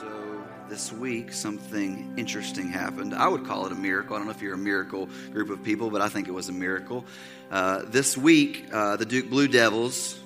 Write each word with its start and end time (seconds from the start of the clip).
So 0.00 0.06
this 0.70 0.90
week, 0.90 1.30
something 1.30 2.14
interesting 2.16 2.70
happened. 2.70 3.14
I 3.14 3.28
would 3.28 3.44
call 3.44 3.66
it 3.66 3.72
a 3.72 3.74
miracle. 3.74 4.16
I 4.16 4.18
don't 4.18 4.28
know 4.28 4.32
if 4.32 4.40
you're 4.40 4.54
a 4.54 4.58
miracle 4.58 5.10
group 5.30 5.50
of 5.50 5.62
people, 5.62 5.90
but 5.90 6.00
I 6.00 6.08
think 6.08 6.26
it 6.26 6.30
was 6.30 6.48
a 6.48 6.52
miracle. 6.52 7.04
Uh, 7.50 7.82
this 7.84 8.16
week, 8.16 8.64
uh, 8.72 8.96
the 8.96 9.04
Duke 9.04 9.28
Blue 9.28 9.46
Devils 9.46 10.18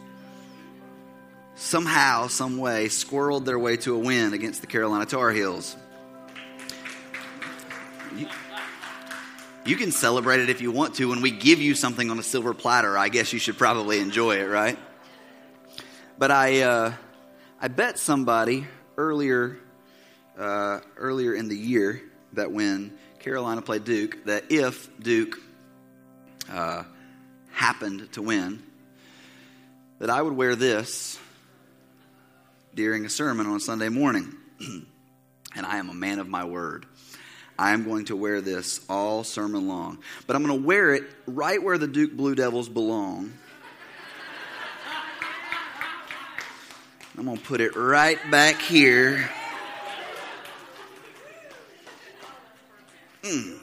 somehow, 1.57 2.29
some 2.29 2.59
way, 2.59 2.87
squirreled 2.87 3.47
their 3.47 3.59
way 3.59 3.77
to 3.79 3.97
a 3.97 3.99
win 3.99 4.33
against 4.33 4.61
the 4.61 4.69
Carolina 4.69 5.07
Tar 5.07 5.33
Heels. 5.33 5.75
You, 9.67 9.75
can 9.75 9.91
celebrate 9.91 10.39
it 10.39 10.51
if 10.51 10.61
you 10.61 10.71
want 10.71 10.95
to. 10.97 11.09
When 11.09 11.21
we 11.21 11.33
give 11.33 11.61
you 11.61 11.75
something 11.75 12.13
on 12.13 12.19
a 12.21 12.23
silver 12.23 12.55
platter, 12.55 12.97
I 12.97 13.09
guess 13.09 13.33
you 13.33 13.41
should 13.41 13.59
probably 13.59 13.99
enjoy 13.99 14.37
it, 14.37 14.45
right? 14.45 14.79
But 16.17 16.31
I, 16.31 16.61
uh, 16.61 16.93
I 17.61 17.67
bet 17.67 17.99
somebody 17.99 18.69
earlier, 18.97 19.59
uh, 20.39 20.81
earlier 20.97 21.35
in 21.35 21.49
the 21.49 21.57
year 21.57 22.03
that 22.33 22.51
when 22.51 22.97
Carolina 23.21 23.63
played 23.63 23.85
Duke, 23.85 24.25
that 24.27 24.51
if 24.51 24.89
Duke 25.01 25.39
uh, 26.51 26.85
happened 27.53 28.13
to 28.13 28.23
win, 28.23 28.63
that 29.99 30.11
I 30.11 30.21
would 30.21 30.35
wear 30.35 30.55
this 30.57 31.19
during 32.75 33.05
a 33.05 33.11
sermon 33.11 33.47
on 33.47 33.61
Sunday 33.61 33.89
morning. 33.89 34.35
and 34.61 35.67
I 35.67 35.79
am 35.79 35.89
a 35.89 35.95
man 35.95 36.19
of 36.19 36.29
my 36.29 36.45
word. 36.45 36.87
I 37.59 37.73
am 37.73 37.85
going 37.85 38.07
to 38.07 38.17
wear 38.17 38.41
this 38.41 38.81
all 38.89 39.23
sermon 39.23 39.69
long. 39.69 39.99
But 40.27 40.35
I'm 40.35 40.45
going 40.45 40.61
to 40.61 40.67
wear 40.67 40.93
it 40.95 41.05
right 41.27 41.63
where 41.63 41.79
the 41.79 41.87
Duke 41.87 42.13
Blue 42.13 42.35
Devils 42.35 42.69
belong. 42.69 43.33
I'm 47.17 47.27
going 47.27 47.37
to 47.37 47.43
put 47.45 47.61
it 47.61 47.77
right 47.77 48.19
back 48.29 48.61
here. 48.61 49.31
Mm. 53.23 53.57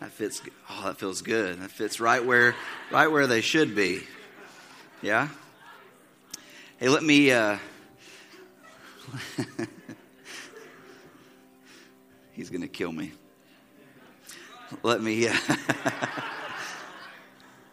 That 0.00 0.10
fits. 0.12 0.40
Oh, 0.70 0.84
that 0.86 0.96
feels 0.96 1.20
good. 1.20 1.60
That 1.60 1.70
fits 1.70 2.00
right 2.00 2.24
where, 2.24 2.54
right 2.90 3.08
where 3.08 3.26
they 3.26 3.42
should 3.42 3.74
be. 3.74 4.00
Yeah. 5.02 5.28
Hey, 6.78 6.88
let 6.88 7.02
me. 7.02 7.30
Uh, 7.30 7.58
He's 12.32 12.48
going 12.48 12.62
to 12.62 12.68
kill 12.68 12.92
me. 12.92 13.12
Let 14.82 15.02
me. 15.02 15.28
Uh, 15.28 15.36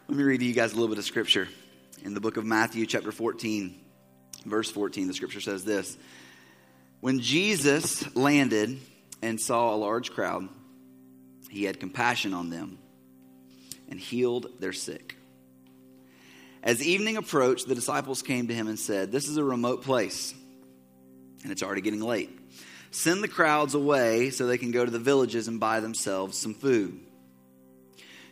let 0.09 0.17
me 0.17 0.23
read 0.23 0.41
to 0.41 0.45
you 0.45 0.53
guys 0.53 0.73
a 0.73 0.75
little 0.75 0.89
bit 0.89 0.97
of 0.97 1.05
scripture 1.05 1.47
in 2.03 2.13
the 2.13 2.21
book 2.21 2.35
of 2.35 2.43
Matthew, 2.43 2.85
chapter 2.85 3.13
14 3.13 3.82
verse 4.45 4.71
14, 4.71 5.07
the 5.07 5.13
scripture 5.13 5.41
says 5.41 5.63
this 5.63 5.97
When 6.99 7.19
Jesus 7.19 8.15
landed 8.15 8.79
and 9.21 9.39
saw 9.39 9.73
a 9.73 9.77
large 9.77 10.11
crowd, 10.11 10.49
he 11.49 11.63
had 11.63 11.79
compassion 11.79 12.33
on 12.33 12.49
them 12.49 12.79
and 13.89 13.99
healed 13.99 14.47
their 14.59 14.73
sick. 14.73 15.17
As 16.63 16.81
evening 16.85 17.17
approached, 17.17 17.67
the 17.67 17.75
disciples 17.75 18.21
came 18.21 18.47
to 18.47 18.53
him 18.53 18.67
and 18.67 18.79
said, 18.79 19.11
This 19.11 19.27
is 19.27 19.37
a 19.37 19.43
remote 19.43 19.83
place, 19.83 20.33
and 21.43 21.51
it's 21.51 21.61
already 21.61 21.81
getting 21.81 22.01
late. 22.01 22.29
Send 22.91 23.23
the 23.23 23.27
crowds 23.27 23.73
away 23.73 24.29
so 24.29 24.45
they 24.45 24.57
can 24.57 24.71
go 24.71 24.85
to 24.85 24.91
the 24.91 24.99
villages 24.99 25.47
and 25.47 25.59
buy 25.59 25.79
themselves 25.79 26.37
some 26.37 26.53
food. 26.53 26.99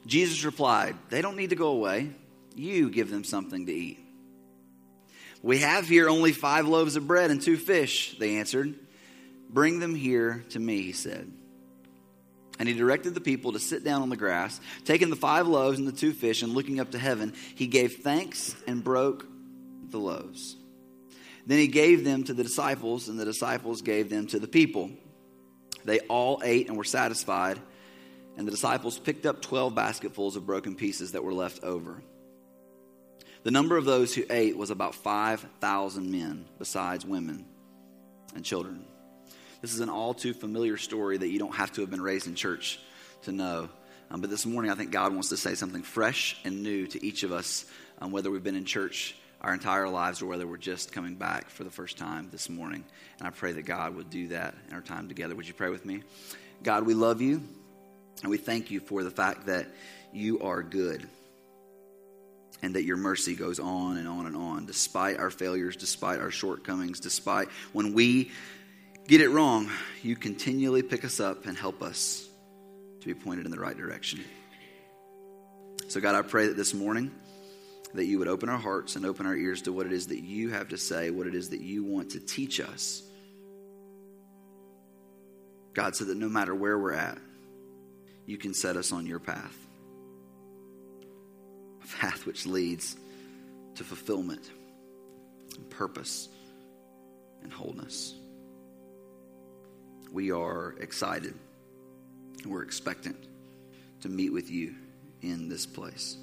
Jesus 0.06 0.44
replied, 0.44 0.96
They 1.10 1.22
don't 1.22 1.36
need 1.36 1.50
to 1.50 1.56
go 1.56 1.70
away. 1.70 2.12
You 2.56 2.90
give 2.90 3.10
them 3.10 3.24
something 3.24 3.66
to 3.66 3.74
eat. 3.74 4.00
We 5.42 5.60
have 5.60 5.88
here 5.88 6.08
only 6.08 6.34
five 6.34 6.68
loaves 6.68 6.96
of 6.96 7.08
bread 7.08 7.32
and 7.32 7.42
two 7.42 7.58
fish, 7.58 8.16
they 8.20 8.38
answered. 8.38 8.76
Bring 9.50 9.80
them 9.80 9.96
here 9.96 10.46
to 10.50 10.60
me, 10.60 10.82
he 10.82 10.92
said. 10.92 11.32
And 12.60 12.70
he 12.70 12.76
directed 12.76 13.16
the 13.16 13.22
people 13.22 13.54
to 13.54 13.60
sit 13.60 13.84
down 13.84 14.04
on 14.04 14.10
the 14.10 14.16
grass. 14.16 14.62
Taking 14.86 15.10
the 15.10 15.16
five 15.16 15.48
loaves 15.48 15.80
and 15.80 15.88
the 15.88 15.92
two 15.92 16.14
fish 16.14 16.44
and 16.44 16.54
looking 16.54 16.80
up 16.80 16.92
to 16.92 17.00
heaven, 17.00 17.34
he 17.56 17.66
gave 17.66 17.98
thanks 17.98 18.56
and 18.68 18.84
broke 18.84 19.26
the 19.90 19.98
loaves. 19.98 20.56
Then 21.48 21.58
he 21.58 21.68
gave 21.68 22.04
them 22.04 22.24
to 22.26 22.34
the 22.34 22.44
disciples, 22.44 23.10
and 23.10 23.20
the 23.20 23.26
disciples 23.26 23.82
gave 23.82 24.10
them 24.10 24.28
to 24.28 24.40
the 24.40 24.48
people. 24.48 24.92
They 25.84 26.00
all 26.02 26.40
ate 26.44 26.68
and 26.68 26.78
were 26.78 26.84
satisfied, 26.84 27.60
and 28.38 28.48
the 28.48 28.52
disciples 28.52 29.00
picked 29.00 29.26
up 29.26 29.42
12 29.42 29.74
basketfuls 29.74 30.36
of 30.36 30.46
broken 30.46 30.76
pieces 30.76 31.14
that 31.14 31.24
were 31.24 31.34
left 31.34 31.64
over. 31.64 32.04
The 33.44 33.52
number 33.52 33.76
of 33.76 33.86
those 33.86 34.14
who 34.14 34.24
ate 34.30 34.56
was 34.56 34.70
about 34.70 34.94
5,000 34.94 36.12
men, 36.12 36.46
besides 36.60 37.06
women 37.06 37.46
and 38.36 38.46
children. 38.46 38.86
This 39.62 39.74
is 39.74 39.80
an 39.80 39.90
all 39.90 40.14
too 40.14 40.34
familiar 40.34 40.78
story 40.78 41.18
that 41.18 41.28
you 41.28 41.40
don't 41.40 41.56
have 41.56 41.72
to 41.74 41.82
have 41.82 41.90
been 41.90 42.02
raised 42.02 42.28
in 42.28 42.36
church 42.36 42.80
to 43.24 43.32
know. 43.32 43.70
Um, 44.12 44.22
but 44.22 44.30
this 44.30 44.46
morning, 44.46 44.70
I 44.70 44.76
think 44.76 44.92
God 44.92 45.14
wants 45.14 45.30
to 45.30 45.38
say 45.38 45.56
something 45.56 45.82
fresh 45.82 46.40
and 46.44 46.62
new 46.62 46.86
to 46.88 47.04
each 47.04 47.24
of 47.24 47.32
us, 47.32 47.66
um, 48.00 48.12
whether 48.12 48.30
we've 48.30 48.44
been 48.44 48.56
in 48.56 48.66
church 48.66 49.16
our 49.42 49.54
entire 49.56 49.90
lives 49.90 50.22
or 50.22 50.28
whether 50.28 50.46
we're 50.46 50.58
just 50.58 50.92
coming 50.92 51.16
back 51.16 51.50
for 51.50 51.64
the 51.64 51.72
first 51.72 51.98
time 51.98 52.30
this 52.32 52.48
morning. 52.48 52.84
And 53.18 53.28
I 53.28 53.32
pray 53.32 53.54
that 53.54 53.64
God 53.64 53.96
would 53.96 54.12
do 54.12 54.28
that 54.28 54.54
in 54.68 54.76
our 54.76 54.82
time 54.82 55.08
together. 55.08 55.36
Would 55.36 55.48
you 55.48 55.56
pray 55.56 55.70
with 55.70 55.84
me? 55.84 56.04
God, 56.62 56.86
we 56.86 56.94
love 56.94 57.22
you, 57.22 57.42
and 58.22 58.30
we 58.30 58.38
thank 58.38 58.70
you 58.70 58.80
for 58.80 59.04
the 59.04 59.10
fact 59.10 59.48
that 59.48 59.68
you 60.14 60.42
are 60.42 60.62
good 60.62 61.08
and 62.62 62.76
that 62.76 62.84
your 62.84 62.98
mercy 62.98 63.36
goes 63.36 63.60
on 63.60 63.98
and 63.98 64.08
on 64.08 64.26
and 64.26 64.36
on, 64.36 64.66
despite 64.66 65.18
our 65.18 65.30
failures, 65.30 65.76
despite 65.76 66.20
our 66.20 66.32
shortcomings, 66.32 67.00
despite 67.00 67.48
when 67.74 67.94
we 67.94 68.32
get 69.08 69.22
it 69.22 69.30
wrong, 69.30 69.70
you 70.04 70.16
continually 70.16 70.84
pick 70.84 71.04
us 71.04 71.20
up 71.20 71.46
and 71.46 71.58
help 71.58 71.82
us 71.82 72.28
to 73.02 73.08
be 73.08 73.14
pointed 73.14 73.46
in 73.46 73.52
the 73.52 73.60
right 73.60 73.78
direction. 73.78 74.24
So, 75.88 76.00
God, 76.00 76.16
I 76.16 76.22
pray 76.22 76.48
that 76.48 76.58
this 76.58 76.74
morning 76.74 77.12
that 77.94 78.06
you 78.06 78.20
would 78.20 78.28
open 78.28 78.48
our 78.48 78.60
hearts 78.60 78.96
and 78.96 79.06
open 79.06 79.26
our 79.26 79.36
ears 79.36 79.64
to 79.64 79.74
what 79.74 79.86
it 79.86 79.92
is 79.92 80.08
that 80.08 80.22
you 80.22 80.52
have 80.52 80.70
to 80.70 80.78
say, 80.78 81.10
what 81.10 81.28
it 81.28 81.36
is 81.36 81.50
that 81.50 81.62
you 81.62 81.84
want 81.84 82.12
to 82.12 82.20
teach 82.20 82.60
us. 82.60 83.04
God, 85.74 85.96
so 85.96 86.06
that 86.06 86.16
no 86.16 86.30
matter 86.30 86.54
where 86.54 86.78
we're 86.78 86.94
at, 86.94 87.18
you 88.26 88.38
can 88.38 88.54
set 88.54 88.78
us 88.78 88.92
on 88.92 89.06
your 89.06 89.20
path 89.20 89.58
path 92.00 92.26
which 92.26 92.46
leads 92.46 92.96
to 93.76 93.84
fulfillment 93.84 94.50
and 95.56 95.70
purpose 95.70 96.30
and 97.44 97.52
wholeness. 97.52 98.14
We 100.12 100.32
are 100.32 100.76
excited 100.80 101.34
and 102.44 102.52
we're 102.52 102.64
expectant 102.64 103.18
to 104.02 104.10
meet 104.10 104.34
with 104.34 104.50
you 104.50 104.76
in 105.22 105.48
this 105.48 105.66
place. 105.66 106.18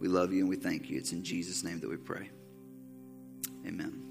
We 0.00 0.08
love 0.08 0.32
you 0.32 0.40
and 0.40 0.48
we 0.48 0.56
thank 0.56 0.88
you. 0.88 0.98
It's 0.98 1.12
in 1.12 1.24
Jesus' 1.24 1.64
name 1.64 1.80
that 1.80 1.90
we 1.90 1.96
pray. 1.96 2.30
Amen. 3.66 4.02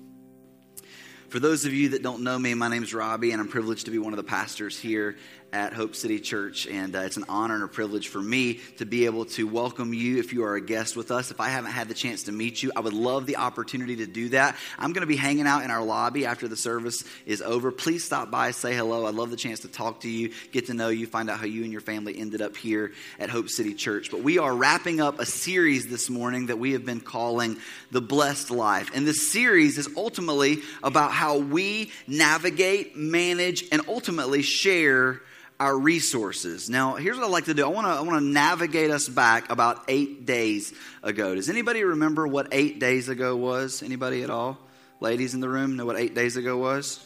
For 1.29 1.39
those 1.39 1.65
of 1.65 1.73
you 1.73 1.89
that 1.89 2.03
don't 2.03 2.23
know 2.23 2.39
me, 2.39 2.53
my 2.53 2.69
name 2.69 2.83
is 2.83 2.93
Robbie, 2.93 3.31
and 3.31 3.41
I'm 3.41 3.49
privileged 3.49 3.85
to 3.85 3.91
be 3.91 3.99
one 3.99 4.13
of 4.13 4.17
the 4.17 4.23
pastors 4.23 4.79
here 4.79 5.17
at 5.53 5.73
Hope 5.73 5.95
City 5.95 6.19
Church. 6.19 6.67
And 6.67 6.95
uh, 6.95 6.99
it's 6.99 7.17
an 7.17 7.25
honor 7.29 7.55
and 7.55 7.63
a 7.63 7.67
privilege 7.67 8.09
for 8.09 8.21
me 8.21 8.59
to 8.77 8.85
be 8.85 9.05
able 9.05 9.25
to 9.25 9.47
welcome 9.47 9.93
you 9.93 10.19
if 10.19 10.33
you 10.33 10.43
are 10.43 10.55
a 10.55 10.61
guest 10.61 10.95
with 10.95 11.11
us. 11.11 11.31
If 11.31 11.39
I 11.39 11.49
haven't 11.49 11.71
had 11.71 11.87
the 11.87 11.93
chance 11.93 12.23
to 12.23 12.31
meet 12.31 12.61
you, 12.61 12.71
I 12.75 12.81
would 12.81 12.93
love 12.93 13.25
the 13.25 13.37
opportunity 13.37 13.97
to 13.97 14.07
do 14.07 14.29
that. 14.29 14.55
I'm 14.77 14.93
going 14.93 15.01
to 15.01 15.07
be 15.07 15.15
hanging 15.15 15.47
out 15.47 15.63
in 15.63 15.71
our 15.71 15.83
lobby 15.83 16.25
after 16.25 16.47
the 16.47 16.57
service 16.57 17.03
is 17.25 17.41
over. 17.41 17.71
Please 17.71 18.03
stop 18.03 18.29
by, 18.29 18.51
say 18.51 18.75
hello. 18.75 19.05
I'd 19.05 19.15
love 19.15 19.29
the 19.29 19.37
chance 19.37 19.61
to 19.61 19.67
talk 19.67 20.01
to 20.01 20.09
you, 20.09 20.33
get 20.51 20.67
to 20.67 20.73
know 20.73 20.89
you, 20.89 21.07
find 21.07 21.29
out 21.29 21.39
how 21.39 21.45
you 21.45 21.63
and 21.63 21.71
your 21.71 21.81
family 21.81 22.17
ended 22.17 22.41
up 22.41 22.57
here 22.57 22.91
at 23.19 23.29
Hope 23.29 23.49
City 23.49 23.73
Church. 23.73 24.11
But 24.11 24.21
we 24.21 24.37
are 24.39 24.53
wrapping 24.53 24.99
up 24.99 25.19
a 25.19 25.25
series 25.25 25.87
this 25.87 26.09
morning 26.09 26.47
that 26.47 26.59
we 26.59 26.73
have 26.73 26.85
been 26.85 27.01
calling 27.01 27.57
The 27.91 28.01
Blessed 28.01 28.51
Life. 28.51 28.91
And 28.93 29.07
this 29.07 29.31
series 29.31 29.77
is 29.77 29.89
ultimately 29.95 30.59
about 30.83 31.11
how 31.11 31.37
we 31.37 31.91
navigate, 32.07 32.97
manage, 32.97 33.65
and 33.71 33.81
ultimately 33.87 34.41
share 34.41 35.21
our 35.59 35.77
resources. 35.77 36.69
Now, 36.69 36.95
here's 36.95 37.17
what 37.17 37.25
I'd 37.25 37.31
like 37.31 37.45
to 37.45 37.53
do. 37.53 37.65
I 37.65 37.69
want 37.69 37.87
to 37.87 37.91
I 37.91 38.01
want 38.01 38.19
to 38.19 38.25
navigate 38.25 38.91
us 38.91 39.09
back 39.09 39.49
about 39.49 39.83
8 39.87 40.25
days 40.25 40.73
ago. 41.01 41.33
Does 41.35 41.49
anybody 41.49 41.83
remember 41.83 42.27
what 42.27 42.49
8 42.51 42.79
days 42.79 43.09
ago 43.09 43.35
was? 43.35 43.81
Anybody 43.81 44.23
at 44.23 44.29
all? 44.29 44.57
Ladies 44.99 45.33
in 45.33 45.39
the 45.39 45.49
room 45.49 45.75
know 45.75 45.85
what 45.85 45.97
8 45.97 46.13
days 46.13 46.37
ago 46.37 46.57
was? 46.57 47.03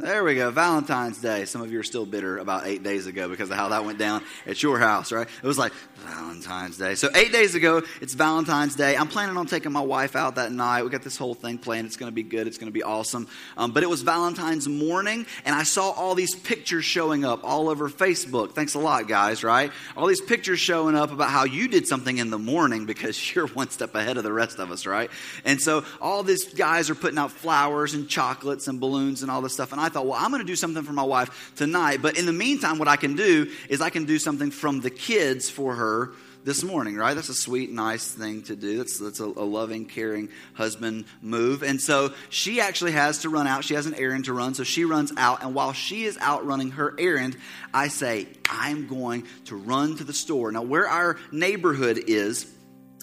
There 0.00 0.22
we 0.22 0.36
go. 0.36 0.52
Valentine's 0.52 1.20
Day. 1.20 1.44
Some 1.44 1.60
of 1.60 1.72
you 1.72 1.80
are 1.80 1.82
still 1.82 2.06
bitter 2.06 2.38
about 2.38 2.68
eight 2.68 2.84
days 2.84 3.06
ago 3.06 3.28
because 3.28 3.50
of 3.50 3.56
how 3.56 3.70
that 3.70 3.84
went 3.84 3.98
down 3.98 4.22
at 4.46 4.62
your 4.62 4.78
house, 4.78 5.10
right? 5.10 5.26
It 5.42 5.46
was 5.46 5.58
like 5.58 5.72
Valentine's 5.96 6.78
Day. 6.78 6.94
So 6.94 7.08
eight 7.16 7.32
days 7.32 7.56
ago, 7.56 7.82
it's 8.00 8.14
Valentine's 8.14 8.76
Day. 8.76 8.96
I'm 8.96 9.08
planning 9.08 9.36
on 9.36 9.46
taking 9.46 9.72
my 9.72 9.80
wife 9.80 10.14
out 10.14 10.36
that 10.36 10.52
night. 10.52 10.84
We 10.84 10.90
got 10.90 11.02
this 11.02 11.16
whole 11.16 11.34
thing 11.34 11.58
planned. 11.58 11.88
It's 11.88 11.96
going 11.96 12.12
to 12.12 12.14
be 12.14 12.22
good. 12.22 12.46
It's 12.46 12.58
going 12.58 12.68
to 12.68 12.72
be 12.72 12.84
awesome. 12.84 13.26
Um, 13.56 13.72
but 13.72 13.82
it 13.82 13.90
was 13.90 14.02
Valentine's 14.02 14.68
morning, 14.68 15.26
and 15.44 15.52
I 15.52 15.64
saw 15.64 15.90
all 15.90 16.14
these 16.14 16.32
pictures 16.32 16.84
showing 16.84 17.24
up 17.24 17.42
all 17.42 17.68
over 17.68 17.88
Facebook. 17.88 18.52
Thanks 18.52 18.74
a 18.74 18.78
lot, 18.78 19.08
guys, 19.08 19.42
right? 19.42 19.72
All 19.96 20.06
these 20.06 20.20
pictures 20.20 20.60
showing 20.60 20.94
up 20.94 21.10
about 21.10 21.30
how 21.30 21.42
you 21.42 21.66
did 21.66 21.88
something 21.88 22.18
in 22.18 22.30
the 22.30 22.38
morning 22.38 22.86
because 22.86 23.34
you're 23.34 23.48
one 23.48 23.70
step 23.70 23.96
ahead 23.96 24.16
of 24.16 24.22
the 24.22 24.32
rest 24.32 24.60
of 24.60 24.70
us, 24.70 24.86
right? 24.86 25.10
And 25.44 25.60
so 25.60 25.84
all 26.00 26.22
these 26.22 26.54
guys 26.54 26.88
are 26.88 26.94
putting 26.94 27.18
out 27.18 27.32
flowers 27.32 27.94
and 27.94 28.08
chocolates 28.08 28.68
and 28.68 28.78
balloons 28.78 29.22
and 29.22 29.30
all 29.32 29.42
this 29.42 29.54
stuff. 29.54 29.72
And 29.72 29.80
I 29.80 29.87
I 29.88 29.90
thought, 29.90 30.06
well, 30.06 30.18
I'm 30.22 30.30
going 30.30 30.42
to 30.42 30.46
do 30.46 30.54
something 30.54 30.82
for 30.82 30.92
my 30.92 31.02
wife 31.02 31.52
tonight. 31.56 32.02
But 32.02 32.18
in 32.18 32.26
the 32.26 32.32
meantime, 32.32 32.78
what 32.78 32.88
I 32.88 32.96
can 32.96 33.16
do 33.16 33.50
is 33.70 33.80
I 33.80 33.88
can 33.88 34.04
do 34.04 34.18
something 34.18 34.50
from 34.50 34.80
the 34.80 34.90
kids 34.90 35.48
for 35.48 35.74
her 35.74 36.10
this 36.44 36.62
morning, 36.62 36.96
right? 36.96 37.14
That's 37.14 37.30
a 37.30 37.34
sweet, 37.34 37.70
nice 37.70 38.10
thing 38.10 38.42
to 38.44 38.56
do. 38.56 38.76
That's, 38.76 38.98
that's 38.98 39.20
a, 39.20 39.24
a, 39.24 39.26
loving, 39.26 39.86
caring 39.86 40.28
husband 40.52 41.06
move. 41.22 41.62
And 41.62 41.80
so 41.80 42.12
she 42.28 42.60
actually 42.60 42.92
has 42.92 43.20
to 43.20 43.30
run 43.30 43.46
out. 43.46 43.64
She 43.64 43.74
has 43.74 43.86
an 43.86 43.94
errand 43.94 44.26
to 44.26 44.34
run. 44.34 44.52
So 44.52 44.62
she 44.62 44.84
runs 44.84 45.10
out. 45.16 45.42
And 45.42 45.54
while 45.54 45.72
she 45.72 46.04
is 46.04 46.18
out 46.20 46.46
running 46.46 46.72
her 46.72 46.94
errand, 46.98 47.36
I 47.72 47.88
say, 47.88 48.28
I'm 48.48 48.88
going 48.88 49.26
to 49.46 49.56
run 49.56 49.96
to 49.96 50.04
the 50.04 50.12
store. 50.12 50.52
Now, 50.52 50.62
where 50.62 50.86
our 50.86 51.16
neighborhood 51.32 51.98
is, 52.06 52.52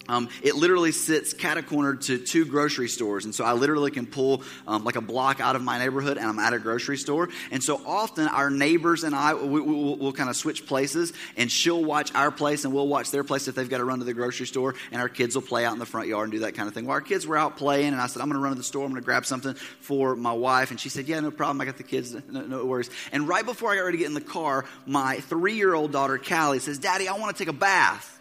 um, 0.07 0.29
it 0.43 0.55
literally 0.55 0.91
sits 0.91 1.33
catacornered 1.33 2.05
to 2.05 2.17
two 2.17 2.45
grocery 2.45 2.87
stores. 2.87 3.25
And 3.25 3.33
so 3.33 3.43
I 3.43 3.53
literally 3.53 3.91
can 3.91 4.05
pull 4.05 4.43
um, 4.67 4.83
like 4.83 4.95
a 4.95 5.01
block 5.01 5.39
out 5.39 5.55
of 5.55 5.61
my 5.61 5.79
neighborhood 5.79 6.17
and 6.17 6.27
I'm 6.27 6.39
at 6.39 6.53
a 6.53 6.59
grocery 6.59 6.97
store. 6.97 7.29
And 7.51 7.63
so 7.63 7.81
often 7.85 8.27
our 8.27 8.49
neighbors 8.49 9.03
and 9.03 9.15
I, 9.15 9.33
we, 9.33 9.59
will 9.59 9.97
we'll 9.97 10.13
kind 10.13 10.29
of 10.29 10.35
switch 10.35 10.65
places 10.65 11.13
and 11.37 11.51
she'll 11.51 11.83
watch 11.83 12.13
our 12.13 12.31
place 12.31 12.65
and 12.65 12.73
we'll 12.73 12.87
watch 12.87 13.11
their 13.11 13.23
place 13.23 13.47
if 13.47 13.55
they've 13.55 13.69
got 13.69 13.79
to 13.79 13.85
run 13.85 13.99
to 13.99 14.05
the 14.05 14.13
grocery 14.13 14.47
store. 14.47 14.75
And 14.91 15.01
our 15.01 15.09
kids 15.09 15.35
will 15.35 15.41
play 15.41 15.65
out 15.65 15.73
in 15.73 15.79
the 15.79 15.85
front 15.85 16.07
yard 16.07 16.25
and 16.25 16.31
do 16.31 16.39
that 16.39 16.55
kind 16.55 16.67
of 16.67 16.73
thing. 16.73 16.85
Well, 16.85 16.93
our 16.93 17.01
kids 17.01 17.25
were 17.25 17.37
out 17.37 17.57
playing 17.57 17.93
and 17.93 18.01
I 18.01 18.07
said, 18.07 18.21
I'm 18.21 18.27
going 18.27 18.39
to 18.39 18.43
run 18.43 18.53
to 18.53 18.57
the 18.57 18.63
store. 18.63 18.85
I'm 18.85 18.91
going 18.91 19.01
to 19.01 19.05
grab 19.05 19.25
something 19.25 19.55
for 19.55 20.15
my 20.15 20.33
wife. 20.33 20.71
And 20.71 20.79
she 20.79 20.89
said, 20.89 21.07
Yeah, 21.07 21.19
no 21.19 21.31
problem. 21.31 21.61
I 21.61 21.65
got 21.65 21.77
the 21.77 21.83
kids. 21.83 22.15
No, 22.29 22.41
no 22.41 22.65
worries. 22.65 22.89
And 23.11 23.27
right 23.27 23.45
before 23.45 23.71
I 23.71 23.75
got 23.75 23.81
ready 23.81 23.97
to 23.97 24.03
get 24.03 24.07
in 24.07 24.13
the 24.13 24.21
car, 24.21 24.65
my 24.85 25.19
three 25.21 25.55
year 25.55 25.73
old 25.73 25.91
daughter, 25.91 26.17
Callie, 26.17 26.59
says, 26.59 26.77
Daddy, 26.77 27.07
I 27.07 27.17
want 27.17 27.35
to 27.35 27.43
take 27.43 27.49
a 27.49 27.57
bath. 27.57 28.14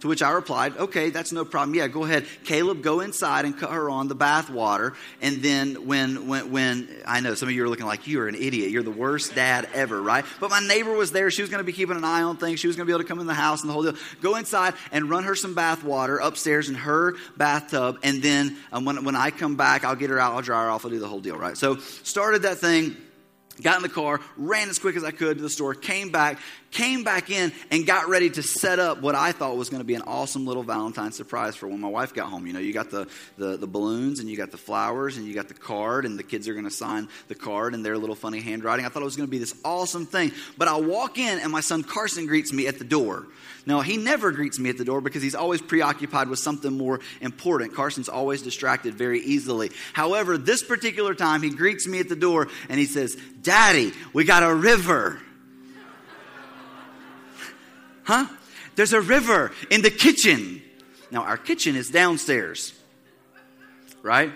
To 0.00 0.08
which 0.08 0.22
I 0.22 0.30
replied, 0.30 0.78
okay, 0.78 1.10
that's 1.10 1.30
no 1.30 1.44
problem. 1.44 1.74
Yeah, 1.74 1.86
go 1.86 2.04
ahead. 2.04 2.26
Caleb, 2.44 2.82
go 2.82 3.00
inside 3.00 3.44
and 3.44 3.56
cut 3.56 3.70
her 3.70 3.90
on 3.90 4.08
the 4.08 4.14
bath 4.14 4.48
water. 4.48 4.94
And 5.20 5.42
then 5.42 5.86
when, 5.86 6.26
when, 6.26 6.50
when, 6.50 7.02
I 7.06 7.20
know 7.20 7.34
some 7.34 7.50
of 7.50 7.54
you 7.54 7.64
are 7.64 7.68
looking 7.68 7.84
like, 7.84 8.06
you're 8.06 8.26
an 8.26 8.34
idiot. 8.34 8.70
You're 8.70 8.82
the 8.82 8.90
worst 8.90 9.34
dad 9.34 9.68
ever, 9.74 10.00
right? 10.00 10.24
But 10.40 10.48
my 10.48 10.60
neighbor 10.60 10.92
was 10.92 11.12
there. 11.12 11.30
She 11.30 11.42
was 11.42 11.50
going 11.50 11.60
to 11.60 11.64
be 11.64 11.74
keeping 11.74 11.98
an 11.98 12.04
eye 12.04 12.22
on 12.22 12.38
things. 12.38 12.60
She 12.60 12.66
was 12.66 12.76
going 12.76 12.86
to 12.86 12.90
be 12.90 12.94
able 12.94 13.02
to 13.02 13.08
come 13.08 13.20
in 13.20 13.26
the 13.26 13.34
house 13.34 13.60
and 13.60 13.68
the 13.68 13.74
whole 13.74 13.82
deal. 13.82 13.94
Go 14.22 14.36
inside 14.36 14.72
and 14.90 15.10
run 15.10 15.24
her 15.24 15.34
some 15.34 15.54
bath 15.54 15.84
water 15.84 16.16
upstairs 16.16 16.70
in 16.70 16.76
her 16.76 17.16
bathtub. 17.36 17.98
And 18.02 18.22
then 18.22 18.56
um, 18.72 18.86
when, 18.86 19.04
when 19.04 19.16
I 19.16 19.30
come 19.30 19.56
back, 19.56 19.84
I'll 19.84 19.96
get 19.96 20.08
her 20.08 20.18
out. 20.18 20.32
I'll 20.32 20.42
dry 20.42 20.64
her 20.64 20.70
off. 20.70 20.86
I'll 20.86 20.90
do 20.90 20.98
the 20.98 21.08
whole 21.08 21.20
deal, 21.20 21.36
right? 21.36 21.58
So 21.58 21.76
started 21.76 22.42
that 22.42 22.56
thing 22.56 22.96
got 23.60 23.76
in 23.76 23.82
the 23.82 23.88
car, 23.88 24.20
ran 24.36 24.68
as 24.68 24.78
quick 24.78 24.96
as 24.96 25.04
I 25.04 25.10
could 25.10 25.36
to 25.36 25.42
the 25.42 25.50
store, 25.50 25.74
came 25.74 26.10
back, 26.10 26.38
came 26.70 27.04
back 27.04 27.30
in, 27.30 27.52
and 27.70 27.86
got 27.86 28.08
ready 28.08 28.30
to 28.30 28.42
set 28.42 28.78
up 28.78 29.00
what 29.00 29.14
I 29.14 29.32
thought 29.32 29.56
was 29.56 29.70
going 29.70 29.80
to 29.80 29.86
be 29.86 29.94
an 29.94 30.02
awesome 30.02 30.46
little 30.46 30.62
Valentine's 30.62 31.16
surprise 31.16 31.56
for 31.56 31.66
when 31.68 31.80
my 31.80 31.88
wife 31.88 32.14
got 32.14 32.28
home. 32.28 32.46
You 32.46 32.52
know, 32.52 32.60
you 32.60 32.72
got 32.72 32.90
the, 32.90 33.08
the, 33.38 33.56
the 33.56 33.66
balloons, 33.66 34.20
and 34.20 34.28
you 34.28 34.36
got 34.36 34.50
the 34.50 34.58
flowers, 34.58 35.16
and 35.16 35.26
you 35.26 35.34
got 35.34 35.48
the 35.48 35.54
card, 35.54 36.04
and 36.04 36.18
the 36.18 36.22
kids 36.22 36.48
are 36.48 36.52
going 36.54 36.64
to 36.64 36.70
sign 36.70 37.08
the 37.28 37.34
card 37.34 37.74
in 37.74 37.82
their 37.82 37.98
little 37.98 38.14
funny 38.14 38.40
handwriting. 38.40 38.86
I 38.86 38.88
thought 38.88 39.02
it 39.02 39.06
was 39.06 39.16
going 39.16 39.28
to 39.28 39.30
be 39.30 39.38
this 39.38 39.54
awesome 39.64 40.06
thing. 40.06 40.32
But 40.56 40.68
I 40.68 40.78
walk 40.78 41.18
in, 41.18 41.38
and 41.40 41.50
my 41.50 41.60
son 41.60 41.82
Carson 41.82 42.26
greets 42.26 42.52
me 42.52 42.66
at 42.66 42.78
the 42.78 42.84
door. 42.84 43.26
Now, 43.66 43.80
he 43.80 43.96
never 43.96 44.32
greets 44.32 44.58
me 44.58 44.70
at 44.70 44.78
the 44.78 44.84
door 44.84 45.00
because 45.00 45.22
he's 45.22 45.34
always 45.34 45.60
preoccupied 45.60 46.28
with 46.28 46.38
something 46.38 46.76
more 46.76 47.00
important. 47.20 47.74
Carson's 47.74 48.08
always 48.08 48.42
distracted 48.42 48.94
very 48.94 49.20
easily. 49.20 49.70
However, 49.92 50.38
this 50.38 50.62
particular 50.62 51.14
time, 51.14 51.42
he 51.42 51.50
greets 51.50 51.86
me 51.86 52.00
at 52.00 52.08
the 52.08 52.16
door 52.16 52.48
and 52.68 52.78
he 52.78 52.86
says, 52.86 53.16
Daddy, 53.42 53.92
we 54.12 54.24
got 54.24 54.42
a 54.42 54.54
river. 54.54 55.20
Huh? 58.04 58.26
There's 58.76 58.92
a 58.92 59.00
river 59.00 59.52
in 59.70 59.82
the 59.82 59.90
kitchen. 59.90 60.62
Now, 61.10 61.22
our 61.22 61.36
kitchen 61.36 61.76
is 61.76 61.90
downstairs, 61.90 62.72
right? 64.02 64.32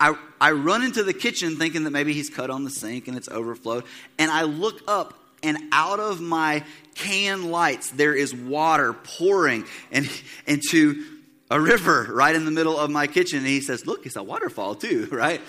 I, 0.00 0.16
I 0.40 0.50
run 0.50 0.82
into 0.82 1.04
the 1.04 1.12
kitchen 1.12 1.56
thinking 1.56 1.84
that 1.84 1.90
maybe 1.90 2.12
he's 2.12 2.28
cut 2.28 2.50
on 2.50 2.64
the 2.64 2.70
sink 2.70 3.06
and 3.06 3.16
it's 3.16 3.28
overflowed. 3.28 3.84
And 4.18 4.30
I 4.30 4.42
look 4.42 4.80
up 4.88 5.14
and 5.42 5.58
out 5.70 6.00
of 6.00 6.20
my 6.20 6.64
can 6.94 7.50
lights 7.50 7.90
there 7.90 8.14
is 8.14 8.34
water 8.34 8.92
pouring 8.92 9.64
and, 9.90 10.08
into 10.46 11.04
a 11.50 11.60
river 11.60 12.08
right 12.10 12.34
in 12.34 12.44
the 12.44 12.50
middle 12.50 12.78
of 12.78 12.90
my 12.90 13.06
kitchen. 13.06 13.38
And 13.38 13.46
he 13.46 13.60
says, 13.60 13.86
Look, 13.86 14.06
it's 14.06 14.16
a 14.16 14.22
waterfall 14.22 14.74
too, 14.74 15.08
right? 15.12 15.40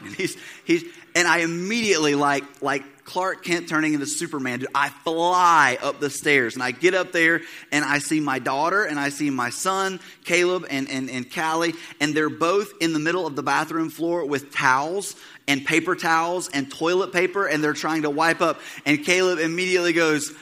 And 0.00 0.14
he's, 0.14 0.36
he's, 0.64 0.84
and 1.14 1.26
I 1.26 1.38
immediately, 1.38 2.14
like, 2.14 2.62
like 2.62 2.84
Clark 3.04 3.44
Kent 3.44 3.68
turning 3.68 3.94
into 3.94 4.06
Superman, 4.06 4.60
dude, 4.60 4.68
I 4.74 4.88
fly 4.88 5.78
up 5.82 6.00
the 6.00 6.10
stairs 6.10 6.54
and 6.54 6.62
I 6.62 6.70
get 6.70 6.94
up 6.94 7.12
there 7.12 7.42
and 7.70 7.84
I 7.84 7.98
see 7.98 8.18
my 8.18 8.38
daughter 8.38 8.84
and 8.84 8.98
I 8.98 9.10
see 9.10 9.30
my 9.30 9.50
son, 9.50 10.00
Caleb 10.24 10.66
and, 10.70 10.88
and, 10.88 11.10
and 11.10 11.32
Callie, 11.32 11.74
and 12.00 12.14
they're 12.14 12.30
both 12.30 12.72
in 12.80 12.92
the 12.92 12.98
middle 12.98 13.26
of 13.26 13.36
the 13.36 13.42
bathroom 13.42 13.90
floor 13.90 14.26
with 14.26 14.52
towels 14.52 15.16
and 15.46 15.64
paper 15.64 15.94
towels 15.94 16.48
and 16.48 16.70
toilet 16.70 17.12
paper 17.12 17.46
and 17.46 17.62
they're 17.62 17.74
trying 17.74 18.02
to 18.02 18.10
wipe 18.10 18.40
up. 18.40 18.60
And 18.86 19.04
Caleb 19.04 19.38
immediately 19.38 19.92
goes, 19.92 20.32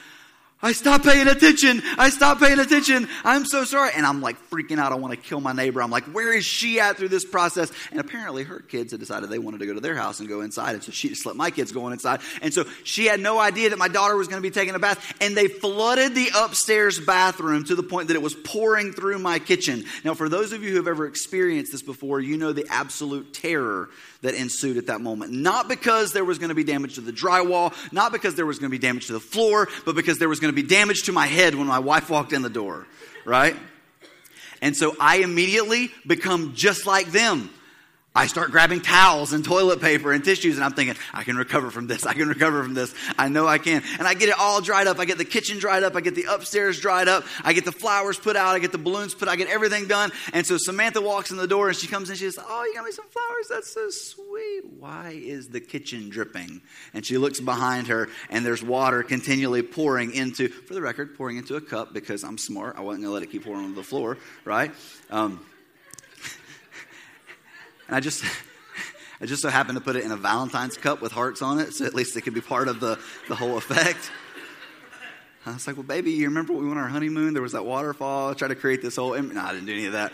I 0.63 0.71
stopped 0.71 1.03
paying 1.03 1.27
attention. 1.27 1.83
I 1.97 2.09
stopped 2.09 2.41
paying 2.41 2.57
attention. 2.57 3.09
I'm 3.25 3.45
so 3.45 3.65
sorry. 3.65 3.91
And 3.95 4.05
I'm 4.05 4.21
like 4.21 4.37
freaking 4.49 4.79
out. 4.79 4.93
I 4.93 4.95
want 4.95 5.13
to 5.13 5.19
kill 5.19 5.41
my 5.41 5.51
neighbor. 5.51 5.83
I'm 5.83 5.91
like, 5.91 6.05
where 6.05 6.33
is 6.33 6.45
she 6.45 6.79
at 6.79 6.95
through 6.95 7.09
this 7.09 7.25
process? 7.25 7.69
And 7.91 7.99
apparently 7.99 8.43
her 8.43 8.59
kids 8.59 8.91
had 8.91 9.01
decided 9.01 9.29
they 9.29 9.39
wanted 9.39 9.59
to 9.59 9.65
go 9.65 9.73
to 9.73 9.81
their 9.81 9.95
house 9.95 10.21
and 10.21 10.29
go 10.29 10.39
inside. 10.39 10.75
And 10.75 10.83
so 10.83 10.93
she 10.93 11.09
just 11.09 11.25
let 11.25 11.35
my 11.35 11.51
kids 11.51 11.73
go 11.73 11.89
inside. 11.89 12.21
And 12.41 12.53
so 12.53 12.63
she 12.85 13.05
had 13.05 13.19
no 13.19 13.39
idea 13.39 13.71
that 13.71 13.77
my 13.77 13.89
daughter 13.89 14.15
was 14.15 14.29
going 14.29 14.41
to 14.41 14.47
be 14.47 14.53
taking 14.53 14.73
a 14.73 14.79
bath. 14.79 15.15
And 15.19 15.35
they 15.35 15.49
flooded 15.49 16.15
the 16.15 16.29
upstairs 16.33 16.97
bathroom 16.97 17.65
to 17.65 17.75
the 17.75 17.83
point 17.83 18.07
that 18.07 18.15
it 18.15 18.21
was 18.21 18.33
pouring 18.33 18.93
through 18.93 19.19
my 19.19 19.39
kitchen. 19.39 19.83
Now, 20.05 20.13
for 20.13 20.29
those 20.29 20.53
of 20.53 20.63
you 20.63 20.69
who 20.69 20.77
have 20.77 20.87
ever 20.87 21.05
experienced 21.07 21.73
this 21.73 21.81
before, 21.81 22.21
you 22.21 22.37
know 22.37 22.53
the 22.53 22.67
absolute 22.69 23.33
terror 23.33 23.89
that 24.21 24.35
ensued 24.35 24.77
at 24.77 24.87
that 24.87 25.01
moment. 25.01 25.33
Not 25.33 25.67
because 25.67 26.13
there 26.13 26.23
was 26.23 26.39
going 26.39 26.49
to 26.49 26.55
be 26.55 26.63
damage 26.63 26.95
to 26.95 27.01
the 27.01 27.11
drywall, 27.11 27.73
not 27.91 28.13
because 28.13 28.35
there 28.35 28.45
was 28.45 28.57
going 28.57 28.71
to 28.71 28.77
be 28.77 28.79
damage 28.79 29.07
to 29.07 29.13
the 29.13 29.19
floor, 29.19 29.67
but 29.85 29.95
because 29.95 30.17
there 30.17 30.29
was 30.29 30.39
going 30.39 30.52
to 30.52 30.52
be 30.53 30.63
damage 30.63 31.03
to 31.03 31.11
my 31.11 31.27
head 31.27 31.55
when 31.55 31.67
my 31.67 31.79
wife 31.79 32.09
walked 32.09 32.33
in 32.33 32.41
the 32.41 32.49
door, 32.49 32.87
right? 33.25 33.55
And 34.61 34.75
so 34.75 34.95
I 34.99 35.17
immediately 35.17 35.91
become 36.07 36.53
just 36.55 36.85
like 36.85 37.07
them. 37.07 37.49
I 38.15 38.27
start 38.27 38.51
grabbing 38.51 38.81
towels 38.81 39.33
and 39.33 39.43
toilet 39.43 39.81
paper 39.81 40.11
and 40.11 40.23
tissues, 40.23 40.55
and 40.55 40.63
I'm 40.63 40.73
thinking, 40.73 40.95
I 41.15 41.23
can 41.23 41.35
recover 41.35 41.71
from 41.71 41.87
this. 41.87 42.05
I 42.05 42.13
can 42.13 42.27
recover 42.27 42.61
from 42.61 42.75
this. 42.75 42.93
I 43.17 43.27
know 43.27 43.47
I 43.47 43.57
can. 43.57 43.81
And 43.97 44.07
I 44.07 44.13
get 44.13 44.29
it 44.29 44.35
all 44.37 44.61
dried 44.61 44.85
up. 44.85 44.99
I 44.99 45.05
get 45.05 45.17
the 45.17 45.25
kitchen 45.25 45.57
dried 45.57 45.81
up. 45.81 45.95
I 45.95 46.01
get 46.01 46.13
the 46.13 46.25
upstairs 46.29 46.79
dried 46.79 47.07
up. 47.07 47.23
I 47.43 47.53
get 47.53 47.65
the 47.65 47.71
flowers 47.71 48.19
put 48.19 48.35
out. 48.35 48.55
I 48.55 48.59
get 48.59 48.71
the 48.71 48.77
balloons 48.77 49.15
put 49.15 49.27
out. 49.27 49.31
I 49.31 49.35
get 49.37 49.47
everything 49.47 49.87
done. 49.87 50.11
And 50.31 50.45
so 50.45 50.57
Samantha 50.57 51.01
walks 51.01 51.31
in 51.31 51.37
the 51.37 51.47
door 51.47 51.69
and 51.69 51.75
she 51.75 51.87
comes 51.87 52.11
in. 52.11 52.15
She 52.15 52.25
says, 52.25 52.37
Oh, 52.47 52.63
you 52.65 52.75
got 52.75 52.85
me 52.85 52.91
some 52.91 53.07
flowers. 53.07 53.47
That's 53.49 53.73
so 53.73 53.89
sweet. 53.89 54.61
Why 54.77 55.19
is 55.19 55.49
the 55.49 55.59
kitchen 55.59 56.09
dripping? 56.09 56.61
And 56.93 57.03
she 57.03 57.17
looks 57.17 57.39
behind 57.39 57.87
her, 57.87 58.09
and 58.29 58.45
there's 58.45 58.61
water 58.61 59.01
continually 59.01 59.63
pouring 59.63 60.13
into, 60.13 60.49
for 60.49 60.75
the 60.75 60.81
record, 60.81 61.17
pouring 61.17 61.37
into 61.37 61.55
a 61.55 61.61
cup 61.61 61.93
because 61.93 62.23
I'm 62.23 62.37
smart. 62.37 62.75
I 62.77 62.81
wasn't 62.81 63.05
going 63.05 63.09
to 63.09 63.13
let 63.15 63.23
it 63.23 63.31
keep 63.31 63.45
pouring 63.45 63.65
on 63.65 63.73
the 63.73 63.83
floor, 63.83 64.19
right? 64.45 64.71
Um, 65.09 65.43
and 67.87 67.95
I 67.95 67.99
just, 67.99 68.23
I 69.21 69.25
just 69.25 69.41
so 69.41 69.49
happened 69.49 69.77
to 69.77 69.83
put 69.83 69.95
it 69.95 70.03
in 70.03 70.11
a 70.11 70.17
Valentine's 70.17 70.77
cup 70.77 71.01
with 71.01 71.11
hearts 71.11 71.41
on 71.41 71.59
it, 71.59 71.73
so 71.73 71.85
at 71.85 71.93
least 71.93 72.15
it 72.17 72.21
could 72.21 72.33
be 72.33 72.41
part 72.41 72.67
of 72.67 72.79
the, 72.79 72.99
the 73.27 73.35
whole 73.35 73.57
effect. 73.57 74.11
I 75.45 75.53
was 75.53 75.67
like, 75.67 75.75
well, 75.75 75.83
baby, 75.83 76.11
you 76.11 76.27
remember 76.27 76.53
we 76.53 76.65
went 76.65 76.77
on 76.77 76.85
our 76.85 76.89
honeymoon? 76.89 77.33
There 77.33 77.41
was 77.41 77.51
that 77.51 77.65
waterfall. 77.65 78.31
I 78.31 78.33
tried 78.33 78.49
to 78.49 78.55
create 78.55 78.81
this 78.81 78.95
whole. 78.95 79.21
No, 79.21 79.41
I 79.41 79.51
didn't 79.51 79.65
do 79.65 79.73
any 79.73 79.85
of 79.87 79.93
that. 79.93 80.13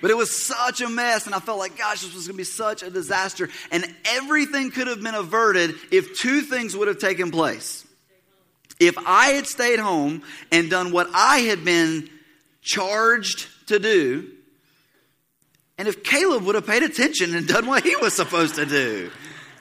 But 0.00 0.10
it 0.10 0.16
was 0.16 0.44
such 0.44 0.80
a 0.80 0.88
mess, 0.88 1.26
and 1.26 1.34
I 1.34 1.40
felt 1.40 1.58
like, 1.58 1.76
gosh, 1.76 2.00
this 2.00 2.14
was 2.14 2.26
going 2.26 2.34
to 2.34 2.38
be 2.38 2.44
such 2.44 2.82
a 2.82 2.90
disaster. 2.90 3.48
And 3.70 3.84
everything 4.06 4.70
could 4.70 4.86
have 4.86 5.02
been 5.02 5.14
averted 5.14 5.74
if 5.92 6.18
two 6.18 6.40
things 6.40 6.76
would 6.76 6.88
have 6.88 6.98
taken 6.98 7.30
place. 7.30 7.86
If 8.80 8.96
I 8.98 9.32
had 9.32 9.46
stayed 9.46 9.78
home 9.78 10.22
and 10.50 10.70
done 10.70 10.90
what 10.90 11.08
I 11.12 11.40
had 11.40 11.64
been 11.64 12.08
charged 12.62 13.46
to 13.68 13.78
do, 13.78 14.30
and 15.80 15.88
if 15.88 16.04
Caleb 16.04 16.42
would 16.42 16.56
have 16.56 16.66
paid 16.66 16.82
attention 16.82 17.34
and 17.34 17.48
done 17.48 17.66
what 17.66 17.82
he 17.82 17.96
was 17.96 18.12
supposed 18.12 18.56
to 18.56 18.66
do, 18.66 19.10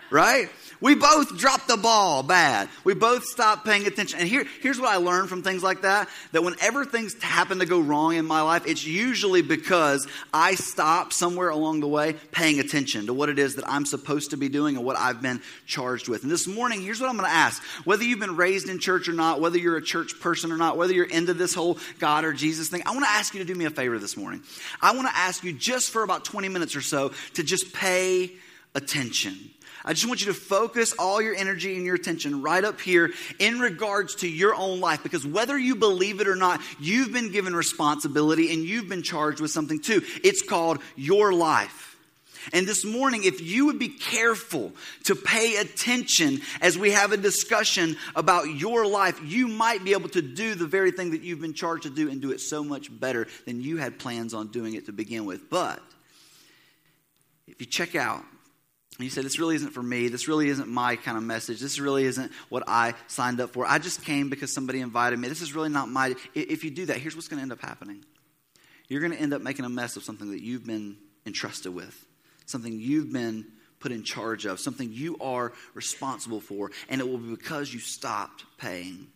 right? 0.09 0.49
We 0.81 0.95
both 0.95 1.37
dropped 1.37 1.67
the 1.67 1.75
ball 1.75 2.23
bad. 2.23 2.69
We 2.85 2.93
both 2.93 3.25
stopped 3.25 3.65
paying 3.65 3.85
attention. 3.85 4.19
And 4.19 4.29
here, 4.29 4.45
here's 4.61 4.79
what 4.79 4.89
I 4.89 4.95
learned 4.95 5.27
from 5.27 5.43
things 5.43 5.61
like 5.61 5.81
that 5.81 6.07
that 6.31 6.43
whenever 6.43 6.85
things 6.85 7.21
happen 7.21 7.59
to 7.59 7.65
go 7.65 7.81
wrong 7.81 8.15
in 8.15 8.25
my 8.25 8.41
life, 8.41 8.65
it's 8.65 8.85
usually 8.85 9.41
because 9.41 10.07
I 10.33 10.55
stop 10.55 11.11
somewhere 11.11 11.49
along 11.49 11.81
the 11.81 11.87
way 11.87 12.13
paying 12.31 12.59
attention 12.59 13.07
to 13.07 13.13
what 13.13 13.27
it 13.27 13.39
is 13.39 13.55
that 13.55 13.69
I'm 13.69 13.85
supposed 13.85 14.31
to 14.31 14.37
be 14.37 14.47
doing 14.47 14.77
and 14.77 14.85
what 14.85 14.97
I've 14.97 15.21
been 15.21 15.41
charged 15.65 16.07
with. 16.07 16.23
And 16.23 16.31
this 16.31 16.47
morning, 16.47 16.81
here's 16.81 17.01
what 17.01 17.09
I'm 17.09 17.17
going 17.17 17.29
to 17.29 17.35
ask 17.35 17.61
whether 17.83 18.03
you've 18.03 18.19
been 18.19 18.37
raised 18.37 18.69
in 18.69 18.79
church 18.79 19.09
or 19.09 19.13
not, 19.13 19.41
whether 19.41 19.57
you're 19.57 19.77
a 19.77 19.83
church 19.83 20.19
person 20.21 20.51
or 20.51 20.57
not, 20.57 20.77
whether 20.77 20.93
you're 20.93 21.05
into 21.05 21.33
this 21.33 21.53
whole 21.53 21.77
God 21.99 22.23
or 22.23 22.31
Jesus 22.31 22.69
thing, 22.69 22.83
I 22.85 22.91
want 22.91 23.03
to 23.03 23.11
ask 23.11 23.33
you 23.33 23.39
to 23.39 23.45
do 23.45 23.55
me 23.55 23.65
a 23.65 23.69
favor 23.69 23.99
this 23.99 24.15
morning. 24.15 24.43
I 24.81 24.95
want 24.95 25.07
to 25.07 25.15
ask 25.15 25.43
you 25.43 25.51
just 25.51 25.89
for 25.91 26.03
about 26.03 26.23
20 26.23 26.47
minutes 26.47 26.75
or 26.75 26.81
so 26.81 27.11
to 27.33 27.43
just 27.43 27.73
pay 27.73 28.31
attention. 28.75 29.51
I 29.85 29.93
just 29.93 30.07
want 30.07 30.21
you 30.21 30.27
to 30.27 30.33
focus 30.33 30.93
all 30.99 31.21
your 31.21 31.35
energy 31.35 31.75
and 31.75 31.85
your 31.85 31.95
attention 31.95 32.41
right 32.41 32.63
up 32.63 32.81
here 32.81 33.11
in 33.39 33.59
regards 33.59 34.15
to 34.15 34.27
your 34.27 34.53
own 34.53 34.79
life 34.79 35.03
because 35.03 35.25
whether 35.25 35.57
you 35.57 35.75
believe 35.75 36.19
it 36.19 36.27
or 36.27 36.35
not, 36.35 36.61
you've 36.79 37.13
been 37.13 37.31
given 37.31 37.55
responsibility 37.55 38.53
and 38.53 38.63
you've 38.63 38.89
been 38.89 39.03
charged 39.03 39.39
with 39.39 39.51
something 39.51 39.79
too. 39.79 40.01
It's 40.23 40.41
called 40.41 40.79
your 40.95 41.33
life. 41.33 41.89
And 42.53 42.67
this 42.67 42.85
morning, 42.85 43.23
if 43.25 43.41
you 43.41 43.65
would 43.65 43.79
be 43.79 43.89
careful 43.89 44.71
to 45.05 45.15
pay 45.15 45.57
attention 45.57 46.41
as 46.61 46.77
we 46.77 46.91
have 46.91 47.11
a 47.11 47.17
discussion 47.17 47.97
about 48.15 48.45
your 48.45 48.87
life, 48.87 49.19
you 49.23 49.47
might 49.47 49.83
be 49.83 49.91
able 49.91 50.09
to 50.09 50.21
do 50.21 50.55
the 50.55 50.65
very 50.65 50.91
thing 50.91 51.11
that 51.11 51.21
you've 51.21 51.41
been 51.41 51.53
charged 51.53 51.83
to 51.83 51.89
do 51.89 52.09
and 52.09 52.21
do 52.21 52.31
it 52.31 52.39
so 52.39 52.63
much 52.63 52.87
better 52.97 53.27
than 53.45 53.61
you 53.61 53.77
had 53.77 53.99
plans 53.99 54.33
on 54.33 54.47
doing 54.47 54.73
it 54.75 54.85
to 54.85 54.93
begin 54.93 55.25
with. 55.25 55.49
But 55.49 55.81
if 57.47 57.59
you 57.59 57.67
check 57.67 57.95
out 57.95 58.23
you 59.05 59.09
said, 59.09 59.23
This 59.23 59.39
really 59.39 59.55
isn't 59.55 59.71
for 59.71 59.83
me. 59.83 60.09
This 60.09 60.27
really 60.27 60.49
isn't 60.49 60.67
my 60.67 60.95
kind 60.95 61.17
of 61.17 61.23
message. 61.23 61.59
This 61.59 61.79
really 61.79 62.03
isn't 62.03 62.31
what 62.49 62.63
I 62.67 62.95
signed 63.07 63.39
up 63.39 63.51
for. 63.51 63.65
I 63.65 63.79
just 63.79 64.03
came 64.03 64.29
because 64.29 64.53
somebody 64.53 64.81
invited 64.81 65.17
me. 65.19 65.27
This 65.27 65.41
is 65.41 65.55
really 65.55 65.69
not 65.69 65.89
my. 65.89 66.15
If 66.35 66.63
you 66.63 66.71
do 66.71 66.85
that, 66.87 66.97
here's 66.97 67.15
what's 67.15 67.27
going 67.27 67.39
to 67.39 67.43
end 67.43 67.51
up 67.51 67.61
happening 67.61 68.03
you're 68.89 69.01
going 69.01 69.13
to 69.13 69.19
end 69.19 69.33
up 69.33 69.41
making 69.41 69.65
a 69.65 69.69
mess 69.69 69.95
of 69.95 70.03
something 70.03 70.31
that 70.31 70.41
you've 70.41 70.65
been 70.65 70.97
entrusted 71.25 71.73
with, 71.73 72.05
something 72.45 72.73
you've 72.73 73.13
been 73.13 73.45
put 73.79 73.91
in 73.91 74.03
charge 74.03 74.45
of, 74.45 74.59
something 74.59 74.91
you 74.91 75.15
are 75.21 75.53
responsible 75.73 76.41
for, 76.41 76.71
and 76.89 76.99
it 76.99 77.07
will 77.07 77.19
be 77.19 77.29
because 77.29 77.73
you 77.73 77.79
stopped 77.79 78.43
paying 78.57 79.07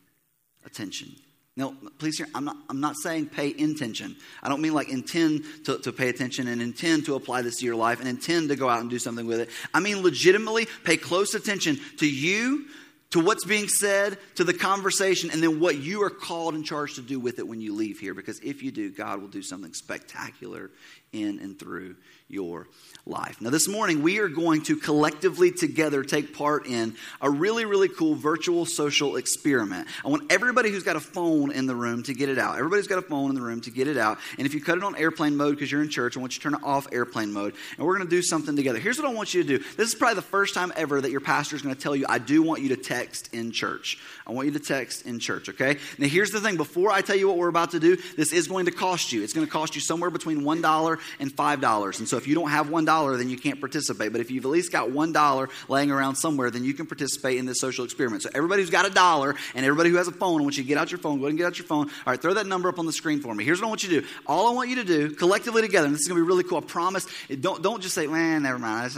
attention. 0.65 1.15
Now, 1.55 1.75
please 1.99 2.17
hear, 2.17 2.27
I'm 2.33 2.45
not, 2.45 2.57
I'm 2.67 2.79
not 2.79 2.95
saying 2.97 3.27
pay 3.27 3.53
intention. 3.55 4.15
I 4.41 4.49
don't 4.49 4.61
mean 4.61 4.73
like 4.73 4.89
intend 4.89 5.43
to, 5.65 5.77
to 5.79 5.91
pay 5.91 6.09
attention 6.09 6.47
and 6.47 6.61
intend 6.61 7.05
to 7.05 7.15
apply 7.15 7.43
this 7.43 7.57
to 7.57 7.65
your 7.65 7.75
life 7.75 7.99
and 7.99 8.09
intend 8.09 8.49
to 8.49 8.55
go 8.55 8.67
out 8.67 8.81
and 8.81 8.89
do 8.89 8.97
something 8.97 9.27
with 9.27 9.39
it. 9.39 9.49
I 9.71 9.79
mean 9.79 10.01
legitimately 10.01 10.67
pay 10.83 10.97
close 10.97 11.35
attention 11.35 11.79
to 11.97 12.09
you, 12.09 12.65
to 13.11 13.19
what's 13.19 13.45
being 13.45 13.67
said, 13.67 14.17
to 14.33 14.43
the 14.43 14.55
conversation, 14.55 15.29
and 15.29 15.43
then 15.43 15.59
what 15.59 15.77
you 15.77 16.01
are 16.01 16.09
called 16.09 16.55
and 16.55 16.65
charged 16.65 16.95
to 16.95 17.03
do 17.03 17.19
with 17.19 17.37
it 17.37 17.47
when 17.47 17.61
you 17.61 17.75
leave 17.75 17.99
here. 17.99 18.15
Because 18.15 18.39
if 18.39 18.63
you 18.63 18.71
do, 18.71 18.89
God 18.89 19.21
will 19.21 19.27
do 19.27 19.43
something 19.43 19.73
spectacular 19.73 20.71
in 21.13 21.39
and 21.39 21.57
through 21.57 21.95
your 22.27 22.67
life. 23.05 23.41
Now, 23.41 23.49
this 23.49 23.67
morning, 23.67 24.01
we 24.01 24.19
are 24.19 24.27
going 24.27 24.63
to 24.63 24.77
collectively 24.77 25.51
together 25.51 26.03
take 26.03 26.35
part 26.35 26.65
in 26.65 26.95
a 27.21 27.29
really, 27.29 27.65
really 27.65 27.89
cool 27.89 28.15
virtual 28.15 28.65
social 28.65 29.17
experiment. 29.17 29.87
I 30.03 30.09
want 30.09 30.31
everybody 30.31 30.71
who's 30.71 30.83
got 30.83 30.95
a 30.95 31.01
phone 31.01 31.51
in 31.51 31.67
the 31.67 31.75
room 31.75 32.03
to 32.03 32.13
get 32.13 32.29
it 32.29 32.39
out. 32.39 32.57
Everybody's 32.57 32.87
got 32.87 32.97
a 32.97 33.03
phone 33.03 33.29
in 33.29 33.35
the 33.35 33.41
room 33.41 33.61
to 33.61 33.71
get 33.71 33.87
it 33.87 33.97
out. 33.97 34.19
And 34.37 34.47
if 34.47 34.53
you 34.53 34.61
cut 34.61 34.77
it 34.77 34.83
on 34.83 34.95
airplane 34.95 35.35
mode 35.35 35.55
because 35.55 35.71
you're 35.71 35.83
in 35.83 35.89
church, 35.89 36.17
I 36.17 36.21
want 36.21 36.33
you 36.33 36.39
to 36.39 36.43
turn 36.43 36.55
it 36.55 36.63
off 36.63 36.87
airplane 36.91 37.31
mode. 37.31 37.55
And 37.77 37.85
we're 37.85 37.97
going 37.97 38.07
to 38.07 38.15
do 38.15 38.21
something 38.21 38.55
together. 38.55 38.79
Here's 38.79 38.97
what 38.97 39.07
I 39.07 39.13
want 39.13 39.33
you 39.33 39.43
to 39.43 39.57
do 39.57 39.63
this 39.75 39.89
is 39.89 39.95
probably 39.95 40.15
the 40.15 40.21
first 40.21 40.53
time 40.53 40.73
ever 40.75 40.99
that 41.01 41.11
your 41.11 41.21
pastor 41.21 41.55
is 41.55 41.61
going 41.61 41.75
to 41.75 41.81
tell 41.81 41.95
you, 41.95 42.05
I 42.09 42.17
do 42.19 42.41
want 42.41 42.61
you 42.61 42.69
to 42.69 42.77
text 42.77 43.33
in 43.33 43.51
church. 43.51 43.99
I 44.25 44.31
want 44.31 44.47
you 44.47 44.53
to 44.53 44.59
text 44.59 45.05
in 45.05 45.19
church, 45.19 45.49
okay? 45.49 45.77
Now, 45.97 46.07
here's 46.07 46.31
the 46.31 46.39
thing 46.39 46.55
before 46.55 46.89
I 46.89 47.01
tell 47.01 47.17
you 47.17 47.27
what 47.27 47.37
we're 47.37 47.49
about 47.49 47.71
to 47.71 47.79
do, 47.79 47.97
this 48.15 48.31
is 48.31 48.47
going 48.47 48.65
to 48.65 48.71
cost 48.71 49.11
you. 49.11 49.23
It's 49.23 49.33
going 49.33 49.45
to 49.45 49.51
cost 49.51 49.75
you 49.75 49.81
somewhere 49.81 50.09
between 50.09 50.41
$1 50.41 50.99
and 51.19 51.31
$5. 51.31 51.99
And 51.99 52.07
so 52.07 52.17
if 52.17 52.27
you 52.27 52.35
don't 52.35 52.49
have 52.49 52.67
$1, 52.67 53.17
then 53.17 53.29
you 53.29 53.37
can't 53.37 53.59
participate. 53.59 54.11
But 54.11 54.21
if 54.21 54.31
you've 54.31 54.45
at 54.45 54.51
least 54.51 54.71
got 54.71 54.89
$1 54.89 55.49
laying 55.69 55.91
around 55.91 56.15
somewhere, 56.15 56.51
then 56.51 56.63
you 56.63 56.73
can 56.73 56.85
participate 56.85 57.37
in 57.37 57.45
this 57.45 57.59
social 57.59 57.85
experiment. 57.85 58.23
So 58.23 58.29
everybody 58.33 58.61
who's 58.61 58.69
got 58.69 58.85
a 58.85 58.89
dollar 58.89 59.35
and 59.55 59.65
everybody 59.65 59.89
who 59.89 59.97
has 59.97 60.07
a 60.07 60.11
phone, 60.11 60.41
I 60.41 60.43
want 60.43 60.57
you 60.57 60.63
to 60.63 60.67
get 60.67 60.77
out 60.77 60.91
your 60.91 60.99
phone. 60.99 61.17
Go 61.17 61.25
ahead 61.25 61.31
and 61.31 61.37
get 61.37 61.47
out 61.47 61.57
your 61.57 61.67
phone. 61.67 61.87
All 61.87 62.11
right, 62.13 62.21
throw 62.21 62.33
that 62.35 62.47
number 62.47 62.69
up 62.69 62.79
on 62.79 62.85
the 62.85 62.93
screen 62.93 63.19
for 63.19 63.33
me. 63.33 63.43
Here's 63.43 63.59
what 63.59 63.67
I 63.67 63.69
want 63.69 63.83
you 63.83 63.89
to 63.89 64.01
do. 64.01 64.07
All 64.25 64.47
I 64.47 64.51
want 64.53 64.69
you 64.69 64.77
to 64.77 64.83
do, 64.83 65.11
collectively 65.11 65.61
together, 65.61 65.85
and 65.85 65.93
this 65.93 66.01
is 66.01 66.07
going 66.07 66.19
to 66.19 66.23
be 66.23 66.27
really 66.27 66.43
cool. 66.43 66.57
I 66.57 66.61
promise. 66.61 67.07
Don't, 67.41 67.61
don't 67.61 67.81
just 67.81 67.95
say, 67.95 68.07
man, 68.07 68.43
never 68.43 68.59
mind. 68.59 68.91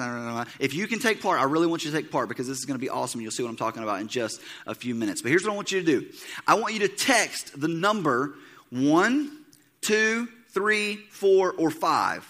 If 0.59 0.73
you 0.73 0.87
can 0.87 0.99
take 0.99 1.21
part, 1.21 1.39
I 1.39 1.43
really 1.43 1.67
want 1.67 1.83
you 1.83 1.91
to 1.91 1.97
take 1.97 2.11
part 2.11 2.29
because 2.29 2.47
this 2.47 2.57
is 2.57 2.65
going 2.65 2.79
to 2.79 2.81
be 2.81 2.89
awesome. 2.89 3.21
You'll 3.21 3.31
see 3.31 3.43
what 3.43 3.49
I'm 3.49 3.55
talking 3.55 3.83
about 3.83 4.01
in 4.01 4.07
just 4.07 4.41
a 4.65 4.75
few 4.75 4.95
minutes. 4.95 5.21
But 5.21 5.29
here's 5.29 5.43
what 5.43 5.53
I 5.53 5.55
want 5.55 5.71
you 5.71 5.81
to 5.81 5.85
do 5.85 6.11
I 6.47 6.55
want 6.55 6.73
you 6.73 6.79
to 6.81 6.87
text 6.87 7.59
the 7.59 7.67
number 7.67 8.35
one, 8.69 9.45
two, 9.81 10.27
three, 10.55 10.95
four, 11.11 11.53
or 11.53 11.69
five. 11.69 12.25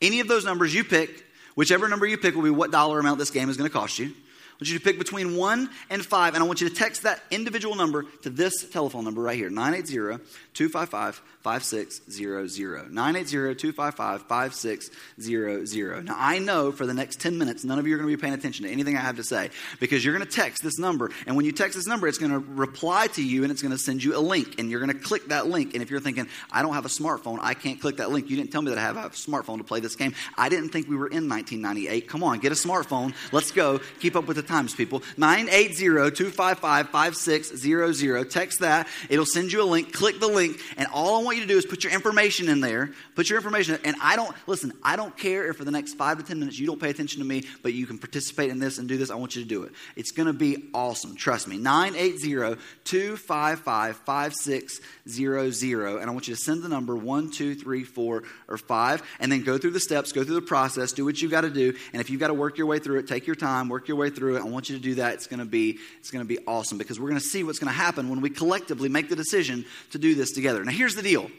Any 0.00 0.20
of 0.20 0.28
those 0.28 0.46
numbers 0.46 0.72
you 0.72 0.84
pick, 0.84 1.26
whichever 1.56 1.88
number 1.88 2.06
you 2.06 2.16
pick 2.16 2.34
will 2.34 2.42
be 2.42 2.50
what 2.50 2.70
dollar 2.70 2.98
amount 2.98 3.18
this 3.18 3.30
game 3.30 3.50
is 3.50 3.58
going 3.58 3.68
to 3.68 3.76
cost 3.76 3.98
you. 3.98 4.12
I 4.54 4.56
want 4.58 4.70
you 4.70 4.78
to 4.78 4.84
pick 4.84 4.98
between 4.98 5.36
1 5.36 5.70
and 5.90 6.06
5, 6.06 6.34
and 6.34 6.42
I 6.42 6.46
want 6.46 6.60
you 6.60 6.68
to 6.68 6.74
text 6.74 7.02
that 7.02 7.20
individual 7.32 7.74
number 7.74 8.04
to 8.22 8.30
this 8.30 8.64
telephone 8.70 9.02
number 9.02 9.20
right 9.20 9.36
here 9.36 9.50
980 9.50 10.22
255 10.54 11.20
5600. 11.42 12.92
980 12.92 13.54
255 13.56 14.22
5600. 14.22 16.04
Now, 16.04 16.14
I 16.16 16.38
know 16.38 16.70
for 16.70 16.86
the 16.86 16.94
next 16.94 17.20
10 17.20 17.36
minutes, 17.36 17.64
none 17.64 17.80
of 17.80 17.86
you 17.88 17.94
are 17.94 17.98
going 17.98 18.08
to 18.08 18.16
be 18.16 18.20
paying 18.20 18.32
attention 18.32 18.64
to 18.64 18.70
anything 18.70 18.96
I 18.96 19.00
have 19.00 19.16
to 19.16 19.24
say 19.24 19.50
because 19.80 20.04
you're 20.04 20.14
going 20.16 20.26
to 20.26 20.32
text 20.32 20.62
this 20.62 20.78
number. 20.78 21.10
And 21.26 21.34
when 21.34 21.44
you 21.44 21.52
text 21.52 21.76
this 21.76 21.88
number, 21.88 22.06
it's 22.06 22.18
going 22.18 22.30
to 22.30 22.38
reply 22.38 23.08
to 23.08 23.22
you 23.22 23.42
and 23.42 23.50
it's 23.50 23.60
going 23.60 23.72
to 23.72 23.78
send 23.78 24.04
you 24.04 24.16
a 24.16 24.20
link. 24.20 24.60
And 24.60 24.70
you're 24.70 24.80
going 24.80 24.96
to 24.96 24.98
click 24.98 25.28
that 25.28 25.48
link. 25.48 25.74
And 25.74 25.82
if 25.82 25.90
you're 25.90 26.00
thinking, 26.00 26.28
I 26.52 26.62
don't 26.62 26.74
have 26.74 26.86
a 26.86 26.88
smartphone, 26.88 27.40
I 27.42 27.54
can't 27.54 27.80
click 27.80 27.96
that 27.96 28.10
link, 28.10 28.30
you 28.30 28.36
didn't 28.36 28.52
tell 28.52 28.62
me 28.62 28.70
that 28.70 28.78
I 28.78 28.82
have 28.82 28.96
a 28.96 29.08
smartphone 29.10 29.58
to 29.58 29.64
play 29.64 29.80
this 29.80 29.96
game. 29.96 30.14
I 30.38 30.48
didn't 30.48 30.68
think 30.68 30.88
we 30.88 30.94
were 30.94 31.08
in 31.08 31.28
1998. 31.28 32.08
Come 32.08 32.22
on, 32.22 32.38
get 32.38 32.52
a 32.52 32.54
smartphone. 32.54 33.14
Let's 33.32 33.50
go. 33.50 33.80
Keep 33.98 34.14
up 34.14 34.26
with 34.26 34.36
the 34.36 34.42
times, 34.54 34.74
people. 34.74 35.02
980 35.16 36.14
255 36.14 36.90
5600. 36.90 38.30
Text 38.30 38.60
that. 38.60 38.88
It'll 39.08 39.26
send 39.26 39.52
you 39.52 39.62
a 39.62 39.64
link. 39.64 39.92
Click 39.92 40.20
the 40.20 40.28
link. 40.28 40.60
And 40.76 40.86
all 40.92 41.20
I 41.20 41.24
want 41.24 41.36
you 41.36 41.42
to 41.42 41.48
do 41.48 41.58
is 41.58 41.66
put 41.66 41.82
your 41.82 41.92
information 41.92 42.48
in 42.48 42.60
there. 42.60 42.90
Put 43.14 43.28
your 43.28 43.38
information. 43.38 43.78
And 43.84 43.96
I 44.00 44.16
don't, 44.16 44.34
listen, 44.46 44.72
I 44.82 44.96
don't 44.96 45.16
care 45.16 45.48
if 45.48 45.56
for 45.56 45.64
the 45.64 45.70
next 45.70 45.94
five 45.94 46.18
to 46.18 46.24
10 46.24 46.38
minutes 46.38 46.58
you 46.58 46.66
don't 46.66 46.80
pay 46.80 46.90
attention 46.90 47.20
to 47.20 47.26
me, 47.26 47.44
but 47.62 47.72
you 47.72 47.86
can 47.86 47.98
participate 47.98 48.50
in 48.50 48.58
this 48.58 48.78
and 48.78 48.88
do 48.88 48.96
this. 48.96 49.10
I 49.10 49.14
want 49.14 49.36
you 49.36 49.42
to 49.42 49.48
do 49.48 49.62
it. 49.64 49.72
It's 49.96 50.10
going 50.10 50.26
to 50.26 50.32
be 50.32 50.68
awesome. 50.74 51.16
Trust 51.16 51.48
me. 51.48 51.56
980 51.56 52.60
255 52.84 53.96
5600. 53.96 56.00
And 56.00 56.10
I 56.10 56.12
want 56.12 56.28
you 56.28 56.34
to 56.34 56.40
send 56.40 56.62
the 56.62 56.68
number 56.68 56.96
one, 56.96 57.30
two, 57.30 57.54
three, 57.54 57.84
four, 57.84 58.24
or 58.48 58.58
5. 58.58 59.02
And 59.20 59.32
then 59.32 59.42
go 59.42 59.58
through 59.58 59.72
the 59.72 59.80
steps, 59.80 60.12
go 60.12 60.24
through 60.24 60.34
the 60.34 60.42
process, 60.42 60.92
do 60.92 61.04
what 61.04 61.20
you've 61.20 61.30
got 61.30 61.42
to 61.42 61.50
do. 61.50 61.74
And 61.92 62.00
if 62.00 62.10
you've 62.10 62.20
got 62.20 62.28
to 62.28 62.34
work 62.34 62.58
your 62.58 62.66
way 62.66 62.78
through 62.78 62.98
it, 62.98 63.08
take 63.08 63.26
your 63.26 63.36
time, 63.36 63.68
work 63.68 63.88
your 63.88 63.96
way 63.96 64.10
through 64.10 64.33
it. 64.33 64.33
I 64.40 64.44
want 64.44 64.68
you 64.68 64.76
to 64.76 64.82
do 64.82 64.96
that. 64.96 65.14
It's 65.14 65.26
going 65.26 65.40
to 65.40 65.44
be, 65.44 65.78
it's 65.98 66.10
going 66.10 66.24
to 66.24 66.28
be 66.28 66.38
awesome 66.46 66.78
because 66.78 66.98
we're 66.98 67.08
going 67.08 67.20
to 67.20 67.26
see 67.26 67.44
what's 67.44 67.58
going 67.58 67.72
to 67.72 67.78
happen 67.78 68.08
when 68.08 68.20
we 68.20 68.30
collectively 68.30 68.88
make 68.88 69.08
the 69.08 69.16
decision 69.16 69.64
to 69.92 69.98
do 69.98 70.14
this 70.14 70.32
together. 70.32 70.64
Now, 70.64 70.72
here's 70.72 70.94
the 70.94 71.02
deal 71.02 71.30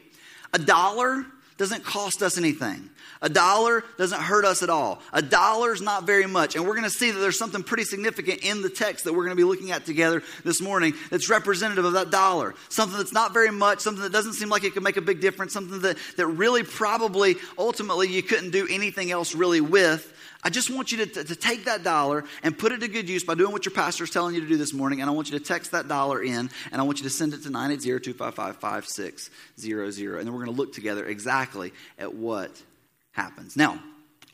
a 0.52 0.58
dollar 0.58 1.26
doesn't 1.56 1.84
cost 1.84 2.22
us 2.22 2.36
anything. 2.36 2.90
A 3.22 3.30
dollar 3.30 3.82
doesn't 3.96 4.20
hurt 4.20 4.44
us 4.44 4.62
at 4.62 4.68
all. 4.68 5.00
A 5.14 5.22
dollar 5.22 5.72
is 5.72 5.80
not 5.80 6.04
very 6.04 6.26
much. 6.26 6.54
And 6.54 6.66
we're 6.66 6.74
going 6.74 6.84
to 6.84 6.90
see 6.90 7.10
that 7.10 7.18
there's 7.18 7.38
something 7.38 7.62
pretty 7.62 7.84
significant 7.84 8.40
in 8.44 8.60
the 8.60 8.68
text 8.68 9.04
that 9.04 9.14
we're 9.14 9.24
going 9.24 9.36
to 9.36 9.42
be 9.42 9.44
looking 9.44 9.70
at 9.70 9.86
together 9.86 10.22
this 10.44 10.60
morning 10.60 10.92
that's 11.10 11.30
representative 11.30 11.86
of 11.86 11.94
that 11.94 12.10
dollar. 12.10 12.54
Something 12.68 12.98
that's 12.98 13.14
not 13.14 13.32
very 13.32 13.50
much, 13.50 13.80
something 13.80 14.02
that 14.02 14.12
doesn't 14.12 14.34
seem 14.34 14.50
like 14.50 14.64
it 14.64 14.74
could 14.74 14.82
make 14.82 14.98
a 14.98 15.02
big 15.02 15.20
difference, 15.20 15.54
something 15.54 15.80
that, 15.80 15.96
that 16.18 16.26
really 16.26 16.62
probably 16.62 17.36
ultimately 17.56 18.08
you 18.08 18.22
couldn't 18.22 18.50
do 18.50 18.68
anything 18.70 19.10
else 19.10 19.34
really 19.34 19.62
with. 19.62 20.12
I 20.46 20.48
just 20.48 20.70
want 20.70 20.92
you 20.92 21.04
to, 21.04 21.24
to, 21.24 21.34
take 21.34 21.64
that 21.64 21.82
dollar 21.82 22.22
and 22.44 22.56
put 22.56 22.70
it 22.70 22.78
to 22.78 22.86
good 22.86 23.08
use 23.08 23.24
by 23.24 23.34
doing 23.34 23.50
what 23.50 23.66
your 23.66 23.74
pastor 23.74 24.04
is 24.04 24.10
telling 24.10 24.36
you 24.36 24.42
to 24.42 24.46
do 24.46 24.56
this 24.56 24.72
morning. 24.72 25.00
And 25.00 25.10
I 25.10 25.12
want 25.12 25.28
you 25.28 25.36
to 25.36 25.44
text 25.44 25.72
that 25.72 25.88
dollar 25.88 26.22
in 26.22 26.50
and 26.70 26.80
I 26.80 26.84
want 26.84 26.98
you 26.98 27.02
to 27.02 27.10
send 27.10 27.34
it 27.34 27.42
to 27.42 27.50
980 27.50 28.12
255 28.12 28.56
5600. 28.58 30.18
And 30.18 30.24
then 30.24 30.32
we're 30.32 30.44
going 30.44 30.54
to 30.54 30.56
look 30.56 30.72
together 30.72 31.04
exactly 31.04 31.72
at 31.98 32.14
what 32.14 32.62
happens. 33.10 33.56
Now, 33.56 33.82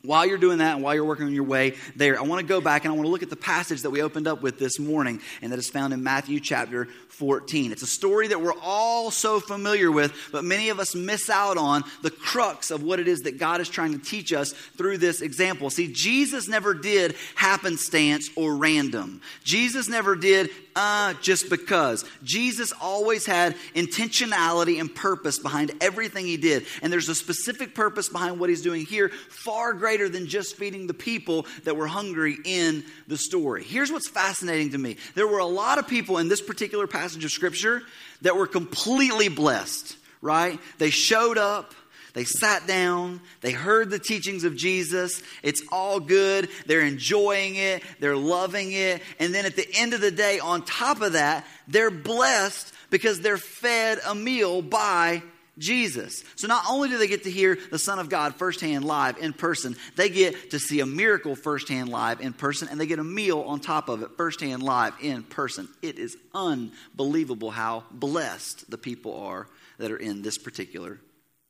while 0.02 0.26
you're 0.26 0.38
doing 0.38 0.58
that 0.58 0.74
and 0.74 0.82
while 0.82 0.94
you're 0.94 1.04
working 1.04 1.26
on 1.26 1.32
your 1.32 1.44
way 1.44 1.76
there, 1.94 2.18
I 2.18 2.22
want 2.22 2.40
to 2.40 2.46
go 2.46 2.60
back 2.60 2.84
and 2.84 2.92
I 2.92 2.96
want 2.96 3.06
to 3.06 3.10
look 3.10 3.22
at 3.22 3.30
the 3.30 3.36
passage 3.36 3.82
that 3.82 3.90
we 3.90 4.02
opened 4.02 4.26
up 4.26 4.42
with 4.42 4.58
this 4.58 4.78
morning 4.78 5.20
and 5.40 5.52
that 5.52 5.58
is 5.58 5.70
found 5.70 5.92
in 5.92 6.02
Matthew 6.02 6.40
chapter 6.40 6.88
14. 7.08 7.70
It's 7.70 7.82
a 7.82 7.86
story 7.86 8.28
that 8.28 8.40
we're 8.40 8.58
all 8.62 9.12
so 9.12 9.38
familiar 9.38 9.92
with, 9.92 10.12
but 10.32 10.44
many 10.44 10.70
of 10.70 10.80
us 10.80 10.94
miss 10.94 11.30
out 11.30 11.56
on 11.56 11.84
the 12.02 12.10
crux 12.10 12.70
of 12.72 12.82
what 12.82 12.98
it 12.98 13.06
is 13.06 13.20
that 13.20 13.38
God 13.38 13.60
is 13.60 13.68
trying 13.68 13.92
to 13.92 14.04
teach 14.04 14.32
us 14.32 14.52
through 14.52 14.98
this 14.98 15.20
example. 15.20 15.70
See, 15.70 15.92
Jesus 15.92 16.48
never 16.48 16.74
did 16.74 17.14
happenstance 17.36 18.28
or 18.34 18.56
random. 18.56 19.20
Jesus 19.44 19.88
never 19.88 20.16
did 20.16 20.50
uh, 20.74 21.14
just 21.20 21.48
because. 21.48 22.04
Jesus 22.24 22.72
always 22.80 23.26
had 23.26 23.54
intentionality 23.74 24.80
and 24.80 24.92
purpose 24.92 25.38
behind 25.38 25.70
everything 25.80 26.24
he 26.24 26.38
did. 26.38 26.66
And 26.80 26.92
there's 26.92 27.08
a 27.08 27.14
specific 27.14 27.74
purpose 27.74 28.08
behind 28.08 28.40
what 28.40 28.48
he's 28.48 28.62
doing 28.62 28.84
here, 28.84 29.10
far 29.28 29.74
greater 29.74 29.91
greater 29.92 30.08
than 30.08 30.26
just 30.26 30.56
feeding 30.56 30.86
the 30.86 30.94
people 30.94 31.44
that 31.64 31.76
were 31.76 31.86
hungry 31.86 32.38
in 32.46 32.82
the 33.08 33.18
story. 33.18 33.62
Here's 33.62 33.92
what's 33.92 34.08
fascinating 34.08 34.70
to 34.70 34.78
me 34.78 34.96
there 35.14 35.26
were 35.26 35.40
a 35.40 35.44
lot 35.44 35.78
of 35.78 35.86
people 35.86 36.16
in 36.16 36.28
this 36.28 36.40
particular 36.40 36.86
passage 36.86 37.26
of 37.26 37.30
Scripture 37.30 37.82
that 38.22 38.34
were 38.34 38.46
completely 38.46 39.28
blessed, 39.28 39.98
right? 40.22 40.58
They 40.78 40.88
showed 40.88 41.36
up. 41.36 41.74
They 42.14 42.24
sat 42.24 42.66
down, 42.66 43.22
they 43.40 43.52
heard 43.52 43.88
the 43.88 43.98
teachings 43.98 44.44
of 44.44 44.54
Jesus. 44.54 45.22
It's 45.42 45.62
all 45.72 45.98
good. 45.98 46.50
They're 46.66 46.82
enjoying 46.82 47.56
it, 47.56 47.82
they're 48.00 48.16
loving 48.16 48.72
it. 48.72 49.00
And 49.18 49.34
then 49.34 49.46
at 49.46 49.56
the 49.56 49.66
end 49.74 49.94
of 49.94 50.02
the 50.02 50.10
day, 50.10 50.38
on 50.38 50.62
top 50.62 51.00
of 51.00 51.14
that, 51.14 51.46
they're 51.68 51.90
blessed 51.90 52.70
because 52.90 53.20
they're 53.20 53.38
fed 53.38 53.98
a 54.06 54.14
meal 54.14 54.60
by 54.60 55.22
Jesus. 55.62 56.24
So 56.34 56.48
not 56.48 56.64
only 56.68 56.88
do 56.88 56.98
they 56.98 57.06
get 57.06 57.24
to 57.24 57.30
hear 57.30 57.56
the 57.70 57.78
Son 57.78 57.98
of 58.00 58.08
God 58.08 58.34
firsthand 58.34 58.84
live 58.84 59.16
in 59.18 59.32
person, 59.32 59.76
they 59.96 60.08
get 60.08 60.50
to 60.50 60.58
see 60.58 60.80
a 60.80 60.86
miracle 60.86 61.36
firsthand 61.36 61.88
live 61.88 62.20
in 62.20 62.32
person, 62.32 62.68
and 62.68 62.78
they 62.78 62.86
get 62.86 62.98
a 62.98 63.04
meal 63.04 63.40
on 63.40 63.60
top 63.60 63.88
of 63.88 64.02
it 64.02 64.10
firsthand 64.16 64.62
live 64.62 64.92
in 65.00 65.22
person. 65.22 65.68
It 65.80 65.98
is 65.98 66.16
unbelievable 66.34 67.52
how 67.52 67.84
blessed 67.92 68.70
the 68.70 68.78
people 68.78 69.16
are 69.16 69.46
that 69.78 69.92
are 69.92 69.96
in 69.96 70.22
this 70.22 70.36
particular 70.36 71.00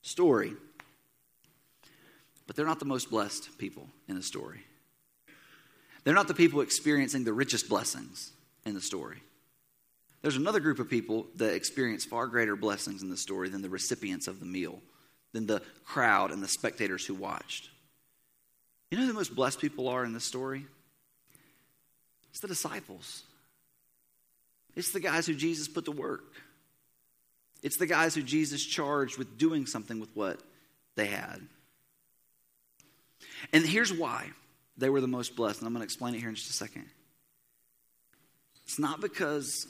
story. 0.03 0.53
But 2.47 2.57
they're 2.57 2.67
not 2.67 2.81
the 2.81 2.85
most 2.85 3.11
blessed 3.11 3.57
people 3.57 3.89
in 4.09 4.15
the 4.15 4.23
story. 4.23 4.61
They're 6.05 6.15
not 6.15 6.29
the 6.29 6.35
people 6.35 6.61
experiencing 6.61 7.25
the 7.25 7.33
richest 7.33 7.69
blessings 7.69 8.33
in 8.67 8.75
the 8.75 8.81
story. 8.81 9.23
There's 10.23 10.37
another 10.37 10.61
group 10.61 10.79
of 10.79 10.89
people 10.89 11.27
that 11.37 11.55
experience 11.55 12.05
far 12.05 12.29
greater 12.29 12.55
blessings 12.57 13.03
in 13.03 13.11
the 13.11 13.17
story 13.17 13.49
than 13.49 13.61
the 13.61 13.69
recipients 13.69 14.29
of 14.29 14.39
the 14.39 14.47
meal, 14.47 14.81
than 15.33 15.47
the 15.47 15.63
crowd 15.85 16.31
and 16.31 16.43
the 16.43 16.49
spectators 16.49 17.05
who 17.05 17.15
watched. 17.15 17.69
You 18.91 18.99
know 18.99 19.03
who 19.03 19.09
the 19.09 19.19
most 19.19 19.35
blessed 19.35 19.61
people 19.61 19.89
are 19.89 20.05
in 20.05 20.13
this 20.13 20.25
story? 20.25 20.65
It's 22.31 22.41
the 22.41 22.49
disciples. 22.49 23.25
It's 24.77 24.93
the 24.93 25.01
guys 25.01 25.27
who 25.27 25.35
Jesus 25.35 25.67
put 25.67 25.87
to 25.87 25.93
work. 25.93 26.25
It's 27.63 27.77
the 27.77 27.87
guys 27.87 28.15
who 28.15 28.23
Jesus 28.23 28.65
charged 28.65 29.19
with 29.19 29.39
doing 29.39 29.67
something 29.67 30.01
with 30.01 30.15
what 30.15 30.41
they 30.95 31.07
had. 31.07 31.41
And 33.53 33.65
here's 33.65 33.93
why 33.93 34.31
they 34.77 34.89
were 34.89 35.01
the 35.01 35.09
most 35.09 35.37
blessed, 35.37 35.61
and 35.61 35.67
I'm 35.67 35.73
going 35.73 35.81
to 35.81 35.85
explain 35.85 36.15
it 36.15 36.21
here 36.21 36.29
in 36.29 36.35
just 36.35 36.51
a 36.51 36.55
second. 36.55 36.87
It's 38.65 38.79
not 38.79 39.01
because 39.01 39.67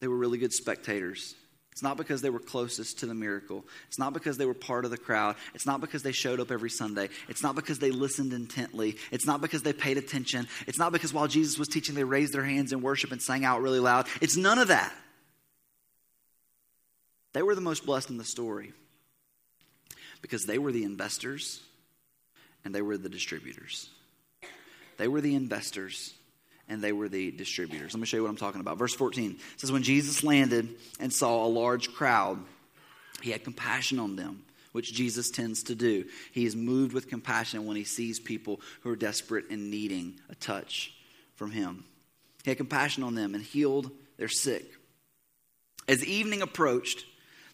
they 0.00 0.08
were 0.08 0.16
really 0.16 0.38
good 0.38 0.52
spectators. 0.52 1.34
It's 1.72 1.82
not 1.82 1.98
because 1.98 2.22
they 2.22 2.30
were 2.30 2.38
closest 2.38 3.00
to 3.00 3.06
the 3.06 3.14
miracle. 3.14 3.62
It's 3.88 3.98
not 3.98 4.14
because 4.14 4.38
they 4.38 4.46
were 4.46 4.54
part 4.54 4.86
of 4.86 4.90
the 4.90 4.96
crowd. 4.96 5.36
It's 5.54 5.66
not 5.66 5.82
because 5.82 6.02
they 6.02 6.12
showed 6.12 6.40
up 6.40 6.50
every 6.50 6.70
Sunday. 6.70 7.10
It's 7.28 7.42
not 7.42 7.54
because 7.54 7.78
they 7.78 7.90
listened 7.90 8.32
intently. 8.32 8.96
It's 9.12 9.26
not 9.26 9.42
because 9.42 9.62
they 9.62 9.74
paid 9.74 9.98
attention. 9.98 10.48
It's 10.66 10.78
not 10.78 10.90
because 10.92 11.12
while 11.12 11.28
Jesus 11.28 11.58
was 11.58 11.68
teaching, 11.68 11.94
they 11.94 12.02
raised 12.02 12.32
their 12.32 12.44
hands 12.44 12.72
in 12.72 12.80
worship 12.80 13.12
and 13.12 13.20
sang 13.20 13.44
out 13.44 13.60
really 13.60 13.78
loud. 13.78 14.06
It's 14.22 14.38
none 14.38 14.58
of 14.58 14.68
that. 14.68 14.90
They 17.34 17.42
were 17.42 17.54
the 17.54 17.60
most 17.60 17.84
blessed 17.84 18.08
in 18.08 18.16
the 18.16 18.24
story 18.24 18.72
because 20.22 20.46
they 20.46 20.56
were 20.56 20.72
the 20.72 20.84
investors 20.84 21.60
and 22.64 22.74
they 22.74 22.80
were 22.80 22.96
the 22.96 23.10
distributors. 23.10 23.90
They 24.96 25.08
were 25.08 25.20
the 25.20 25.34
investors 25.34 26.14
and 26.68 26.82
they 26.82 26.92
were 26.92 27.08
the 27.08 27.30
distributors. 27.30 27.94
Let 27.94 28.00
me 28.00 28.06
show 28.06 28.16
you 28.16 28.22
what 28.22 28.30
I'm 28.30 28.36
talking 28.36 28.60
about. 28.60 28.78
Verse 28.78 28.94
14 28.94 29.38
says, 29.56 29.72
When 29.72 29.82
Jesus 29.82 30.24
landed 30.24 30.68
and 31.00 31.12
saw 31.12 31.44
a 31.44 31.48
large 31.48 31.92
crowd, 31.92 32.38
he 33.22 33.30
had 33.30 33.44
compassion 33.44 33.98
on 33.98 34.16
them, 34.16 34.42
which 34.72 34.92
Jesus 34.92 35.30
tends 35.30 35.64
to 35.64 35.74
do. 35.74 36.04
He 36.32 36.44
is 36.44 36.56
moved 36.56 36.92
with 36.92 37.08
compassion 37.08 37.66
when 37.66 37.76
he 37.76 37.84
sees 37.84 38.18
people 38.18 38.60
who 38.82 38.90
are 38.90 38.96
desperate 38.96 39.50
and 39.50 39.70
needing 39.70 40.20
a 40.28 40.34
touch 40.34 40.92
from 41.34 41.50
him. 41.50 41.84
He 42.44 42.50
had 42.50 42.58
compassion 42.58 43.02
on 43.02 43.14
them 43.14 43.34
and 43.34 43.42
healed 43.42 43.90
their 44.16 44.28
sick. 44.28 44.64
As 45.88 46.04
evening 46.04 46.42
approached, 46.42 47.04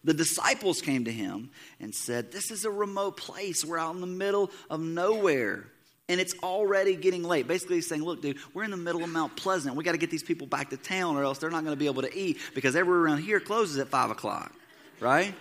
the 0.03 0.13
disciples 0.13 0.81
came 0.81 1.05
to 1.05 1.11
him 1.11 1.51
and 1.79 1.93
said, 1.93 2.31
This 2.31 2.51
is 2.51 2.65
a 2.65 2.71
remote 2.71 3.17
place. 3.17 3.63
We're 3.63 3.77
out 3.77 3.95
in 3.95 4.01
the 4.01 4.07
middle 4.07 4.51
of 4.69 4.81
nowhere. 4.81 5.67
And 6.09 6.19
it's 6.19 6.35
already 6.43 6.95
getting 6.95 7.23
late. 7.23 7.47
Basically, 7.47 7.75
he's 7.75 7.87
saying, 7.87 8.03
Look, 8.03 8.21
dude, 8.21 8.37
we're 8.53 8.63
in 8.63 8.71
the 8.71 8.77
middle 8.77 9.03
of 9.03 9.09
Mount 9.09 9.35
Pleasant. 9.37 9.75
We 9.75 9.83
got 9.83 9.93
to 9.93 9.97
get 9.97 10.11
these 10.11 10.23
people 10.23 10.47
back 10.47 10.69
to 10.71 10.77
town, 10.77 11.15
or 11.15 11.23
else 11.23 11.37
they're 11.37 11.49
not 11.49 11.63
going 11.63 11.75
to 11.75 11.79
be 11.79 11.85
able 11.85 12.01
to 12.01 12.17
eat 12.17 12.39
because 12.53 12.75
everywhere 12.75 13.01
around 13.01 13.19
here 13.19 13.39
closes 13.39 13.77
at 13.77 13.87
5 13.87 14.11
o'clock, 14.11 14.53
right? 14.99 15.33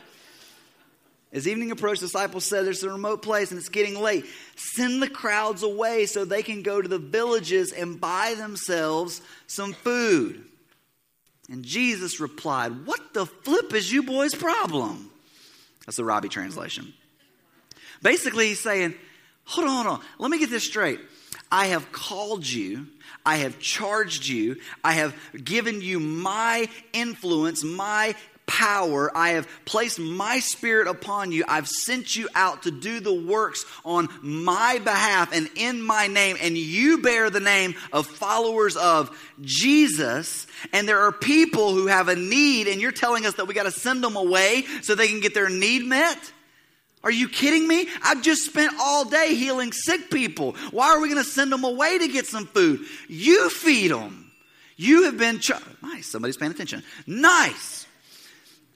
As 1.33 1.49
evening 1.49 1.71
approached, 1.71 2.01
the 2.01 2.07
disciples 2.07 2.45
said, 2.45 2.67
There's 2.67 2.83
a 2.83 2.91
remote 2.91 3.23
place 3.23 3.51
and 3.51 3.59
it's 3.59 3.71
getting 3.71 3.99
late. 3.99 4.27
Send 4.55 5.03
the 5.03 5.09
crowds 5.09 5.63
away 5.63 6.07
so 6.07 6.25
they 6.25 6.43
can 6.43 6.63
go 6.63 6.83
to 6.83 6.89
the 6.89 6.99
villages 6.99 7.73
and 7.73 8.01
buy 8.01 8.35
themselves 8.37 9.23
some 9.47 9.73
food. 9.73 10.45
And 11.51 11.65
Jesus 11.65 12.21
replied, 12.21 12.87
What 12.87 13.15
the 13.15 13.27
flip 13.27 13.73
is 13.73 13.91
you 13.91 14.03
boys' 14.03 14.35
problem? 14.35 15.11
That's 15.87 15.97
the 15.97 16.05
Robbie 16.05 16.29
translation. 16.29 16.93
Basically, 18.03 18.49
he's 18.49 18.61
saying, 18.61 18.95
Hold 19.45 19.69
on, 19.69 19.85
hold 19.85 19.99
on. 19.99 20.05
Let 20.19 20.31
me 20.31 20.39
get 20.39 20.51
this 20.51 20.65
straight. 20.65 21.01
I 21.51 21.67
have 21.67 21.93
called 21.93 22.49
you. 22.49 22.87
I 23.27 23.37
have 23.37 23.59
charged 23.59 24.27
you. 24.27 24.57
I 24.83 24.93
have 24.95 25.15
given 25.45 25.83
you 25.83 26.01
my 26.01 26.69
influence, 26.93 27.63
my 27.63 28.15
power. 28.47 29.11
I 29.17 29.31
have 29.31 29.49
placed 29.65 29.99
my 29.99 30.41
spirit 30.41 30.89
upon 30.89 31.31
you. 31.33 31.45
I've 31.47 31.69
sent 31.69 32.17
you 32.17 32.29
out 32.35 32.65
to 32.65 32.71
do 32.71 33.01
the 33.01 33.13
works 33.13 33.65
on 33.85 34.09
my 34.21 34.79
behalf 34.79 35.33
and 35.33 35.49
in 35.57 35.83
my 35.83 36.07
name. 36.07 36.37
And 36.41 36.57
you 36.57 36.99
bear 36.99 37.31
the 37.31 37.41
name 37.41 37.75
of 37.93 38.07
followers 38.07 38.77
of 38.77 39.17
Jesus. 39.41 40.47
And 40.73 40.89
there 40.89 41.01
are 41.01 41.13
people 41.13 41.75
who 41.75 41.87
have 41.87 42.09
a 42.09 42.17
need, 42.17 42.67
and 42.67 42.81
you're 42.81 42.93
telling 42.93 43.27
us 43.27 43.35
that 43.35 43.47
we 43.47 43.55
got 43.55 43.65
to 43.65 43.71
send 43.71 44.03
them 44.03 44.17
away 44.17 44.65
so 44.83 44.95
they 44.95 45.09
can 45.09 45.21
get 45.21 45.35
their 45.35 45.49
need 45.49 45.85
met? 45.85 46.33
Are 47.05 47.11
you 47.11 47.29
kidding 47.29 47.67
me? 47.67 47.89
I've 48.03 48.23
just 48.23 48.45
spent 48.45 48.75
all 48.81 49.05
day 49.05 49.35
healing 49.35 49.73
sick 49.73 50.11
people. 50.11 50.53
Why 50.71 50.89
are 50.89 51.01
we 51.01 51.09
going 51.09 51.23
to 51.23 51.29
send 51.29 51.51
them 51.51 51.65
away 51.65 51.99
to 51.99 52.09
get 52.09 52.27
some 52.27 52.47
food? 52.47 52.81
You 53.09 53.51
feed 53.51 53.91
them. 53.91 54.31
You 54.77 55.05
have 55.05 55.19
been 55.19 55.41
ch- 55.41 55.53
nice. 55.83 56.07
Somebody's 56.07 56.37
paying 56.37 56.53
attention. 56.53 56.83
Nice. 57.07 57.87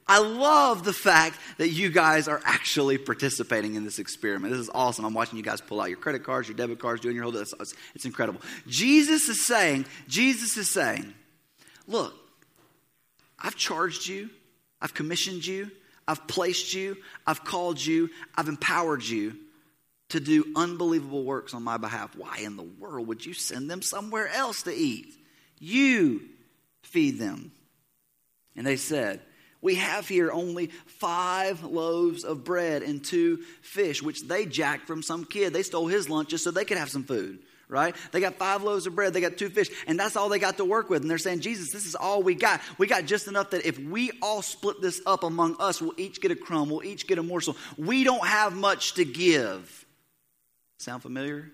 I 0.08 0.20
love 0.20 0.84
the 0.84 0.92
fact 0.92 1.38
that 1.58 1.70
you 1.70 1.90
guys 1.90 2.28
are 2.28 2.40
actually 2.44 2.96
participating 2.96 3.74
in 3.74 3.84
this 3.84 3.98
experiment. 3.98 4.52
This 4.52 4.60
is 4.60 4.70
awesome. 4.72 5.04
I'm 5.04 5.14
watching 5.14 5.36
you 5.36 5.42
guys 5.42 5.60
pull 5.60 5.80
out 5.80 5.88
your 5.88 5.98
credit 5.98 6.22
cards, 6.22 6.48
your 6.48 6.56
debit 6.56 6.78
cards, 6.78 7.00
doing 7.00 7.16
your 7.16 7.24
whole. 7.24 7.36
It's, 7.36 7.54
it's 7.94 8.04
incredible. 8.04 8.40
Jesus 8.68 9.28
is 9.28 9.44
saying, 9.44 9.84
Jesus 10.06 10.56
is 10.56 10.70
saying, 10.70 11.12
look, 11.88 12.14
I've 13.38 13.56
charged 13.56 14.06
you, 14.06 14.30
I've 14.80 14.94
commissioned 14.94 15.44
you, 15.44 15.70
I've 16.08 16.26
placed 16.26 16.72
you, 16.72 16.96
I've 17.26 17.44
called 17.44 17.84
you, 17.84 18.10
I've 18.34 18.48
empowered 18.48 19.04
you 19.04 19.36
to 20.10 20.20
do 20.20 20.52
unbelievable 20.54 21.24
works 21.24 21.52
on 21.52 21.62
my 21.62 21.76
behalf. 21.78 22.16
Why 22.16 22.38
in 22.38 22.56
the 22.56 22.62
world 22.62 23.08
would 23.08 23.26
you 23.26 23.34
send 23.34 23.70
them 23.70 23.82
somewhere 23.82 24.28
else 24.28 24.62
to 24.62 24.72
eat? 24.72 25.12
You 25.58 26.22
feed 26.82 27.18
them. 27.18 27.50
And 28.54 28.66
they 28.66 28.76
said, 28.76 29.20
we 29.60 29.74
have 29.76 30.06
here 30.06 30.30
only 30.30 30.68
five 30.86 31.64
loaves 31.64 32.22
of 32.24 32.44
bread 32.44 32.82
and 32.82 33.04
two 33.04 33.38
fish, 33.62 34.02
which 34.02 34.22
they 34.22 34.46
jacked 34.46 34.86
from 34.86 35.02
some 35.02 35.24
kid. 35.24 35.52
They 35.52 35.64
stole 35.64 35.88
his 35.88 36.08
lunch 36.08 36.28
just 36.28 36.44
so 36.44 36.52
they 36.52 36.64
could 36.64 36.78
have 36.78 36.90
some 36.90 37.04
food, 37.04 37.40
right? 37.68 37.94
They 38.12 38.20
got 38.20 38.34
five 38.34 38.62
loaves 38.62 38.86
of 38.86 38.94
bread, 38.94 39.12
they 39.12 39.20
got 39.20 39.36
two 39.36 39.48
fish, 39.48 39.68
and 39.86 39.98
that's 39.98 40.16
all 40.16 40.28
they 40.28 40.38
got 40.38 40.58
to 40.58 40.64
work 40.64 40.88
with. 40.90 41.02
And 41.02 41.10
they're 41.10 41.18
saying, 41.18 41.40
Jesus, 41.40 41.70
this 41.70 41.86
is 41.86 41.94
all 41.94 42.22
we 42.22 42.34
got. 42.34 42.60
We 42.78 42.86
got 42.86 43.06
just 43.06 43.28
enough 43.28 43.50
that 43.50 43.66
if 43.66 43.78
we 43.78 44.12
all 44.22 44.42
split 44.42 44.80
this 44.80 45.00
up 45.06 45.24
among 45.24 45.56
us, 45.58 45.80
we'll 45.80 45.98
each 45.98 46.20
get 46.20 46.30
a 46.30 46.36
crumb, 46.36 46.70
we'll 46.70 46.84
each 46.84 47.06
get 47.06 47.18
a 47.18 47.22
morsel. 47.22 47.56
We 47.76 48.04
don't 48.04 48.26
have 48.26 48.54
much 48.54 48.94
to 48.94 49.04
give. 49.04 49.86
Sound 50.78 51.02
familiar? 51.02 51.50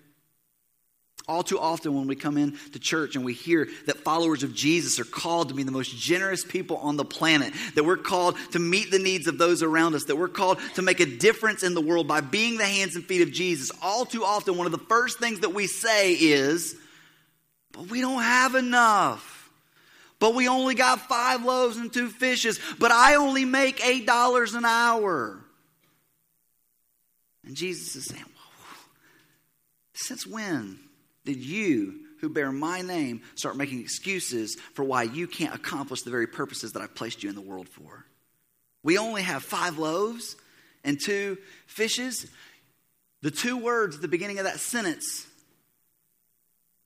All 1.25 1.41
too 1.41 1.57
often, 1.57 1.95
when 1.95 2.07
we 2.07 2.17
come 2.17 2.37
into 2.37 2.79
church 2.79 3.15
and 3.15 3.23
we 3.23 3.33
hear 3.33 3.69
that 3.85 3.99
followers 3.99 4.43
of 4.43 4.53
Jesus 4.53 4.99
are 4.99 5.05
called 5.05 5.49
to 5.49 5.55
be 5.55 5.63
the 5.63 5.71
most 5.71 5.95
generous 5.95 6.43
people 6.43 6.77
on 6.77 6.97
the 6.97 7.05
planet, 7.05 7.53
that 7.75 7.85
we're 7.85 7.95
called 7.95 8.35
to 8.51 8.59
meet 8.59 8.91
the 8.91 8.99
needs 8.99 9.27
of 9.27 9.37
those 9.37 9.63
around 9.63 9.95
us, 9.95 10.03
that 10.05 10.17
we're 10.17 10.27
called 10.27 10.59
to 10.75 10.81
make 10.81 10.99
a 10.99 11.05
difference 11.05 11.63
in 11.63 11.75
the 11.75 11.81
world 11.81 12.09
by 12.09 12.19
being 12.19 12.57
the 12.57 12.65
hands 12.65 12.97
and 12.97 13.05
feet 13.05 13.21
of 13.21 13.31
Jesus, 13.31 13.71
all 13.81 14.05
too 14.05 14.25
often, 14.25 14.57
one 14.57 14.65
of 14.65 14.73
the 14.73 14.77
first 14.77 15.17
things 15.17 15.39
that 15.39 15.53
we 15.53 15.65
say 15.67 16.11
is, 16.11 16.75
But 17.71 17.89
we 17.89 18.01
don't 18.01 18.21
have 18.21 18.55
enough. 18.55 19.49
But 20.19 20.35
we 20.35 20.49
only 20.49 20.75
got 20.75 21.07
five 21.07 21.45
loaves 21.45 21.77
and 21.77 21.91
two 21.91 22.09
fishes. 22.09 22.59
But 22.79 22.91
I 22.91 23.15
only 23.15 23.45
make 23.45 23.79
$8 23.79 24.55
an 24.55 24.65
hour. 24.65 25.39
And 27.45 27.55
Jesus 27.55 27.95
is 27.95 28.05
saying, 28.05 28.23
Since 29.93 30.27
when? 30.27 30.79
Did 31.25 31.37
you 31.37 31.99
who 32.19 32.29
bear 32.29 32.51
my 32.51 32.81
name 32.81 33.21
start 33.35 33.57
making 33.57 33.79
excuses 33.79 34.55
for 34.73 34.83
why 34.83 35.03
you 35.03 35.27
can't 35.27 35.53
accomplish 35.53 36.01
the 36.03 36.11
very 36.11 36.27
purposes 36.27 36.71
that 36.73 36.81
I've 36.81 36.95
placed 36.95 37.23
you 37.23 37.29
in 37.29 37.35
the 37.35 37.41
world 37.41 37.67
for? 37.67 38.05
We 38.83 38.97
only 38.97 39.21
have 39.21 39.43
five 39.43 39.77
loaves 39.77 40.35
and 40.83 40.99
two 40.99 41.37
fishes. 41.67 42.27
The 43.21 43.31
two 43.31 43.57
words 43.57 43.95
at 43.95 44.01
the 44.01 44.07
beginning 44.07 44.39
of 44.39 44.45
that 44.45 44.59
sentence 44.59 45.27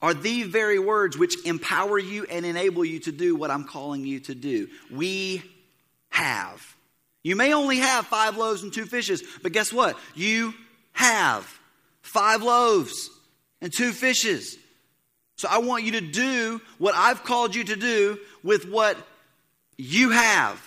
are 0.01 0.13
the 0.13 0.43
very 0.43 0.77
words 0.77 1.17
which 1.17 1.45
empower 1.45 1.97
you 1.97 2.25
and 2.25 2.45
enable 2.45 2.85
you 2.85 2.99
to 2.99 3.11
do 3.11 3.35
what 3.35 3.49
I'm 3.49 3.63
calling 3.63 4.05
you 4.05 4.19
to 4.21 4.35
do. 4.35 4.67
We 4.91 5.43
have. 6.09 6.61
You 7.23 7.35
may 7.35 7.53
only 7.53 7.77
have 7.77 8.05
five 8.05 8.37
loaves 8.37 8.63
and 8.63 8.71
two 8.71 8.85
fishes, 8.85 9.23
but 9.41 9.51
guess 9.51 9.73
what? 9.73 9.97
You 10.15 10.53
have 10.93 11.45
five 12.01 12.43
loaves 12.43 13.09
and 13.61 13.73
two 13.73 13.91
fishes. 13.91 14.57
So 15.37 15.47
I 15.49 15.59
want 15.59 15.83
you 15.83 15.93
to 15.93 16.01
do 16.01 16.61
what 16.77 16.95
I've 16.95 17.23
called 17.23 17.55
you 17.55 17.63
to 17.65 17.75
do 17.75 18.19
with 18.43 18.67
what 18.67 18.97
you 19.77 20.09
have, 20.09 20.61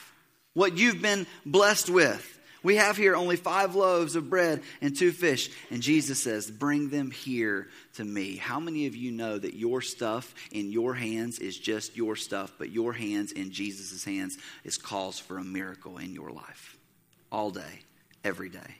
what 0.54 0.78
you've 0.78 1.02
been 1.02 1.26
blessed 1.44 1.90
with. 1.90 2.26
We 2.62 2.76
have 2.76 2.96
here 2.96 3.16
only 3.16 3.36
five 3.36 3.74
loaves 3.74 4.16
of 4.16 4.28
bread 4.28 4.62
and 4.82 4.96
two 4.96 5.12
fish. 5.12 5.50
And 5.70 5.82
Jesus 5.82 6.22
says, 6.22 6.50
Bring 6.50 6.90
them 6.90 7.10
here 7.10 7.68
to 7.94 8.04
me. 8.04 8.36
How 8.36 8.60
many 8.60 8.86
of 8.86 8.94
you 8.94 9.12
know 9.12 9.38
that 9.38 9.54
your 9.54 9.80
stuff 9.80 10.34
in 10.52 10.70
your 10.70 10.94
hands 10.94 11.38
is 11.38 11.58
just 11.58 11.96
your 11.96 12.16
stuff, 12.16 12.52
but 12.58 12.70
your 12.70 12.92
hands 12.92 13.32
in 13.32 13.50
Jesus' 13.50 14.04
hands 14.04 14.36
is 14.62 14.76
cause 14.76 15.18
for 15.18 15.38
a 15.38 15.44
miracle 15.44 15.98
in 15.98 16.12
your 16.12 16.30
life? 16.30 16.76
All 17.32 17.50
day, 17.50 17.80
every 18.24 18.50
day. 18.50 18.76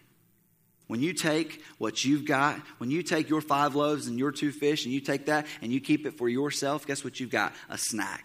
When 0.90 0.98
you 0.98 1.12
take 1.12 1.62
what 1.78 2.04
you've 2.04 2.24
got, 2.24 2.58
when 2.78 2.90
you 2.90 3.04
take 3.04 3.28
your 3.28 3.40
five 3.40 3.76
loaves 3.76 4.08
and 4.08 4.18
your 4.18 4.32
two 4.32 4.50
fish 4.50 4.86
and 4.86 4.92
you 4.92 5.00
take 5.00 5.26
that 5.26 5.46
and 5.62 5.70
you 5.70 5.80
keep 5.80 6.04
it 6.04 6.18
for 6.18 6.28
yourself, 6.28 6.84
guess 6.84 7.04
what 7.04 7.20
you've 7.20 7.30
got? 7.30 7.52
A 7.68 7.78
snack. 7.78 8.24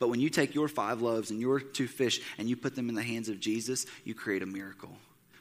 But 0.00 0.08
when 0.08 0.18
you 0.18 0.30
take 0.30 0.56
your 0.56 0.66
five 0.66 1.00
loaves 1.00 1.30
and 1.30 1.40
your 1.40 1.60
two 1.60 1.86
fish 1.86 2.20
and 2.38 2.48
you 2.48 2.56
put 2.56 2.74
them 2.74 2.88
in 2.88 2.96
the 2.96 3.04
hands 3.04 3.28
of 3.28 3.38
Jesus, 3.38 3.86
you 4.02 4.16
create 4.16 4.42
a 4.42 4.46
miracle 4.46 4.90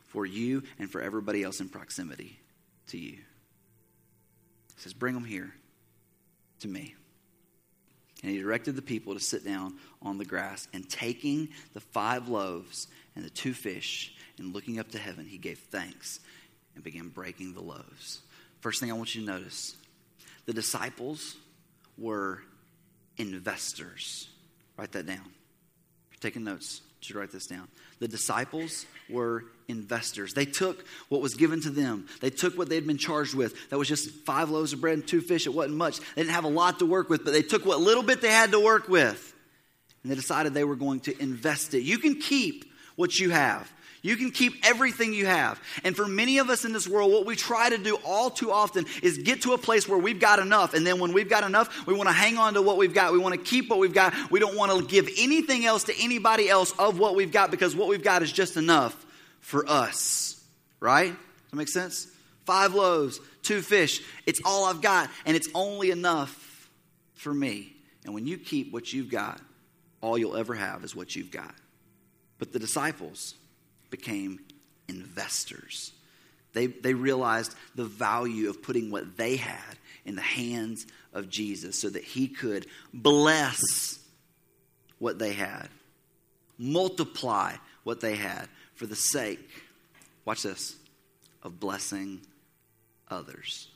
for 0.10 0.24
you 0.24 0.62
and 0.78 0.92
for 0.92 1.02
everybody 1.02 1.42
else 1.42 1.62
in 1.62 1.68
proximity 1.68 2.38
to 2.90 3.00
you. 3.00 3.14
He 4.76 4.82
says, 4.82 4.94
Bring 4.94 5.16
them 5.16 5.26
here 5.26 5.52
to 6.60 6.68
me. 6.68 6.94
And 8.22 8.32
he 8.32 8.38
directed 8.38 8.76
the 8.76 8.84
people 8.84 9.16
to 9.16 9.20
sit 9.20 9.44
down 9.44 9.80
on 10.00 10.20
the 10.20 10.26
grass. 10.26 10.68
And 10.74 10.88
taking 10.88 11.50
the 11.74 11.82
five 11.82 12.28
loaves 12.28 12.88
and 13.16 13.26
the 13.26 13.32
two 13.32 13.56
fish 13.56 14.14
and 14.40 14.54
looking 14.54 14.80
up 14.80 14.90
to 14.92 14.98
heaven, 14.98 15.26
he 15.26 15.38
gave 15.38 15.60
thanks 15.60 16.20
and 16.74 16.84
began 16.84 17.10
breaking 17.10 17.54
the 17.54 17.62
loaves. 17.62 18.22
First 18.62 18.80
thing 18.80 18.90
I 18.90 18.96
want 18.96 19.14
you 19.14 19.22
to 19.22 19.28
notice 19.28 19.76
the 20.46 20.54
disciples 20.54 21.36
were 21.98 22.42
investors. 23.18 24.30
Write 24.78 24.94
that 24.94 25.06
down. 25.06 25.32
Taking 26.22 26.44
notes, 26.44 26.82
you 27.00 27.06
should 27.06 27.16
write 27.16 27.32
this 27.32 27.48
down. 27.48 27.68
The 28.00 28.08
disciples 28.08 28.86
were 29.10 29.46
investors. 29.68 30.34
They 30.34 30.46
took 30.46 30.86
what 31.08 31.22
was 31.22 31.36
given 31.36 31.62
to 31.62 31.70
them. 31.70 32.08
They 32.20 32.30
took 32.30 32.58
what 32.58 32.68
they'd 32.68 32.86
been 32.86 32.98
charged 32.98 33.36
with. 33.36 33.70
That 33.70 33.78
was 33.78 33.88
just 33.88 34.10
five 34.26 34.50
loaves 34.50 34.74
of 34.74 34.82
bread 34.82 34.96
and 34.96 35.08
two 35.08 35.22
fish. 35.22 35.48
It 35.48 35.54
wasn't 35.54 35.78
much. 35.78 36.00
They 36.00 36.24
didn't 36.24 36.34
have 36.34 36.44
a 36.44 36.50
lot 36.50 36.80
to 36.80 36.86
work 36.86 37.10
with, 37.10 37.24
but 37.24 37.32
they 37.32 37.42
took 37.42 37.66
what 37.66 37.80
little 37.80 38.04
bit 38.04 38.22
they 38.22 38.32
had 38.32 38.52
to 38.52 38.60
work 38.60 38.90
with. 38.90 39.34
And 40.04 40.12
they 40.12 40.16
decided 40.16 40.54
they 40.54 40.64
were 40.64 40.76
going 40.76 41.02
to 41.02 41.22
invest 41.22 41.74
it. 41.74 41.84
You 41.84 42.00
can 42.00 42.20
keep 42.20 42.66
what 42.96 43.18
you 43.18 43.30
have. 43.30 43.72
You 44.02 44.16
can 44.16 44.32
keep 44.32 44.54
everything 44.66 45.14
you 45.14 45.26
have. 45.26 45.62
And 45.84 45.96
for 45.96 46.08
many 46.08 46.38
of 46.38 46.50
us 46.50 46.64
in 46.64 46.72
this 46.72 46.88
world, 46.88 47.12
what 47.12 47.26
we 47.26 47.36
try 47.36 47.70
to 47.70 47.78
do 47.78 47.98
all 48.06 48.30
too 48.30 48.52
often 48.52 48.86
is 49.04 49.18
get 49.18 49.42
to 49.42 49.54
a 49.54 49.58
place 49.58 49.90
where 49.90 49.98
we've 49.98 50.20
got 50.20 50.40
enough. 50.40 50.74
And 50.74 50.88
then 50.88 51.00
when 51.00 51.12
we've 51.12 51.30
got 51.30 51.44
enough, 51.44 51.86
we 51.86 51.94
want 51.94 52.08
to 52.08 52.14
hang 52.14 52.38
on 52.38 52.54
to 52.54 52.62
what 52.62 52.78
we've 52.78 52.94
got. 52.94 53.12
We 53.12 53.20
want 53.20 53.36
to 53.36 53.42
keep 53.42 53.70
what 53.70 53.80
we've 53.80 53.94
got. 53.94 54.14
We 54.32 54.40
don't 54.40 54.56
want 54.56 54.72
to 54.72 54.86
give 54.86 55.10
anything 55.18 55.66
else 55.66 55.84
to 55.86 55.94
anybody 56.02 56.50
else 56.50 56.74
of 56.80 56.98
what 56.98 57.16
we've 57.16 57.32
got 57.32 57.52
because 57.52 57.76
what 57.76 57.90
we've 57.90 58.04
got 58.04 58.24
is 58.24 58.32
just 58.32 58.56
enough 58.56 59.06
for 59.42 59.70
us. 59.70 60.42
Right? 60.80 61.12
Does 61.12 61.52
that 61.52 61.58
make 61.58 61.68
sense? 61.68 62.08
Five 62.46 62.74
loaves, 62.74 63.20
two 63.44 63.62
fish. 63.62 64.02
It's 64.26 64.42
all 64.46 64.66
I've 64.66 64.82
got, 64.82 65.10
and 65.26 65.36
it's 65.36 65.50
only 65.54 65.92
enough 65.92 66.70
for 67.16 67.34
me. 67.34 67.76
And 68.06 68.14
when 68.14 68.26
you 68.26 68.38
keep 68.38 68.72
what 68.72 68.94
you've 68.94 69.12
got, 69.12 69.42
all 70.02 70.18
you'll 70.18 70.38
ever 70.38 70.56
have 70.56 70.84
is 70.86 70.96
what 70.96 71.16
you've 71.16 71.32
got. 71.32 71.54
But 72.38 72.54
the 72.54 72.60
disciples, 72.60 73.36
became 73.90 74.40
investors. 74.88 75.92
They, 76.54 76.68
they 76.68 76.94
realized 76.94 77.56
the 77.76 77.86
value 77.86 78.50
of 78.50 78.64
putting 78.64 78.92
what 78.92 79.18
they 79.18 79.36
had 79.36 79.78
in 80.06 80.16
the 80.16 80.22
hands 80.22 80.88
of 81.14 81.30
Jesus 81.30 81.80
so 81.80 81.90
that 81.90 82.04
he 82.04 82.28
could 82.28 82.66
bless 82.94 84.00
what 84.98 85.20
they 85.20 85.34
had, 85.34 85.70
multiply 86.58 87.54
what 87.84 88.02
they 88.02 88.16
had 88.16 88.48
for 88.76 88.86
the 88.86 88.96
sake, 88.96 89.48
watch 90.26 90.44
this, 90.44 90.76
of 91.44 91.60
blessing 91.60 92.22
others. 93.08 93.70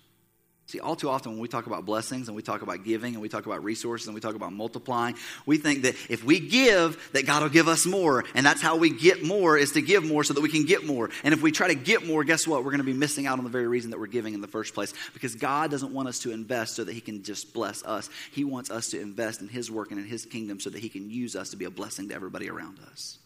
See, 0.66 0.80
all 0.80 0.96
too 0.96 1.10
often 1.10 1.34
when 1.34 1.42
we 1.42 1.50
talk 1.50 1.68
about 1.68 1.86
blessings 1.86 2.30
and 2.30 2.38
we 2.38 2.42
talk 2.42 2.62
about 2.62 2.86
giving 2.86 3.14
and 3.14 3.22
we 3.22 3.28
talk 3.28 3.46
about 3.46 3.64
resources 3.64 4.08
and 4.08 4.16
we 4.16 4.22
talk 4.22 4.34
about 4.34 4.54
multiplying, 4.54 5.16
we 5.46 5.58
think 5.58 5.84
that 5.84 5.96
if 6.10 6.24
we 6.24 6.40
give, 6.40 6.98
that 7.12 7.26
God 7.26 7.44
will 7.44 7.50
give 7.50 7.68
us 7.68 7.86
more. 7.86 8.24
And 8.34 8.46
that's 8.46 8.62
how 8.62 8.78
we 8.78 8.90
get 8.90 9.24
more 9.24 9.58
is 9.58 9.74
to 9.74 9.82
give 9.82 10.06
more 10.06 10.24
so 10.24 10.34
that 10.34 10.42
we 10.42 10.48
can 10.48 10.66
get 10.66 10.86
more. 10.86 11.10
And 11.26 11.34
if 11.34 11.42
we 11.42 11.52
try 11.52 11.68
to 11.68 11.76
get 11.76 12.08
more, 12.08 12.24
guess 12.24 12.48
what? 12.48 12.64
We're 12.64 12.72
going 12.72 12.78
to 12.80 12.86
be 12.86 12.94
missing 12.94 13.28
out 13.28 13.40
on 13.40 13.44
the 13.44 13.50
very 13.50 13.68
reason 13.68 13.92
that 13.92 14.00
we're 14.00 14.08
giving 14.08 14.34
in 14.34 14.42
the 14.42 14.48
first 14.48 14.74
place. 14.74 14.94
Because 15.14 15.36
God 15.36 15.70
doesn't 15.70 15.94
want 15.94 16.08
us 16.08 16.20
to 16.20 16.32
invest 16.32 16.76
so 16.76 16.86
that 16.86 16.94
He 16.94 17.02
can 17.02 17.24
just 17.24 17.54
bless 17.54 17.84
us. 17.84 18.10
He 18.32 18.46
wants 18.46 18.72
us 18.72 18.90
to 18.92 19.02
invest 19.02 19.42
in 19.42 19.50
His 19.50 19.70
work 19.70 19.92
and 19.92 20.00
in 20.00 20.08
His 20.08 20.26
kingdom 20.26 20.62
so 20.62 20.70
that 20.70 20.80
He 20.80 20.90
can 20.90 21.10
use 21.10 21.36
us 21.36 21.50
to 21.50 21.58
be 21.58 21.66
a 21.66 21.72
blessing 21.72 22.08
to 22.08 22.16
everybody 22.16 22.50
around 22.50 22.80
us. 22.90 23.20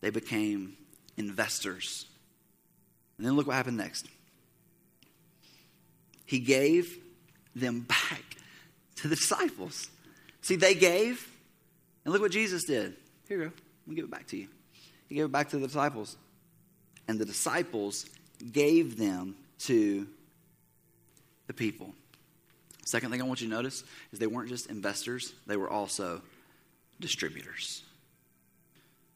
They 0.00 0.10
became 0.10 0.76
investors. 1.16 2.06
And 3.18 3.26
then 3.26 3.34
look 3.34 3.48
what 3.48 3.56
happened 3.56 3.76
next. 3.76 4.06
He 6.30 6.38
gave 6.38 6.96
them 7.56 7.80
back 7.80 8.22
to 8.94 9.08
the 9.08 9.16
disciples. 9.16 9.90
See, 10.42 10.54
they 10.54 10.74
gave, 10.74 11.28
and 12.04 12.12
look 12.12 12.22
what 12.22 12.30
Jesus 12.30 12.62
did. 12.62 12.94
Here 13.26 13.38
you 13.38 13.44
go. 13.46 13.52
Me 13.88 13.96
give 13.96 14.04
it 14.04 14.12
back 14.12 14.28
to 14.28 14.36
you. 14.36 14.46
He 15.08 15.16
gave 15.16 15.24
it 15.24 15.32
back 15.32 15.48
to 15.48 15.58
the 15.58 15.66
disciples. 15.66 16.16
And 17.08 17.18
the 17.18 17.24
disciples 17.24 18.06
gave 18.52 18.96
them 18.96 19.34
to 19.62 20.06
the 21.48 21.52
people. 21.52 21.92
Second 22.86 23.10
thing 23.10 23.20
I 23.20 23.24
want 23.24 23.40
you 23.40 23.48
to 23.48 23.52
notice 23.52 23.82
is 24.12 24.20
they 24.20 24.28
weren't 24.28 24.50
just 24.50 24.70
investors, 24.70 25.34
they 25.48 25.56
were 25.56 25.68
also 25.68 26.22
distributors. 27.00 27.82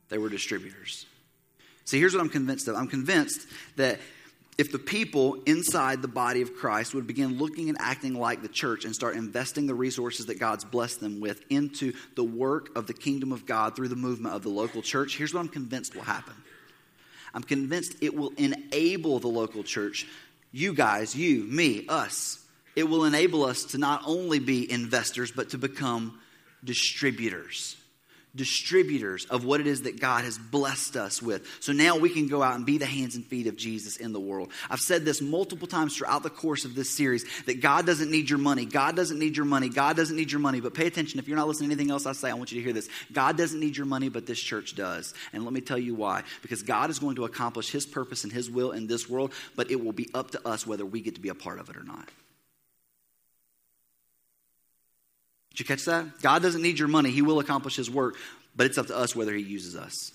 They 0.09 0.19
were 0.19 0.29
distributors. 0.29 1.07
See, 1.85 2.01
here's 2.01 2.13
what 2.13 2.23
I'm 2.23 2.29
convinced 2.29 2.67
of 2.67 2.75
I'm 2.75 2.89
convinced 2.89 3.47
that 3.77 4.01
if 4.57 4.71
the 4.71 4.79
people 4.79 5.39
inside 5.47 6.01
the 6.01 6.09
body 6.09 6.41
of 6.41 6.55
Christ 6.55 6.95
would 6.95 7.07
begin 7.07 7.39
looking 7.39 7.69
and 7.69 7.79
acting 7.81 8.15
like 8.15 8.43
the 8.43 8.49
church 8.49 8.85
and 8.85 8.95
start 8.95 9.17
investing 9.17 9.67
the 9.67 9.75
resources 9.75 10.27
that 10.27 10.39
God's 10.39 10.65
blessed 10.65 11.01
them 11.01 11.21
with 11.21 11.43
into 11.51 11.93
the 12.15 12.23
work 12.25 12.77
of 12.77 12.87
the 12.87 12.95
kingdom 12.95 13.33
of 13.33 13.47
God 13.47 13.75
through 13.75 13.89
the 13.89 13.97
movement 13.97 14.35
of 14.35 14.43
the 14.43 14.51
local 14.51 14.81
church, 14.81 15.17
here's 15.17 15.35
what 15.35 15.41
I'm 15.41 15.49
convinced 15.49 15.95
will 15.95 16.03
happen. 16.03 16.35
I'm 17.33 17.43
convinced 17.43 17.97
it 18.01 18.15
will 18.15 18.33
enable 18.37 19.19
the 19.19 19.29
local 19.29 19.65
church, 19.65 20.07
you 20.53 20.73
guys, 20.73 21.17
you, 21.17 21.43
me, 21.45 21.85
us. 21.89 22.39
It 22.77 22.89
will 22.89 23.05
enable 23.05 23.45
us 23.45 23.65
to 23.67 23.79
not 23.79 24.03
only 24.07 24.39
be 24.39 24.71
investors, 24.71 25.33
but 25.33 25.51
to 25.51 25.59
become 25.59 26.21
distributors 26.63 27.77
distributors 28.37 29.25
of 29.27 29.45
what 29.45 29.61
it 29.61 29.67
is 29.67 29.83
that 29.83 30.01
God 30.01 30.25
has 30.25 30.39
blessed 30.39 30.97
us 30.97 31.23
with. 31.23 31.47
So 31.61 31.73
now 31.73 31.97
we 31.97 32.11
can 32.11 32.27
go 32.27 32.43
out 32.43 32.57
and 32.57 32.67
be 32.67 32.79
the 32.79 32.87
hands 32.87 33.15
and 33.15 33.25
feet 33.25 33.47
of 33.47 33.57
Jesus 33.57 33.97
in 33.97 34.13
the 34.13 34.21
world. 34.21 34.51
I've 34.69 34.81
said 34.81 35.05
this 35.05 35.21
multiple 35.21 35.69
times 35.69 35.97
throughout 35.97 36.23
the 36.23 36.31
course 36.31 36.65
of 36.65 36.75
this 36.75 36.91
series 36.91 37.25
that 37.47 37.61
God 37.61 37.87
doesn't 37.87 38.11
need 38.11 38.29
your 38.29 38.39
money. 38.39 38.65
God 38.65 38.97
doesn't 38.97 39.19
need 39.19 39.37
your 39.37 39.47
money. 39.47 39.69
God 39.69 39.97
doesn't 39.97 40.17
need 40.17 40.33
your 40.33 40.41
money. 40.41 40.61
But 40.61 40.75
pay 40.75 40.87
attention. 40.87 41.19
If 41.19 41.29
you're 41.29 41.37
not 41.37 41.49
listening 41.49 41.71
to 41.71 41.75
anything 41.75 41.91
else 41.91 42.07
I 42.07 42.13
say, 42.13 42.31
I 42.31 42.35
want 42.35 42.51
you 42.51 42.59
to 42.59 42.65
hear 42.65 42.73
this. 42.73 42.89
God 43.13 43.37
doesn't 43.37 43.61
need 43.61 43.77
your 43.77 43.87
money, 43.87 44.09
but 44.09 44.27
this 44.27 44.41
church 44.41 44.75
does. 44.75 45.15
And 45.33 45.45
let 45.45 45.53
me 45.53 45.61
tell 45.61 45.79
you 45.79 45.95
why. 45.95 46.25
Because 46.43 46.63
God 46.63 46.91
is 46.91 46.99
going 46.99 47.17
to 47.17 47.25
accomplish 47.25 47.71
his 47.71 47.87
purpose 47.87 48.25
and 48.25 48.33
his 48.33 48.51
will 48.51 48.73
in 48.73 48.87
this 48.87 49.09
world, 49.09 49.33
but 49.57 49.71
it 49.71 49.83
will 49.83 49.93
be 49.93 50.09
up 50.15 50.33
to 50.33 50.49
us 50.49 50.67
whether 50.67 50.85
we 50.85 51.01
get 51.01 51.15
to 51.15 51.21
be 51.21 51.29
a 51.29 51.35
part 51.35 51.59
of 51.59 51.69
it 51.69 51.77
or 51.77 51.85
not. 51.85 52.09
Did 55.55 55.61
you 55.61 55.67
catch 55.67 55.85
that? 55.85 56.21
God 56.21 56.43
doesn't 56.43 56.63
need 56.63 56.81
your 56.81 56.89
money. 56.89 57.13
He 57.13 57.23
will 57.23 57.39
accomplish 57.39 57.77
his 57.77 57.89
work, 57.89 58.17
but 58.57 58.67
it's 58.67 58.77
up 58.77 58.89
to 58.89 58.97
us 58.97 59.15
whether 59.15 59.33
he 59.33 59.43
uses 59.43 59.77
us. 59.77 60.11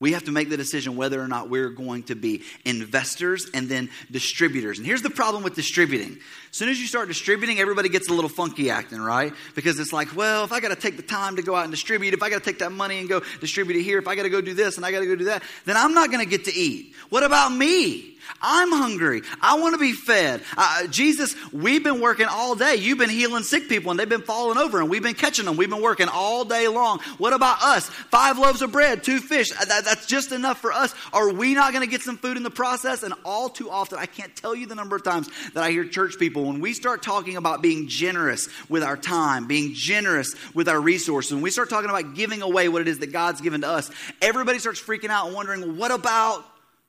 We 0.00 0.12
have 0.12 0.24
to 0.26 0.30
make 0.30 0.48
the 0.48 0.56
decision 0.56 0.94
whether 0.94 1.20
or 1.20 1.26
not 1.26 1.50
we're 1.50 1.70
going 1.70 2.04
to 2.04 2.14
be 2.14 2.42
investors 2.64 3.48
and 3.52 3.68
then 3.68 3.90
distributors. 4.12 4.78
And 4.78 4.86
here's 4.86 5.02
the 5.02 5.10
problem 5.10 5.42
with 5.42 5.56
distributing. 5.56 6.18
As 6.50 6.56
soon 6.56 6.68
as 6.68 6.80
you 6.80 6.86
start 6.86 7.08
distributing, 7.08 7.58
everybody 7.58 7.88
gets 7.88 8.08
a 8.08 8.12
little 8.12 8.28
funky 8.28 8.70
acting, 8.70 9.00
right? 9.00 9.32
Because 9.56 9.80
it's 9.80 9.92
like, 9.92 10.14
well, 10.14 10.44
if 10.44 10.52
I 10.52 10.60
got 10.60 10.68
to 10.68 10.76
take 10.76 10.96
the 10.96 11.02
time 11.02 11.34
to 11.34 11.42
go 11.42 11.56
out 11.56 11.64
and 11.64 11.72
distribute, 11.72 12.14
if 12.14 12.22
I 12.22 12.30
got 12.30 12.44
to 12.44 12.44
take 12.44 12.60
that 12.60 12.70
money 12.70 13.00
and 13.00 13.08
go 13.08 13.22
distribute 13.40 13.80
it 13.80 13.82
here, 13.82 13.98
if 13.98 14.06
I 14.06 14.14
got 14.14 14.22
to 14.22 14.30
go 14.30 14.40
do 14.40 14.54
this 14.54 14.76
and 14.76 14.86
I 14.86 14.92
got 14.92 15.00
to 15.00 15.06
go 15.06 15.16
do 15.16 15.24
that, 15.24 15.42
then 15.64 15.76
I'm 15.76 15.94
not 15.94 16.12
going 16.12 16.24
to 16.24 16.30
get 16.30 16.44
to 16.44 16.54
eat. 16.54 16.94
What 17.08 17.24
about 17.24 17.52
me? 17.52 18.18
I'm 18.40 18.70
hungry. 18.70 19.22
I 19.40 19.58
want 19.58 19.74
to 19.74 19.78
be 19.78 19.92
fed. 19.92 20.42
Uh, 20.56 20.86
Jesus, 20.88 21.34
we've 21.52 21.82
been 21.82 22.00
working 22.00 22.26
all 22.30 22.54
day. 22.54 22.76
You've 22.76 22.98
been 22.98 23.10
healing 23.10 23.42
sick 23.42 23.68
people 23.68 23.90
and 23.90 23.98
they've 23.98 24.08
been 24.08 24.22
falling 24.22 24.58
over 24.58 24.80
and 24.80 24.90
we've 24.90 25.02
been 25.02 25.14
catching 25.14 25.44
them. 25.44 25.56
We've 25.56 25.70
been 25.70 25.82
working 25.82 26.08
all 26.08 26.44
day 26.44 26.68
long. 26.68 27.00
What 27.18 27.32
about 27.32 27.62
us? 27.62 27.88
Five 27.88 28.38
loaves 28.38 28.62
of 28.62 28.72
bread, 28.72 29.02
two 29.02 29.20
fish. 29.20 29.50
Uh, 29.52 29.64
that, 29.64 29.84
that's 29.88 30.04
just 30.04 30.32
enough 30.32 30.60
for 30.60 30.70
us. 30.70 30.94
Are 31.14 31.32
we 31.32 31.54
not 31.54 31.72
going 31.72 31.82
to 31.82 31.90
get 31.90 32.02
some 32.02 32.18
food 32.18 32.36
in 32.36 32.42
the 32.42 32.50
process? 32.50 33.02
And 33.02 33.14
all 33.24 33.48
too 33.48 33.70
often, 33.70 33.98
I 33.98 34.04
can't 34.04 34.34
tell 34.36 34.54
you 34.54 34.66
the 34.66 34.74
number 34.74 34.94
of 34.94 35.02
times 35.02 35.30
that 35.54 35.64
I 35.64 35.70
hear 35.70 35.84
church 35.84 36.18
people, 36.18 36.44
when 36.44 36.60
we 36.60 36.74
start 36.74 37.02
talking 37.02 37.36
about 37.36 37.62
being 37.62 37.88
generous 37.88 38.48
with 38.68 38.82
our 38.82 38.98
time, 38.98 39.46
being 39.46 39.72
generous 39.72 40.34
with 40.54 40.68
our 40.68 40.80
resources, 40.80 41.32
when 41.32 41.42
we 41.42 41.50
start 41.50 41.70
talking 41.70 41.88
about 41.88 42.14
giving 42.14 42.42
away 42.42 42.68
what 42.68 42.82
it 42.82 42.88
is 42.88 42.98
that 42.98 43.12
God's 43.12 43.40
given 43.40 43.62
to 43.62 43.68
us, 43.68 43.90
everybody 44.20 44.58
starts 44.58 44.80
freaking 44.80 45.08
out 45.08 45.26
and 45.26 45.34
wondering, 45.34 45.78
what 45.78 45.90
about 45.90 46.44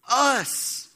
us? 0.09 0.89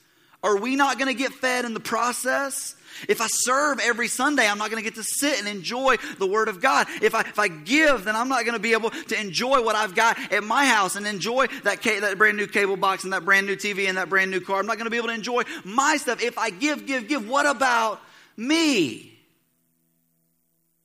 Are 0.44 0.58
we 0.58 0.76
not 0.76 1.00
going 1.00 1.08
to 1.08 1.18
get 1.18 1.32
fed 1.32 1.63
in 1.63 1.74
the 1.74 1.80
process? 1.80 2.76
If 3.08 3.22
I 3.22 3.28
serve 3.28 3.80
every 3.80 4.08
Sunday, 4.08 4.48
I'm 4.48 4.58
not 4.58 4.70
going 4.70 4.84
to 4.84 4.90
get 4.90 4.96
to 4.96 5.04
sit 5.04 5.40
and 5.40 5.48
enjoy 5.48 5.98
the 6.20 6.28
Word 6.28 6.48
of 6.48 6.62
God. 6.62 6.88
If 7.02 7.16
I, 7.16 7.22
if 7.22 7.40
I 7.40 7.48
give, 7.48 8.06
then 8.06 8.16
I'm 8.16 8.30
not 8.30 8.46
going 8.46 8.54
to 8.54 8.60
be 8.60 8.74
able 8.74 8.90
to 8.90 9.20
enjoy 9.20 9.64
what 9.64 9.76
I've 9.76 9.96
got 9.96 10.18
at 10.32 10.44
my 10.44 10.66
house 10.66 10.96
and 10.96 11.06
enjoy 11.06 11.48
that, 11.64 11.82
ca- 11.82 12.00
that 12.02 12.18
brand 12.18 12.38
new 12.38 12.48
cable 12.48 12.78
box 12.78 13.04
and 13.04 13.14
that 13.14 13.26
brand 13.26 13.48
new 13.48 13.56
TV 13.56 13.88
and 13.88 13.98
that 13.98 14.10
brand 14.10 14.32
new 14.32 14.40
car. 14.40 14.60
I'm 14.60 14.66
not 14.66 14.78
going 14.78 14.86
to 14.86 14.92
be 14.92 14.98
able 14.98 15.10
to 15.10 15.14
enjoy 15.14 15.44
my 15.64 15.98
stuff. 15.98 16.22
If 16.22 16.38
I 16.38 16.50
give, 16.50 16.86
give, 16.86 17.08
give, 17.08 17.28
what 17.28 17.46
about 17.46 18.02
me? 18.38 19.18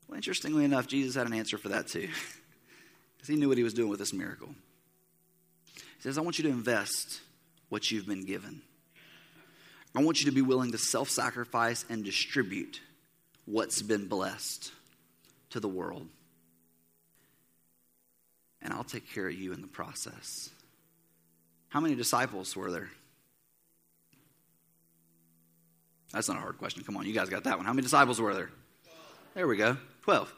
Well, 0.08 0.16
interestingly 0.16 0.64
enough, 0.64 0.86
Jesus 0.86 1.14
had 1.14 1.26
an 1.26 1.34
answer 1.34 1.58
for 1.58 1.68
that 1.68 1.88
too, 1.88 2.08
because 3.16 3.28
he 3.28 3.36
knew 3.36 3.48
what 3.48 3.58
he 3.58 3.64
was 3.64 3.74
doing 3.74 3.90
with 3.90 3.98
this 3.98 4.12
miracle. 4.12 4.48
He 5.74 6.02
says, 6.02 6.16
I 6.16 6.22
want 6.22 6.38
you 6.38 6.44
to 6.44 6.50
invest 6.50 7.20
what 7.68 7.90
you've 7.90 8.06
been 8.06 8.24
given. 8.24 8.62
I 9.98 10.00
want 10.00 10.20
you 10.20 10.26
to 10.26 10.32
be 10.32 10.42
willing 10.42 10.70
to 10.70 10.78
self 10.78 11.10
sacrifice 11.10 11.84
and 11.90 12.04
distribute 12.04 12.80
what's 13.46 13.82
been 13.82 14.06
blessed 14.06 14.70
to 15.50 15.58
the 15.58 15.66
world. 15.66 16.06
And 18.62 18.72
I'll 18.72 18.84
take 18.84 19.12
care 19.12 19.26
of 19.26 19.34
you 19.34 19.52
in 19.52 19.60
the 19.60 19.66
process. 19.66 20.50
How 21.70 21.80
many 21.80 21.96
disciples 21.96 22.54
were 22.54 22.70
there? 22.70 22.90
That's 26.12 26.28
not 26.28 26.36
a 26.36 26.42
hard 26.42 26.58
question. 26.58 26.84
Come 26.84 26.96
on, 26.96 27.04
you 27.04 27.12
guys 27.12 27.28
got 27.28 27.42
that 27.42 27.56
one. 27.56 27.66
How 27.66 27.72
many 27.72 27.82
disciples 27.82 28.20
were 28.20 28.34
there? 28.34 28.50
There 29.34 29.48
we 29.48 29.56
go. 29.56 29.76
12. 30.02 30.32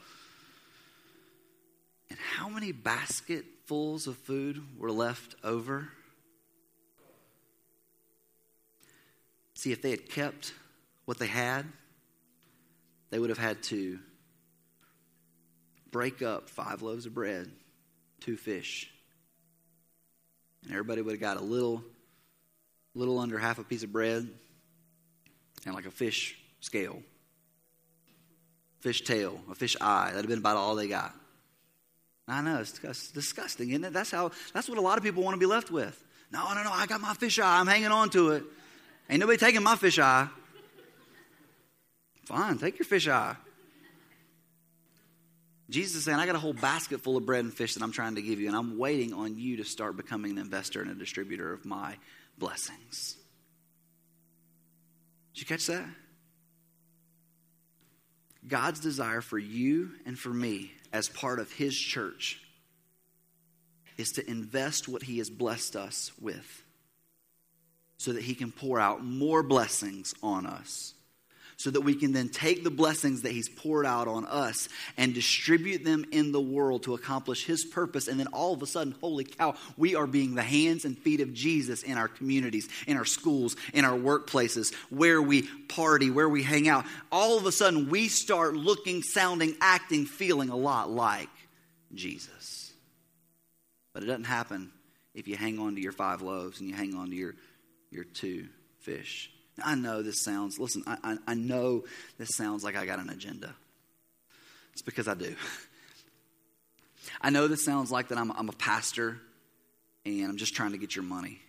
And 2.09 2.19
how 2.19 2.49
many 2.49 2.73
basketfuls 2.73 4.07
of 4.07 4.17
food 4.17 4.63
were 4.79 4.91
left 4.91 5.35
over? 5.45 5.91
See, 9.61 9.73
if 9.73 9.83
they 9.83 9.91
had 9.91 10.09
kept 10.09 10.55
what 11.05 11.19
they 11.19 11.27
had, 11.27 11.67
they 13.11 13.19
would 13.19 13.29
have 13.29 13.37
had 13.37 13.63
to 13.65 13.99
break 15.91 16.23
up 16.23 16.49
five 16.49 16.81
loaves 16.81 17.05
of 17.05 17.13
bread, 17.13 17.53
two 18.21 18.39
fish. 18.39 18.91
And 20.63 20.73
everybody 20.73 21.03
would 21.03 21.13
have 21.13 21.21
got 21.21 21.37
a 21.37 21.43
little, 21.43 21.85
little 22.95 23.19
under 23.19 23.37
half 23.37 23.59
a 23.59 23.63
piece 23.63 23.83
of 23.83 23.93
bread 23.93 24.27
and 25.67 25.75
like 25.75 25.85
a 25.85 25.91
fish 25.91 26.39
scale, 26.61 27.03
fish 28.79 29.03
tail, 29.03 29.39
a 29.51 29.55
fish 29.55 29.77
eye. 29.79 30.07
That'd 30.07 30.23
have 30.23 30.29
been 30.31 30.39
about 30.39 30.57
all 30.57 30.75
they 30.75 30.89
got. 30.89 31.15
I 32.27 32.41
know, 32.41 32.61
it's 32.61 33.11
disgusting, 33.11 33.69
isn't 33.69 33.85
it? 33.85 33.93
That's 33.93 34.11
how 34.11 34.31
that's 34.55 34.71
what 34.71 34.79
a 34.79 34.81
lot 34.81 34.97
of 34.97 35.05
people 35.05 35.23
want 35.23 35.35
to 35.35 35.39
be 35.39 35.45
left 35.45 35.71
with. 35.71 36.03
No, 36.33 36.51
no, 36.55 36.63
no, 36.63 36.73
I 36.73 36.87
got 36.87 37.03
my 37.03 37.13
fish 37.13 37.39
eye. 37.39 37.61
I'm 37.61 37.67
hanging 37.67 37.89
on 37.89 38.09
to 38.11 38.31
it. 38.31 38.45
Ain't 39.11 39.19
nobody 39.19 39.39
taking 39.39 39.65
my 39.65 39.75
fish 39.75 39.99
eye. 39.99 40.29
Fine, 42.27 42.59
take 42.59 42.79
your 42.79 42.87
fish 42.87 43.09
eye. 43.09 43.35
Jesus 45.69 45.97
is 45.97 46.05
saying, 46.05 46.19
I 46.19 46.27
got 46.27 46.37
a 46.37 46.41
whole 46.41 46.53
basket 46.53 47.01
full 47.01 47.17
of 47.17 47.27
bread 47.27 47.45
and 47.45 47.53
fish 47.53 47.75
that 47.75 47.83
I'm 47.83 47.91
trying 47.91 48.15
to 48.15 48.23
give 48.23 48.39
you, 48.39 48.47
and 48.47 48.57
I'm 48.57 48.79
waiting 48.79 49.13
on 49.13 49.37
you 49.37 49.57
to 49.57 49.65
start 49.65 49.97
becoming 49.97 50.33
an 50.33 50.39
investor 50.39 50.81
and 50.81 50.93
a 50.93 50.95
distributor 50.95 51.53
of 51.53 51.65
my 51.65 51.97
blessings. 52.39 53.17
Did 55.35 55.41
you 55.41 55.47
catch 55.47 55.67
that? 55.67 55.87
God's 58.47 58.79
desire 58.79 59.21
for 59.21 59.39
you 59.39 59.91
and 60.07 60.17
for 60.17 60.31
me 60.31 60.73
as 60.93 61.09
part 61.09 61.41
of 61.41 61.51
His 61.53 61.77
church 61.77 62.41
is 63.97 64.13
to 64.13 64.31
invest 64.31 64.89
what 64.89 65.03
He 65.03 65.19
has 65.19 65.31
blessed 65.31 65.75
us 65.75 66.13
with 66.21 66.65
so 68.01 68.15
that 68.15 68.23
He 68.23 68.35
can 68.35 68.51
pour 68.51 68.81
out 68.81 69.05
more 69.05 69.43
blessings 69.43 70.15
on 70.23 70.47
us. 70.47 70.95
So 71.59 71.71
that 71.71 71.83
we 71.83 71.95
can 71.95 72.15
then 72.15 72.31
take 72.31 72.65
the 72.65 72.71
blessings 72.71 73.21
that 73.23 73.33
He's 73.33 73.51
poured 73.51 73.85
out 73.85 74.09
on 74.09 74.25
us 74.25 74.71
and 74.97 75.13
distribute 75.13 75.85
them 75.85 76.07
in 76.11 76.33
the 76.33 76.41
world 76.41 76.85
to 76.85 76.95
accomplish 76.95 77.45
His 77.45 77.63
purpose. 77.63 78.09
And 78.09 78.19
then 78.19 78.29
all 78.29 78.55
of 78.55 78.63
a 78.63 78.67
sudden, 78.67 78.95
holy 79.03 79.25
cow, 79.25 79.55
we 79.77 79.97
are 79.97 80.07
being 80.07 80.35
the 80.35 80.43
hands 80.43 80.87
and 80.87 80.97
feet 80.97 81.21
of 81.21 81.35
Jesus 81.35 81.83
in 81.83 81.99
our 81.99 82.09
communities, 82.09 82.71
in 82.87 82.97
our 82.97 83.05
schools, 83.05 83.55
in 83.75 83.85
our 83.85 83.99
workplaces, 83.99 84.75
where 84.89 85.21
we 85.21 85.43
party, 85.69 86.11
where 86.11 86.29
we 86.29 86.43
hang 86.43 86.71
out. 86.71 86.87
All 87.13 87.37
of 87.37 87.45
a 87.45 87.53
sudden, 87.53 87.91
we 87.91 88.09
start 88.09 88.55
looking, 88.55 89.03
sounding, 89.03 89.57
acting, 89.61 90.07
feeling 90.07 90.49
a 90.49 90.57
lot 90.57 90.91
like 90.91 91.29
Jesus. 91.95 92.73
But 93.93 94.05
it 94.05 94.07
doesn't 94.07 94.25
happen 94.25 94.73
if 95.15 95.29
you 95.29 95.37
hang 95.37 95.59
on 95.59 95.75
to 95.75 95.83
your 95.83 95.93
five 95.93 96.23
loaves 96.23 96.61
and 96.61 96.71
you 96.71 96.75
hang 96.75 96.95
on 96.95 97.11
to 97.11 97.15
your 97.15 97.35
your 97.91 98.05
two 98.05 98.49
fish. 98.81 99.31
Now, 99.59 99.65
I 99.67 99.75
know 99.75 100.03
this 100.03 100.23
sounds, 100.23 100.59
listen, 100.59 100.83
I, 100.87 100.97
I, 101.03 101.17
I 101.29 101.35
know 101.35 101.85
this 102.19 102.31
sounds 102.37 102.65
like 102.65 102.77
I 102.77 102.87
got 102.87 102.99
an 102.99 103.11
agenda. 103.11 103.55
It's 104.73 104.83
because 104.83 105.09
I 105.09 105.15
do. 105.15 105.35
I 107.21 107.31
know 107.31 107.49
this 107.49 107.65
sounds 107.65 107.91
like 107.91 108.09
that 108.09 108.19
I'm, 108.19 108.31
I'm 108.33 108.49
a 108.49 108.53
pastor 108.53 109.19
and 110.05 110.25
I'm 110.25 110.37
just 110.37 110.55
trying 110.55 110.73
to 110.73 110.79
get 110.79 110.95
your 110.95 111.05
money. 111.05 111.41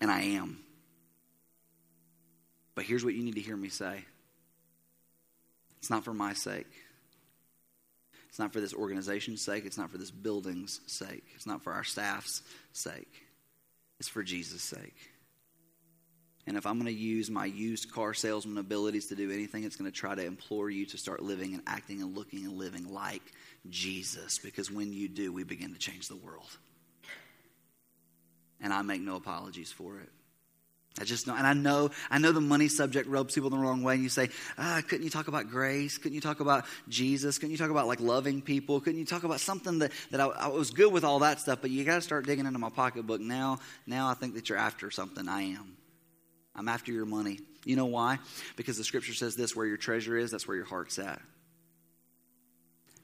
And 0.00 0.10
I 0.10 0.22
am. 0.22 0.58
But 2.74 2.84
here's 2.84 3.04
what 3.04 3.14
you 3.14 3.22
need 3.22 3.34
to 3.34 3.40
hear 3.40 3.56
me 3.56 3.68
say 3.68 4.04
it's 5.78 5.90
not 5.90 6.04
for 6.04 6.14
my 6.14 6.32
sake. 6.32 6.70
It's 8.28 8.38
not 8.38 8.52
for 8.52 8.60
this 8.60 8.72
organization's 8.72 9.44
sake. 9.44 9.66
It's 9.66 9.76
not 9.76 9.90
for 9.90 9.98
this 9.98 10.10
building's 10.10 10.80
sake. 10.86 11.24
It's 11.34 11.46
not 11.46 11.62
for 11.62 11.74
our 11.74 11.84
staff's 11.84 12.40
sake. 12.72 13.21
It's 14.02 14.08
for 14.08 14.24
Jesus' 14.24 14.64
sake. 14.64 14.96
And 16.48 16.56
if 16.56 16.66
I'm 16.66 16.74
going 16.74 16.92
to 16.92 17.00
use 17.00 17.30
my 17.30 17.44
used 17.44 17.92
car 17.92 18.14
salesman 18.14 18.58
abilities 18.58 19.06
to 19.06 19.14
do 19.14 19.30
anything, 19.30 19.62
it's 19.62 19.76
going 19.76 19.88
to 19.88 19.96
try 19.96 20.16
to 20.16 20.24
implore 20.24 20.68
you 20.68 20.86
to 20.86 20.98
start 20.98 21.22
living 21.22 21.54
and 21.54 21.62
acting 21.68 22.02
and 22.02 22.16
looking 22.16 22.44
and 22.44 22.58
living 22.58 22.92
like 22.92 23.22
Jesus. 23.70 24.40
Because 24.40 24.72
when 24.72 24.92
you 24.92 25.08
do, 25.08 25.32
we 25.32 25.44
begin 25.44 25.72
to 25.72 25.78
change 25.78 26.08
the 26.08 26.16
world. 26.16 26.50
And 28.60 28.72
I 28.72 28.82
make 28.82 29.02
no 29.02 29.14
apologies 29.14 29.70
for 29.70 30.00
it. 30.00 30.10
I 31.00 31.04
just 31.04 31.26
know, 31.26 31.34
and 31.34 31.46
I 31.46 31.54
know, 31.54 31.90
I 32.10 32.18
know 32.18 32.32
the 32.32 32.40
money 32.40 32.68
subject 32.68 33.08
rubs 33.08 33.34
people 33.34 33.48
the 33.48 33.56
wrong 33.56 33.82
way. 33.82 33.94
And 33.94 34.02
you 34.02 34.10
say, 34.10 34.28
ah, 34.58 34.82
couldn't 34.86 35.04
you 35.04 35.10
talk 35.10 35.26
about 35.26 35.48
grace? 35.48 35.96
Couldn't 35.96 36.14
you 36.14 36.20
talk 36.20 36.40
about 36.40 36.66
Jesus? 36.88 37.38
Couldn't 37.38 37.52
you 37.52 37.56
talk 37.56 37.70
about 37.70 37.86
like 37.86 38.00
loving 38.00 38.42
people? 38.42 38.78
Couldn't 38.80 38.98
you 38.98 39.06
talk 39.06 39.24
about 39.24 39.40
something 39.40 39.78
that, 39.78 39.92
that 40.10 40.20
I, 40.20 40.26
I 40.26 40.48
was 40.48 40.70
good 40.70 40.92
with 40.92 41.02
all 41.02 41.20
that 41.20 41.40
stuff, 41.40 41.60
but 41.62 41.70
you 41.70 41.84
got 41.84 41.94
to 41.94 42.02
start 42.02 42.26
digging 42.26 42.44
into 42.44 42.58
my 42.58 42.68
pocketbook 42.68 43.22
now. 43.22 43.58
Now 43.86 44.08
I 44.08 44.14
think 44.14 44.34
that 44.34 44.50
you're 44.50 44.58
after 44.58 44.90
something. 44.90 45.28
I 45.28 45.42
am. 45.42 45.76
I'm 46.54 46.68
after 46.68 46.92
your 46.92 47.06
money. 47.06 47.38
You 47.64 47.76
know 47.76 47.86
why? 47.86 48.18
Because 48.56 48.76
the 48.76 48.84
scripture 48.84 49.14
says 49.14 49.34
this 49.34 49.56
where 49.56 49.66
your 49.66 49.78
treasure 49.78 50.16
is, 50.16 50.30
that's 50.30 50.46
where 50.46 50.56
your 50.56 50.66
heart's 50.66 50.98
at. 50.98 51.22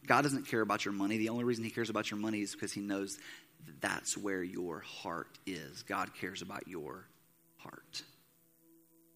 God 0.06 0.22
doesn't 0.22 0.48
care 0.48 0.60
about 0.60 0.84
your 0.84 0.92
money. 0.92 1.16
The 1.16 1.30
only 1.30 1.44
reason 1.44 1.64
He 1.64 1.70
cares 1.70 1.88
about 1.88 2.10
your 2.10 2.20
money 2.20 2.42
is 2.42 2.52
because 2.52 2.72
He 2.72 2.80
knows 2.80 3.18
that 3.66 3.80
that's 3.80 4.16
where 4.16 4.42
your 4.42 4.80
heart 4.80 5.38
is. 5.46 5.82
God 5.84 6.10
cares 6.20 6.42
about 6.42 6.68
your 6.68 7.06
heart. 7.58 8.02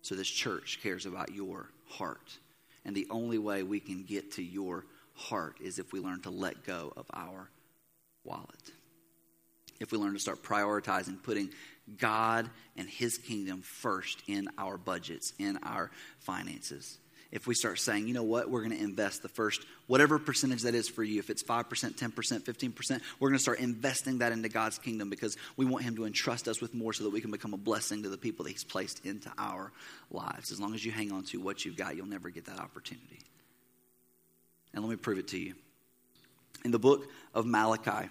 So 0.03 0.15
this 0.15 0.29
church 0.29 0.81
cares 0.83 1.07
about 1.07 1.33
your 1.33 1.69
heart. 1.89 2.39
And 2.85 2.95
the 2.95 3.07
only 3.11 3.39
way 3.39 3.63
we 3.63 3.81
can 3.81 4.03
get 4.03 4.33
to 4.33 4.43
your 4.43 4.85
heart 5.15 5.57
is 5.61 5.79
if 5.79 5.93
we 5.93 6.01
learn 6.01 6.21
to 6.23 6.31
let 6.31 6.65
go 6.65 6.93
of 6.97 7.07
our 7.15 7.49
wallet. 8.25 8.73
If 9.81 9.93
we 9.93 9.99
learn 9.99 10.15
to 10.15 10.19
start 10.19 10.43
prioritizing 10.43 11.23
putting 11.23 11.51
God 11.99 12.49
and 12.77 12.89
His 12.89 13.19
kingdom 13.19 13.63
first 13.63 14.23
in 14.27 14.49
our 14.59 14.77
budgets, 14.77 15.33
in 15.39 15.59
our 15.65 15.91
finances 16.19 16.99
if 17.33 17.47
we 17.47 17.55
start 17.55 17.79
saying, 17.79 18.07
you 18.07 18.13
know 18.13 18.23
what, 18.23 18.51
we're 18.51 18.63
going 18.63 18.77
to 18.77 18.85
invest 18.85 19.23
the 19.23 19.29
first, 19.29 19.65
whatever 19.87 20.19
percentage 20.19 20.63
that 20.63 20.75
is 20.75 20.87
for 20.87 21.03
you, 21.03 21.19
if 21.19 21.31
it's 21.31 21.43
5%, 21.43 21.65
10%, 21.65 22.13
15%, 22.13 23.01
we're 23.19 23.29
going 23.31 23.39
to 23.39 23.43
start 23.43 23.59
investing 23.59 24.19
that 24.19 24.33
into 24.33 24.51
God's 24.51 24.79
kingdom 24.79 25.09
because 25.09 25.39
we 25.57 25.65
want 25.65 25.83
Him 25.83 25.97
to 25.97 26.05
entrust 26.05 26.47
us 26.47 26.61
with 26.61 26.75
more 26.75 26.93
so 26.93 27.05
that 27.05 27.11
we 27.11 27.23
can 27.23 27.31
become 27.31 27.55
a 27.55 27.59
blessing 27.59 28.03
to 28.03 28.11
the 28.11 28.19
people 28.19 28.45
that 28.45 28.51
He's 28.51 28.65
placed 28.65 29.05
into 29.07 29.33
our 29.39 29.73
lives. 30.11 30.53
As 30.53 30.61
long 30.61 30.75
as 30.75 30.85
you 30.85 30.93
hang 30.93 31.11
on 31.11 31.25
to 31.25 31.41
what 31.41 31.65
you've 31.65 31.77
got, 31.77 31.97
you'll 31.97 32.07
never 32.07 32.29
get 32.29 32.45
that 32.45 32.61
opportunity. 32.61 33.21
And 34.75 34.85
let 34.85 34.91
me 34.91 34.97
prove 34.97 35.19
it 35.19 35.29
to 35.29 35.39
you. 35.39 35.55
In 36.67 36.71
the 36.71 36.79
book 36.79 37.09
of 37.35 37.47
Malachi, 37.47 38.11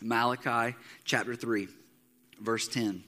Malachi 0.00 0.74
chapter 1.04 1.34
3, 1.34 1.68
verse 2.40 2.66
10. 2.66 3.04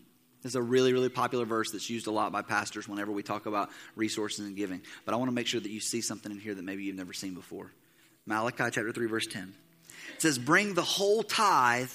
Is 0.47 0.55
a 0.55 0.63
really, 0.63 0.93
really 0.93 1.09
popular 1.09 1.45
verse 1.45 1.73
that's 1.73 1.91
used 1.91 2.07
a 2.07 2.11
lot 2.11 2.31
by 2.31 2.43
pastors 2.43 2.89
whenever 2.89 3.11
we 3.11 3.23
talk 3.23 3.47
about 3.47 3.71
resources 3.97 4.47
and 4.47 4.57
giving. 4.57 4.81
But 5.05 5.13
I 5.13 5.17
want 5.17 5.29
to 5.29 5.35
make 5.35 5.49
sure 5.49 5.61
that 5.61 5.71
you 5.71 5.81
see 5.81 6.01
something 6.01 6.31
in 6.31 6.39
here 6.39 6.55
that 6.55 6.65
maybe 6.65 6.85
you've 6.85 6.97
never 6.97 7.13
seen 7.13 7.35
before. 7.35 7.73
Malachi 8.27 8.65
chapter 8.71 8.93
3, 8.93 9.07
verse 9.09 9.27
10. 9.27 9.53
It 10.15 10.23
says, 10.23 10.39
Bring 10.39 10.75
the 10.75 10.83
whole 10.83 11.25
tithe 11.25 11.91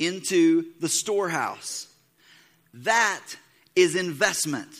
into 0.00 0.66
the 0.80 0.88
storehouse. 0.88 1.86
That 2.74 3.22
is 3.76 3.94
investment. 3.94 4.70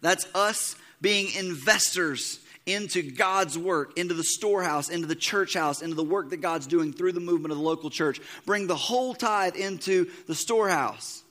That's 0.00 0.26
us 0.32 0.76
being 1.00 1.34
investors 1.34 2.38
into 2.66 3.02
God's 3.02 3.58
work, 3.58 3.98
into 3.98 4.14
the 4.14 4.22
storehouse, 4.22 4.88
into 4.90 5.08
the 5.08 5.16
church 5.16 5.54
house, 5.54 5.82
into 5.82 5.96
the 5.96 6.04
work 6.04 6.30
that 6.30 6.38
God's 6.38 6.68
doing 6.68 6.92
through 6.92 7.12
the 7.12 7.20
movement 7.20 7.50
of 7.50 7.58
the 7.58 7.64
local 7.64 7.90
church. 7.90 8.20
Bring 8.46 8.68
the 8.68 8.76
whole 8.76 9.12
tithe 9.12 9.56
into 9.56 10.08
the 10.28 10.36
storehouse, 10.36 11.23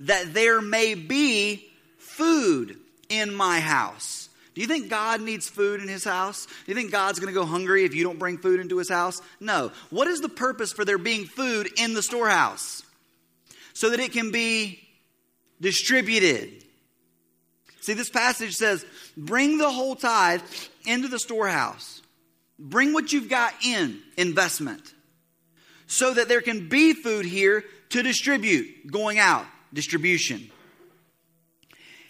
that 0.00 0.34
there 0.34 0.60
may 0.60 0.94
be 0.94 1.66
food 1.98 2.78
in 3.08 3.34
my 3.34 3.60
house. 3.60 4.28
Do 4.54 4.60
you 4.60 4.66
think 4.68 4.88
God 4.88 5.20
needs 5.20 5.48
food 5.48 5.80
in 5.80 5.88
his 5.88 6.04
house? 6.04 6.46
Do 6.46 6.52
you 6.66 6.74
think 6.74 6.92
God's 6.92 7.18
going 7.18 7.32
to 7.32 7.38
go 7.38 7.44
hungry 7.44 7.84
if 7.84 7.94
you 7.94 8.04
don't 8.04 8.18
bring 8.18 8.38
food 8.38 8.60
into 8.60 8.78
his 8.78 8.88
house? 8.88 9.20
No. 9.40 9.72
What 9.90 10.06
is 10.06 10.20
the 10.20 10.28
purpose 10.28 10.72
for 10.72 10.84
there 10.84 10.98
being 10.98 11.24
food 11.24 11.68
in 11.76 11.94
the 11.94 12.02
storehouse? 12.02 12.84
So 13.72 13.90
that 13.90 13.98
it 13.98 14.12
can 14.12 14.30
be 14.30 14.80
distributed. 15.60 16.64
See, 17.80 17.94
this 17.94 18.10
passage 18.10 18.54
says, 18.54 18.86
bring 19.16 19.58
the 19.58 19.70
whole 19.70 19.96
tithe 19.96 20.42
into 20.86 21.08
the 21.08 21.18
storehouse. 21.18 22.00
Bring 22.56 22.92
what 22.92 23.12
you've 23.12 23.28
got 23.28 23.52
in 23.64 24.00
investment 24.16 24.94
so 25.86 26.14
that 26.14 26.28
there 26.28 26.40
can 26.40 26.68
be 26.68 26.92
food 26.92 27.26
here 27.26 27.64
to 27.90 28.02
distribute, 28.02 28.90
going 28.90 29.18
out, 29.18 29.46
distribution. 29.74 30.50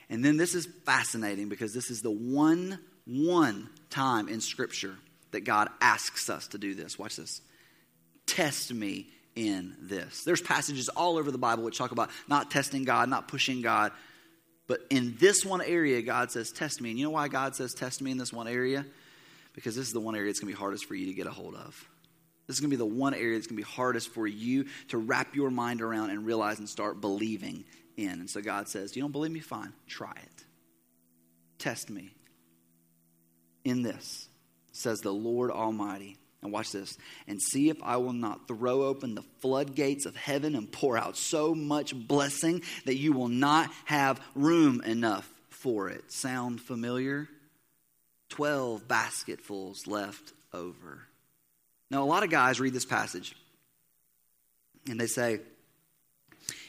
And 0.08 0.24
then 0.24 0.36
this 0.36 0.54
is 0.54 0.68
fascinating 0.84 1.48
because 1.48 1.72
this 1.74 1.90
is 1.90 2.02
the 2.02 2.10
one, 2.10 2.78
one 3.06 3.68
time 3.90 4.28
in 4.28 4.40
Scripture 4.40 4.94
that 5.32 5.44
God 5.44 5.68
asks 5.80 6.30
us 6.30 6.46
to 6.48 6.58
do 6.58 6.74
this. 6.74 6.98
Watch 6.98 7.16
this. 7.16 7.40
Test 8.26 8.72
me 8.72 9.08
in 9.34 9.74
this. 9.80 10.22
There's 10.24 10.40
passages 10.40 10.88
all 10.88 11.16
over 11.16 11.30
the 11.30 11.38
Bible 11.38 11.64
which 11.64 11.78
talk 11.78 11.90
about 11.90 12.10
not 12.28 12.50
testing 12.50 12.84
God, 12.84 13.08
not 13.08 13.28
pushing 13.28 13.62
God. 13.62 13.92
But 14.66 14.80
in 14.90 15.16
this 15.18 15.44
one 15.44 15.60
area, 15.60 16.00
God 16.02 16.30
says, 16.30 16.52
Test 16.52 16.80
me. 16.80 16.90
And 16.90 16.98
you 16.98 17.06
know 17.06 17.10
why 17.10 17.28
God 17.28 17.56
says, 17.56 17.74
Test 17.74 18.00
me 18.00 18.10
in 18.10 18.18
this 18.18 18.32
one 18.32 18.48
area? 18.48 18.86
Because 19.54 19.76
this 19.76 19.86
is 19.86 19.92
the 19.92 20.00
one 20.00 20.14
area 20.14 20.28
that's 20.28 20.40
going 20.40 20.52
to 20.52 20.56
be 20.56 20.60
hardest 20.60 20.86
for 20.86 20.94
you 20.94 21.06
to 21.06 21.12
get 21.12 21.26
a 21.26 21.30
hold 21.30 21.54
of. 21.54 21.88
This 22.46 22.56
is 22.56 22.60
going 22.60 22.70
to 22.70 22.76
be 22.76 22.78
the 22.78 22.84
one 22.84 23.14
area 23.14 23.34
that's 23.36 23.46
going 23.46 23.56
to 23.56 23.62
be 23.64 23.70
hardest 23.70 24.10
for 24.10 24.26
you 24.26 24.66
to 24.88 24.98
wrap 24.98 25.34
your 25.34 25.50
mind 25.50 25.80
around 25.80 26.10
and 26.10 26.26
realize 26.26 26.58
and 26.58 26.68
start 26.68 27.00
believing 27.00 27.64
in. 27.96 28.10
And 28.10 28.28
so 28.28 28.42
God 28.42 28.68
says, 28.68 28.94
You 28.94 29.02
don't 29.02 29.12
believe 29.12 29.32
me? 29.32 29.40
Fine. 29.40 29.72
Try 29.86 30.12
it. 30.12 30.44
Test 31.58 31.88
me 31.88 32.14
in 33.64 33.82
this, 33.82 34.28
says 34.72 35.00
the 35.00 35.12
Lord 35.12 35.50
Almighty. 35.50 36.18
And 36.42 36.52
watch 36.52 36.72
this. 36.72 36.98
And 37.26 37.40
see 37.40 37.70
if 37.70 37.82
I 37.82 37.96
will 37.96 38.12
not 38.12 38.46
throw 38.46 38.82
open 38.82 39.14
the 39.14 39.24
floodgates 39.40 40.04
of 40.04 40.14
heaven 40.14 40.54
and 40.54 40.70
pour 40.70 40.98
out 40.98 41.16
so 41.16 41.54
much 41.54 41.96
blessing 41.96 42.60
that 42.84 42.96
you 42.96 43.14
will 43.14 43.28
not 43.28 43.70
have 43.86 44.20
room 44.34 44.82
enough 44.82 45.26
for 45.48 45.88
it. 45.88 46.12
Sound 46.12 46.60
familiar? 46.60 47.30
Twelve 48.28 48.86
basketfuls 48.86 49.86
left 49.86 50.34
over. 50.52 51.06
Now, 51.90 52.02
a 52.02 52.06
lot 52.06 52.22
of 52.22 52.30
guys 52.30 52.60
read 52.60 52.72
this 52.72 52.84
passage 52.84 53.36
and 54.88 54.98
they 54.98 55.06
say, 55.06 55.40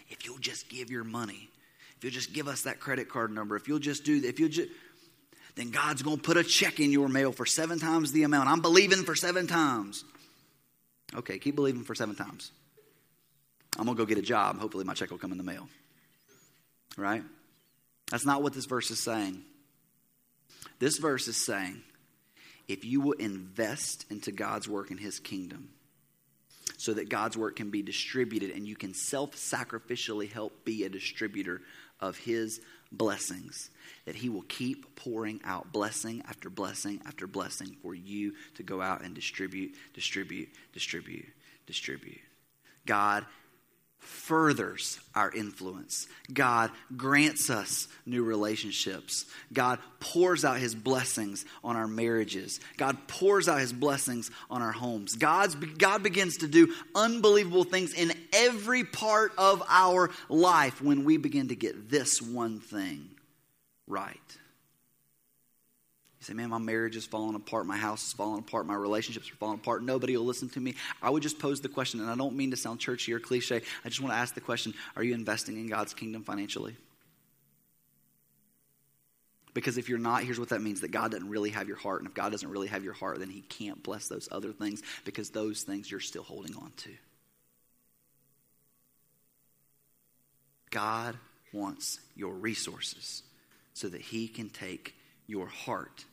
if 0.09 0.25
you'll 0.25 0.37
just 0.37 0.69
give 0.69 0.91
your 0.91 1.03
money, 1.03 1.49
if 1.97 2.03
you'll 2.03 2.13
just 2.13 2.33
give 2.33 2.47
us 2.47 2.63
that 2.63 2.79
credit 2.79 3.09
card 3.09 3.31
number, 3.31 3.55
if 3.55 3.67
you'll 3.67 3.79
just 3.79 4.03
do 4.03 4.21
that, 4.21 4.27
if 4.27 4.39
you'll 4.39 4.49
just, 4.49 4.69
then 5.55 5.71
God's 5.71 6.01
going 6.01 6.17
to 6.17 6.23
put 6.23 6.37
a 6.37 6.43
check 6.43 6.79
in 6.79 6.91
your 6.91 7.07
mail 7.07 7.31
for 7.31 7.45
seven 7.45 7.79
times 7.79 8.11
the 8.11 8.23
amount. 8.23 8.49
I'm 8.49 8.61
believing 8.61 9.03
for 9.03 9.15
seven 9.15 9.47
times. 9.47 10.03
Okay, 11.15 11.39
keep 11.39 11.55
believing 11.55 11.83
for 11.83 11.95
seven 11.95 12.15
times. 12.15 12.51
I'm 13.77 13.85
going 13.85 13.97
to 13.97 14.01
go 14.01 14.05
get 14.05 14.17
a 14.17 14.21
job. 14.21 14.59
Hopefully, 14.59 14.83
my 14.83 14.93
check 14.93 15.11
will 15.11 15.17
come 15.17 15.31
in 15.31 15.37
the 15.37 15.43
mail. 15.43 15.67
Right? 16.97 17.23
That's 18.11 18.25
not 18.25 18.43
what 18.43 18.53
this 18.53 18.65
verse 18.65 18.91
is 18.91 18.99
saying. 18.99 19.41
This 20.79 20.97
verse 20.97 21.27
is 21.27 21.37
saying 21.37 21.81
if 22.67 22.85
you 22.85 23.01
will 23.01 23.13
invest 23.13 24.05
into 24.09 24.31
God's 24.31 24.67
work 24.67 24.91
in 24.91 24.97
His 24.97 25.19
kingdom, 25.19 25.69
so 26.77 26.93
that 26.93 27.09
God's 27.09 27.37
work 27.37 27.55
can 27.55 27.69
be 27.69 27.81
distributed 27.81 28.51
and 28.51 28.67
you 28.67 28.75
can 28.75 28.93
self 28.93 29.35
sacrificially 29.35 30.31
help 30.31 30.65
be 30.65 30.83
a 30.83 30.89
distributor 30.89 31.61
of 31.99 32.17
His 32.17 32.59
blessings. 32.91 33.69
That 34.05 34.15
He 34.15 34.29
will 34.29 34.43
keep 34.43 34.95
pouring 34.95 35.41
out 35.43 35.71
blessing 35.71 36.23
after 36.27 36.49
blessing 36.49 37.01
after 37.05 37.27
blessing 37.27 37.75
for 37.81 37.95
you 37.95 38.33
to 38.55 38.63
go 38.63 38.81
out 38.81 39.01
and 39.01 39.15
distribute, 39.15 39.75
distribute, 39.93 40.49
distribute, 40.73 41.27
distribute. 41.65 42.21
God 42.85 43.25
furthers 44.05 44.99
our 45.13 45.31
influence. 45.31 46.07
God 46.33 46.71
grants 46.95 47.49
us 47.49 47.87
new 48.05 48.23
relationships. 48.23 49.25
God 49.51 49.79
pours 49.99 50.45
out 50.45 50.59
his 50.59 50.75
blessings 50.75 51.45
on 51.63 51.75
our 51.75 51.87
marriages. 51.87 52.59
God 52.77 52.97
pours 53.07 53.47
out 53.47 53.59
his 53.59 53.73
blessings 53.73 54.31
on 54.49 54.61
our 54.61 54.71
homes. 54.71 55.15
God's, 55.15 55.55
God 55.55 56.03
begins 56.03 56.37
to 56.37 56.47
do 56.47 56.73
unbelievable 56.93 57.63
things 57.63 57.93
in 57.93 58.13
every 58.33 58.83
part 58.83 59.31
of 59.37 59.63
our 59.67 60.09
life 60.29 60.81
when 60.81 61.03
we 61.03 61.17
begin 61.17 61.49
to 61.49 61.55
get 61.55 61.89
this 61.89 62.21
one 62.21 62.59
thing 62.59 63.09
right 63.87 64.19
say, 66.25 66.33
man, 66.33 66.49
my 66.49 66.57
marriage 66.57 66.95
is 66.95 67.05
falling 67.05 67.35
apart, 67.35 67.65
my 67.65 67.77
house 67.77 68.07
is 68.07 68.13
falling 68.13 68.39
apart, 68.39 68.65
my 68.65 68.75
relationships 68.75 69.31
are 69.31 69.35
falling 69.35 69.59
apart, 69.59 69.83
nobody 69.83 70.17
will 70.17 70.25
listen 70.25 70.49
to 70.49 70.59
me. 70.59 70.75
I 71.01 71.09
would 71.09 71.23
just 71.23 71.39
pose 71.39 71.61
the 71.61 71.69
question, 71.69 71.99
and 71.99 72.09
I 72.09 72.15
don't 72.15 72.35
mean 72.35 72.51
to 72.51 72.57
sound 72.57 72.79
churchy 72.79 73.13
or 73.13 73.19
cliche. 73.19 73.61
I 73.83 73.89
just 73.89 74.01
want 74.01 74.13
to 74.13 74.17
ask 74.17 74.33
the 74.33 74.41
question 74.41 74.73
Are 74.95 75.03
you 75.03 75.13
investing 75.13 75.57
in 75.57 75.67
God's 75.67 75.93
kingdom 75.93 76.23
financially? 76.23 76.75
Because 79.53 79.77
if 79.77 79.87
you're 79.87 79.97
not, 79.97 80.23
here's 80.23 80.39
what 80.39 80.49
that 80.49 80.61
means 80.61 80.81
that 80.81 80.91
God 80.91 81.11
doesn't 81.11 81.29
really 81.29 81.51
have 81.51 81.69
your 81.69 81.77
heart. 81.77 82.01
And 82.01 82.09
if 82.09 82.13
God 82.13 82.33
doesn't 82.33 82.49
really 82.49 82.67
have 82.67 82.83
your 82.83 82.93
heart, 82.93 83.19
then 83.19 83.29
He 83.29 83.39
can't 83.41 83.81
bless 83.81 84.09
those 84.09 84.27
other 84.31 84.51
things 84.51 84.83
because 85.05 85.29
those 85.29 85.63
things 85.63 85.89
you're 85.89 86.01
still 86.01 86.23
holding 86.23 86.55
on 86.57 86.73
to. 86.77 86.89
God 90.71 91.15
wants 91.53 92.01
your 92.17 92.33
resources 92.33 93.23
so 93.73 93.87
that 93.87 94.01
He 94.01 94.27
can 94.27 94.49
take 94.49 94.93
your 95.25 95.47
heart 95.47 96.03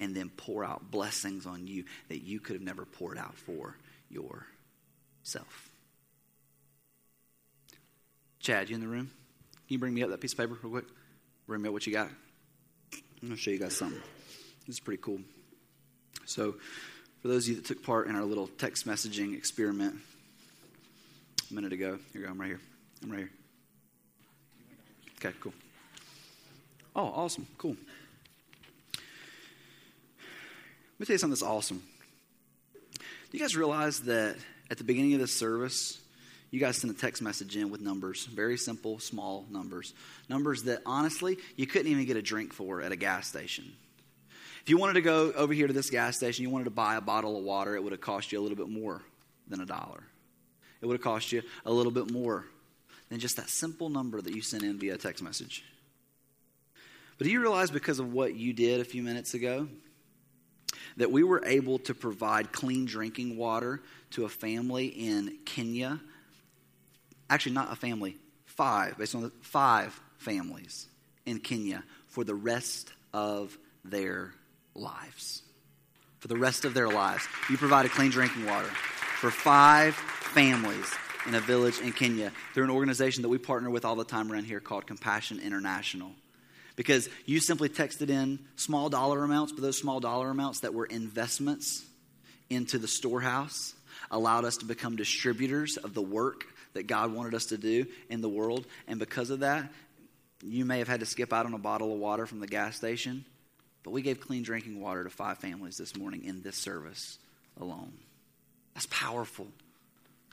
and 0.00 0.14
then 0.14 0.30
pour 0.30 0.64
out 0.64 0.90
blessings 0.90 1.46
on 1.46 1.66
you 1.66 1.84
that 2.08 2.22
you 2.22 2.40
could 2.40 2.54
have 2.54 2.62
never 2.62 2.84
poured 2.84 3.18
out 3.18 3.34
for 3.34 3.76
yourself. 4.10 5.70
Chad, 8.40 8.70
you 8.70 8.74
in 8.74 8.80
the 8.80 8.88
room? 8.88 9.10
Can 9.66 9.74
you 9.74 9.78
bring 9.78 9.92
me 9.92 10.02
up 10.02 10.10
that 10.10 10.20
piece 10.20 10.32
of 10.32 10.38
paper 10.38 10.56
real 10.62 10.72
quick? 10.72 10.84
Bring 11.46 11.62
me 11.62 11.68
up 11.68 11.72
what 11.72 11.86
you 11.86 11.92
got. 11.92 12.08
I'm 13.20 13.28
going 13.28 13.36
to 13.36 13.36
show 13.36 13.50
you 13.50 13.58
guys 13.58 13.76
something. 13.76 14.00
This 14.66 14.76
is 14.76 14.80
pretty 14.80 15.02
cool. 15.02 15.18
So, 16.24 16.54
for 17.20 17.28
those 17.28 17.44
of 17.44 17.48
you 17.50 17.54
that 17.56 17.64
took 17.64 17.82
part 17.82 18.06
in 18.06 18.14
our 18.14 18.24
little 18.24 18.46
text 18.46 18.86
messaging 18.86 19.36
experiment 19.36 19.96
a 21.50 21.54
minute 21.54 21.72
ago, 21.72 21.98
here 22.12 22.22
go. 22.22 22.28
I'm 22.28 22.40
right 22.40 22.46
here. 22.46 22.60
I'm 23.02 23.10
right 23.10 23.18
here. 23.18 23.30
Okay, 25.16 25.36
cool. 25.40 25.54
Oh, 26.94 27.06
awesome. 27.06 27.46
Cool. 27.58 27.76
Let 30.98 31.02
me 31.02 31.06
tell 31.06 31.14
you 31.14 31.18
something 31.18 31.30
that's 31.30 31.42
awesome. 31.42 31.80
Do 32.94 33.38
you 33.38 33.38
guys 33.38 33.54
realize 33.54 34.00
that 34.00 34.36
at 34.68 34.78
the 34.78 34.84
beginning 34.84 35.14
of 35.14 35.20
this 35.20 35.32
service, 35.32 36.00
you 36.50 36.58
guys 36.58 36.76
sent 36.76 36.92
a 36.92 36.98
text 36.98 37.22
message 37.22 37.56
in 37.56 37.70
with 37.70 37.80
numbers, 37.80 38.26
very 38.26 38.56
simple, 38.56 38.98
small 38.98 39.46
numbers. 39.48 39.94
Numbers 40.28 40.64
that 40.64 40.82
honestly, 40.84 41.38
you 41.54 41.68
couldn't 41.68 41.86
even 41.86 42.04
get 42.04 42.16
a 42.16 42.22
drink 42.22 42.52
for 42.52 42.82
at 42.82 42.90
a 42.90 42.96
gas 42.96 43.28
station. 43.28 43.70
If 44.62 44.70
you 44.70 44.76
wanted 44.76 44.94
to 44.94 45.00
go 45.02 45.30
over 45.32 45.52
here 45.52 45.68
to 45.68 45.72
this 45.72 45.88
gas 45.88 46.16
station, 46.16 46.42
you 46.42 46.50
wanted 46.50 46.64
to 46.64 46.70
buy 46.70 46.96
a 46.96 47.00
bottle 47.00 47.36
of 47.36 47.44
water, 47.44 47.76
it 47.76 47.82
would 47.82 47.92
have 47.92 48.00
cost 48.00 48.32
you 48.32 48.40
a 48.40 48.42
little 48.42 48.56
bit 48.56 48.68
more 48.68 49.00
than 49.46 49.60
a 49.60 49.66
dollar. 49.66 50.02
It 50.80 50.86
would 50.86 50.94
have 50.94 51.02
cost 51.02 51.30
you 51.30 51.42
a 51.64 51.70
little 51.70 51.92
bit 51.92 52.10
more 52.10 52.44
than 53.08 53.20
just 53.20 53.36
that 53.36 53.50
simple 53.50 53.88
number 53.88 54.20
that 54.20 54.34
you 54.34 54.42
sent 54.42 54.64
in 54.64 54.80
via 54.80 54.98
text 54.98 55.22
message. 55.22 55.64
But 57.18 57.26
do 57.26 57.30
you 57.30 57.40
realize 57.40 57.70
because 57.70 58.00
of 58.00 58.12
what 58.12 58.34
you 58.34 58.52
did 58.52 58.80
a 58.80 58.84
few 58.84 59.02
minutes 59.02 59.34
ago, 59.34 59.68
that 60.98 61.10
we 61.10 61.22
were 61.22 61.42
able 61.46 61.78
to 61.78 61.94
provide 61.94 62.52
clean 62.52 62.84
drinking 62.84 63.36
water 63.36 63.80
to 64.10 64.24
a 64.24 64.28
family 64.28 64.86
in 64.86 65.38
Kenya. 65.44 66.00
Actually, 67.30 67.52
not 67.52 67.72
a 67.72 67.76
family, 67.76 68.16
five, 68.46 68.98
based 68.98 69.14
on 69.14 69.22
the 69.22 69.32
five 69.40 69.98
families 70.18 70.86
in 71.24 71.38
Kenya 71.38 71.84
for 72.08 72.24
the 72.24 72.34
rest 72.34 72.92
of 73.14 73.56
their 73.84 74.32
lives. 74.74 75.42
For 76.18 76.28
the 76.28 76.36
rest 76.36 76.64
of 76.64 76.74
their 76.74 76.88
lives. 76.88 77.26
You 77.48 77.56
provided 77.56 77.92
clean 77.92 78.10
drinking 78.10 78.46
water 78.46 78.68
for 79.20 79.30
five 79.30 79.94
families 79.94 80.92
in 81.26 81.34
a 81.36 81.40
village 81.40 81.78
in 81.78 81.92
Kenya 81.92 82.32
through 82.54 82.64
an 82.64 82.70
organization 82.70 83.22
that 83.22 83.28
we 83.28 83.38
partner 83.38 83.70
with 83.70 83.84
all 83.84 83.94
the 83.94 84.04
time 84.04 84.32
around 84.32 84.44
here 84.44 84.60
called 84.60 84.86
Compassion 84.86 85.38
International 85.38 86.10
because 86.78 87.08
you 87.26 87.40
simply 87.40 87.68
texted 87.68 88.08
in 88.08 88.38
small 88.54 88.88
dollar 88.88 89.24
amounts, 89.24 89.50
but 89.50 89.62
those 89.62 89.76
small 89.76 89.98
dollar 89.98 90.30
amounts 90.30 90.60
that 90.60 90.72
were 90.72 90.86
investments 90.86 91.84
into 92.50 92.78
the 92.78 92.86
storehouse 92.86 93.74
allowed 94.12 94.44
us 94.44 94.58
to 94.58 94.64
become 94.64 94.94
distributors 94.94 95.76
of 95.76 95.92
the 95.92 96.00
work 96.00 96.44
that 96.74 96.86
God 96.86 97.12
wanted 97.12 97.34
us 97.34 97.46
to 97.46 97.58
do 97.58 97.86
in 98.08 98.20
the 98.20 98.28
world. 98.28 98.64
And 98.86 99.00
because 99.00 99.30
of 99.30 99.40
that, 99.40 99.72
you 100.40 100.64
may 100.64 100.78
have 100.78 100.86
had 100.86 101.00
to 101.00 101.06
skip 101.06 101.32
out 101.32 101.46
on 101.46 101.52
a 101.52 101.58
bottle 101.58 101.92
of 101.92 101.98
water 101.98 102.26
from 102.26 102.38
the 102.38 102.46
gas 102.46 102.76
station, 102.76 103.24
but 103.82 103.90
we 103.90 104.00
gave 104.00 104.20
clean 104.20 104.44
drinking 104.44 104.80
water 104.80 105.02
to 105.02 105.10
five 105.10 105.38
families 105.38 105.78
this 105.78 105.96
morning 105.96 106.22
in 106.22 106.42
this 106.42 106.56
service 106.56 107.18
alone. 107.60 107.92
That's 108.74 108.86
powerful. 108.86 109.48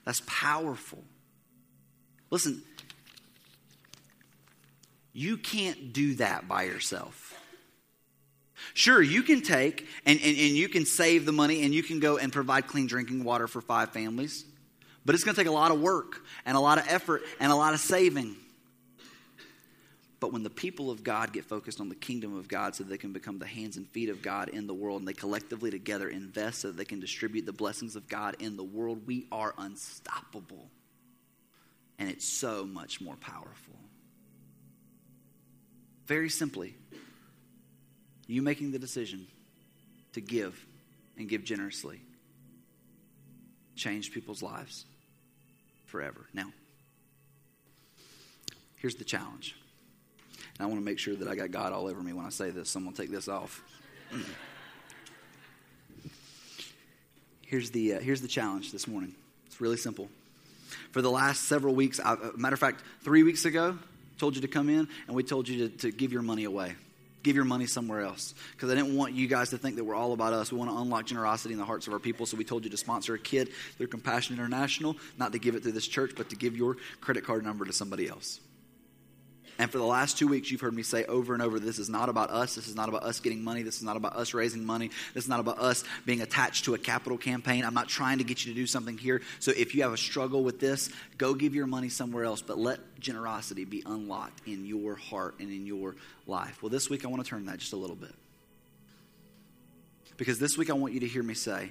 That's 0.05 0.21
powerful. 0.27 1.03
Listen, 2.29 2.61
you 5.15 5.37
can't 5.37 5.93
do 5.93 6.15
that 6.15 6.45
by 6.45 6.63
yourself. 6.63 7.33
Sure, 8.73 9.01
you 9.01 9.23
can 9.23 9.41
take 9.41 9.87
and, 10.05 10.19
and, 10.19 10.37
and 10.37 10.57
you 10.57 10.67
can 10.67 10.85
save 10.85 11.25
the 11.25 11.31
money 11.31 11.63
and 11.63 11.73
you 11.73 11.81
can 11.81 12.01
go 12.01 12.17
and 12.17 12.33
provide 12.33 12.67
clean 12.67 12.85
drinking 12.85 13.23
water 13.23 13.47
for 13.47 13.61
five 13.61 13.91
families, 13.91 14.43
but 15.05 15.15
it's 15.15 15.23
going 15.23 15.33
to 15.33 15.39
take 15.41 15.47
a 15.47 15.53
lot 15.53 15.71
of 15.71 15.79
work 15.79 16.25
and 16.45 16.57
a 16.57 16.59
lot 16.59 16.79
of 16.79 16.85
effort 16.89 17.21
and 17.39 17.49
a 17.49 17.55
lot 17.55 17.73
of 17.73 17.79
saving. 17.79 18.35
But 20.19 20.33
when 20.33 20.43
the 20.43 20.49
people 20.49 20.91
of 20.91 21.01
God 21.01 21.31
get 21.31 21.45
focused 21.45 21.79
on 21.79 21.87
the 21.87 21.95
kingdom 21.95 22.37
of 22.37 22.49
God 22.49 22.75
so 22.75 22.83
they 22.83 22.97
can 22.97 23.13
become 23.13 23.39
the 23.39 23.45
hands 23.45 23.77
and 23.77 23.87
feet 23.87 24.09
of 24.09 24.21
God 24.21 24.49
in 24.49 24.67
the 24.67 24.73
world 24.73 24.99
and 24.99 25.07
they 25.07 25.13
collectively 25.13 25.71
together 25.71 26.09
invest 26.09 26.59
so 26.59 26.71
they 26.71 26.83
can 26.83 26.99
distribute 26.99 27.45
the 27.45 27.53
blessings 27.53 27.95
of 27.95 28.09
God 28.09 28.35
in 28.39 28.57
the 28.57 28.63
world, 28.65 29.07
we 29.07 29.27
are 29.31 29.53
unstoppable. 29.57 30.69
And 31.99 32.09
it's 32.09 32.27
so 32.27 32.65
much 32.65 32.99
more 32.99 33.15
powerful. 33.15 33.75
Very 36.05 36.29
simply, 36.29 36.75
you 38.27 38.41
making 38.41 38.71
the 38.71 38.79
decision 38.79 39.27
to 40.13 40.21
give 40.21 40.65
and 41.17 41.27
give 41.27 41.43
generously 41.43 41.99
change 43.75 44.11
people's 44.11 44.41
lives 44.41 44.85
forever. 45.85 46.27
Now, 46.33 46.51
here's 48.75 48.95
the 48.95 49.03
challenge. 49.03 49.55
And 50.57 50.65
I 50.65 50.67
want 50.67 50.79
to 50.79 50.85
make 50.85 50.99
sure 50.99 51.15
that 51.15 51.27
I 51.27 51.35
got 51.35 51.51
God 51.51 51.73
all 51.73 51.87
over 51.87 52.01
me 52.01 52.13
when 52.13 52.25
I 52.25 52.29
say 52.29 52.49
this, 52.49 52.69
so 52.69 52.79
I'm 52.79 52.85
going 52.85 52.95
to 52.95 53.01
take 53.01 53.11
this 53.11 53.27
off. 53.27 53.61
here's, 57.45 57.71
the, 57.71 57.95
uh, 57.95 57.99
here's 57.99 58.21
the 58.21 58.27
challenge 58.27 58.71
this 58.71 58.87
morning. 58.87 59.13
It's 59.47 59.59
really 59.59 59.77
simple. 59.77 60.07
For 60.91 61.01
the 61.01 61.11
last 61.11 61.43
several 61.43 61.75
weeks, 61.75 61.99
I, 61.99 62.13
uh, 62.13 62.31
matter 62.37 62.53
of 62.53 62.59
fact, 62.59 62.83
three 63.01 63.23
weeks 63.23 63.45
ago, 63.45 63.77
told 64.17 64.35
you 64.35 64.41
to 64.41 64.47
come 64.47 64.69
in 64.69 64.87
and 65.07 65.15
we 65.15 65.23
told 65.23 65.47
you 65.47 65.69
to, 65.69 65.77
to 65.77 65.91
give 65.91 66.11
your 66.11 66.21
money 66.21 66.43
away 66.43 66.75
give 67.25 67.35
your 67.35 67.43
money 67.43 67.65
somewhere 67.65 68.01
else 68.01 68.35
because 68.51 68.71
I 68.71 68.75
didn't 68.75 68.95
want 68.95 69.15
you 69.15 69.27
guys 69.27 69.49
to 69.49 69.57
think 69.57 69.77
that 69.77 69.83
we're 69.83 69.95
all 69.95 70.13
about 70.13 70.31
us. 70.31 70.51
We 70.51 70.59
want 70.59 70.69
to 70.69 70.77
unlock 70.77 71.07
generosity 71.07 71.53
in 71.53 71.59
the 71.59 71.65
hearts 71.65 71.87
of 71.87 71.93
our 71.93 71.99
people. 71.99 72.27
So 72.27 72.37
we 72.37 72.43
told 72.43 72.63
you 72.63 72.69
to 72.69 72.77
sponsor 72.77 73.15
a 73.15 73.19
kid 73.19 73.49
through 73.77 73.87
Compassion 73.87 74.35
International, 74.35 74.95
not 75.17 75.33
to 75.33 75.39
give 75.39 75.55
it 75.55 75.63
to 75.63 75.71
this 75.71 75.87
church, 75.87 76.11
but 76.15 76.29
to 76.29 76.35
give 76.35 76.55
your 76.55 76.77
credit 77.01 77.25
card 77.25 77.43
number 77.43 77.65
to 77.65 77.73
somebody 77.73 78.07
else. 78.07 78.39
And 79.57 79.71
for 79.71 79.77
the 79.77 79.85
last 79.85 80.17
two 80.17 80.27
weeks, 80.27 80.51
you've 80.51 80.59
heard 80.59 80.73
me 80.73 80.83
say 80.83 81.05
over 81.05 81.33
and 81.33 81.41
over 81.41 81.59
this 81.59 81.79
is 81.79 81.89
not 81.89 82.09
about 82.09 82.29
us. 82.29 82.55
This 82.55 82.67
is 82.67 82.75
not 82.75 82.89
about 82.89 83.03
us 83.03 83.21
getting 83.21 83.43
money. 83.43 83.63
This 83.63 83.77
is 83.77 83.83
not 83.83 83.95
about 83.95 84.15
us 84.15 84.33
raising 84.33 84.65
money. 84.65 84.89
This 85.13 85.23
is 85.23 85.29
not 85.29 85.39
about 85.39 85.59
us 85.59 85.85
being 86.05 86.21
attached 86.21 86.65
to 86.65 86.73
a 86.73 86.77
capital 86.77 87.17
campaign. 87.17 87.63
I'm 87.63 87.73
not 87.73 87.87
trying 87.87 88.17
to 88.17 88.25
get 88.25 88.45
you 88.45 88.53
to 88.53 88.59
do 88.59 88.67
something 88.67 88.97
here. 88.97 89.21
So 89.39 89.51
if 89.55 89.73
you 89.73 89.83
have 89.83 89.93
a 89.93 89.97
struggle 89.97 90.43
with 90.43 90.59
this, 90.59 90.89
go 91.17 91.33
give 91.33 91.55
your 91.55 91.67
money 91.67 91.87
somewhere 91.87 92.25
else, 92.25 92.41
but 92.41 92.57
let 92.57 92.79
generosity 92.99 93.63
be 93.63 93.81
unlocked 93.85 94.45
in 94.45 94.65
your 94.65 94.95
heart 94.95 95.35
and 95.39 95.49
in 95.49 95.65
your 95.65 95.95
life. 96.27 96.61
Well, 96.61 96.69
this 96.69 96.89
week, 96.89 97.05
I 97.05 97.07
want 97.07 97.23
to 97.23 97.29
turn 97.29 97.45
that 97.45 97.57
just 97.57 97.73
a 97.73 97.77
little 97.77 97.95
bit. 97.95 98.13
Because 100.17 100.37
this 100.37 100.57
week, 100.57 100.69
I 100.69 100.73
want 100.73 100.93
you 100.93 100.99
to 101.01 101.07
hear 101.07 101.23
me 101.23 101.33
say 101.33 101.69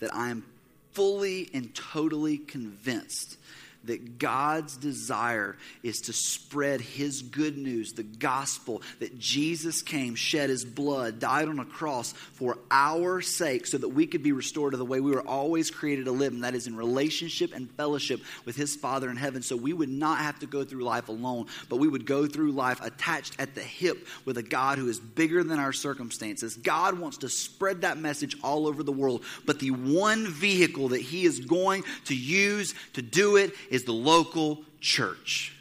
that 0.00 0.14
I 0.14 0.28
am 0.28 0.44
fully 0.92 1.50
and 1.52 1.74
totally 1.74 2.38
convinced 2.38 3.38
that 3.86 4.18
God's 4.18 4.76
desire 4.76 5.56
is 5.82 6.00
to 6.02 6.12
spread 6.12 6.80
His 6.80 7.22
good 7.22 7.56
news, 7.56 7.92
the 7.92 8.02
gospel, 8.02 8.82
that 9.00 9.18
Jesus 9.18 9.82
came, 9.82 10.14
shed 10.14 10.50
His 10.50 10.64
blood, 10.64 11.18
died 11.18 11.48
on 11.48 11.58
a 11.58 11.64
cross 11.64 12.12
for 12.12 12.58
our 12.70 13.20
sake 13.20 13.66
so 13.66 13.78
that 13.78 13.88
we 13.88 14.06
could 14.06 14.22
be 14.22 14.32
restored 14.32 14.72
to 14.72 14.76
the 14.76 14.84
way 14.84 15.00
we 15.00 15.10
were 15.10 15.26
always 15.26 15.70
created 15.70 16.06
to 16.06 16.12
live, 16.12 16.32
and 16.32 16.44
that 16.44 16.54
is 16.54 16.66
in 16.66 16.76
relationship 16.76 17.54
and 17.54 17.70
fellowship 17.72 18.20
with 18.44 18.56
His 18.56 18.76
Father 18.76 19.10
in 19.10 19.16
heaven. 19.16 19.42
So 19.42 19.56
we 19.56 19.72
would 19.72 19.88
not 19.88 20.18
have 20.18 20.38
to 20.40 20.46
go 20.46 20.64
through 20.64 20.84
life 20.84 21.08
alone, 21.08 21.46
but 21.68 21.76
we 21.76 21.88
would 21.88 22.06
go 22.06 22.26
through 22.26 22.52
life 22.52 22.80
attached 22.82 23.34
at 23.38 23.54
the 23.54 23.62
hip 23.62 24.06
with 24.24 24.38
a 24.38 24.42
God 24.42 24.78
who 24.78 24.88
is 24.88 25.00
bigger 25.00 25.42
than 25.42 25.58
our 25.58 25.72
circumstances. 25.72 26.56
God 26.56 26.98
wants 26.98 27.18
to 27.18 27.28
spread 27.28 27.82
that 27.82 27.98
message 27.98 28.36
all 28.42 28.66
over 28.66 28.82
the 28.82 28.92
world, 28.92 29.24
but 29.44 29.60
the 29.60 29.70
one 29.70 30.26
vehicle 30.26 30.88
that 30.88 31.00
He 31.00 31.24
is 31.24 31.40
going 31.40 31.84
to 32.06 32.16
use 32.16 32.74
to 32.94 33.02
do 33.02 33.36
it 33.36 33.52
is 33.70 33.75
the 33.84 33.92
local 33.92 34.62
church. 34.80 35.52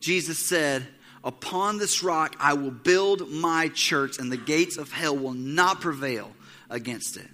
Jesus 0.00 0.38
said, 0.38 0.86
Upon 1.24 1.78
this 1.78 2.02
rock 2.02 2.36
I 2.38 2.54
will 2.54 2.70
build 2.70 3.28
my 3.28 3.68
church, 3.68 4.18
and 4.18 4.30
the 4.30 4.36
gates 4.36 4.76
of 4.76 4.92
hell 4.92 5.16
will 5.16 5.34
not 5.34 5.80
prevail 5.80 6.32
against 6.70 7.16
it. 7.16 7.26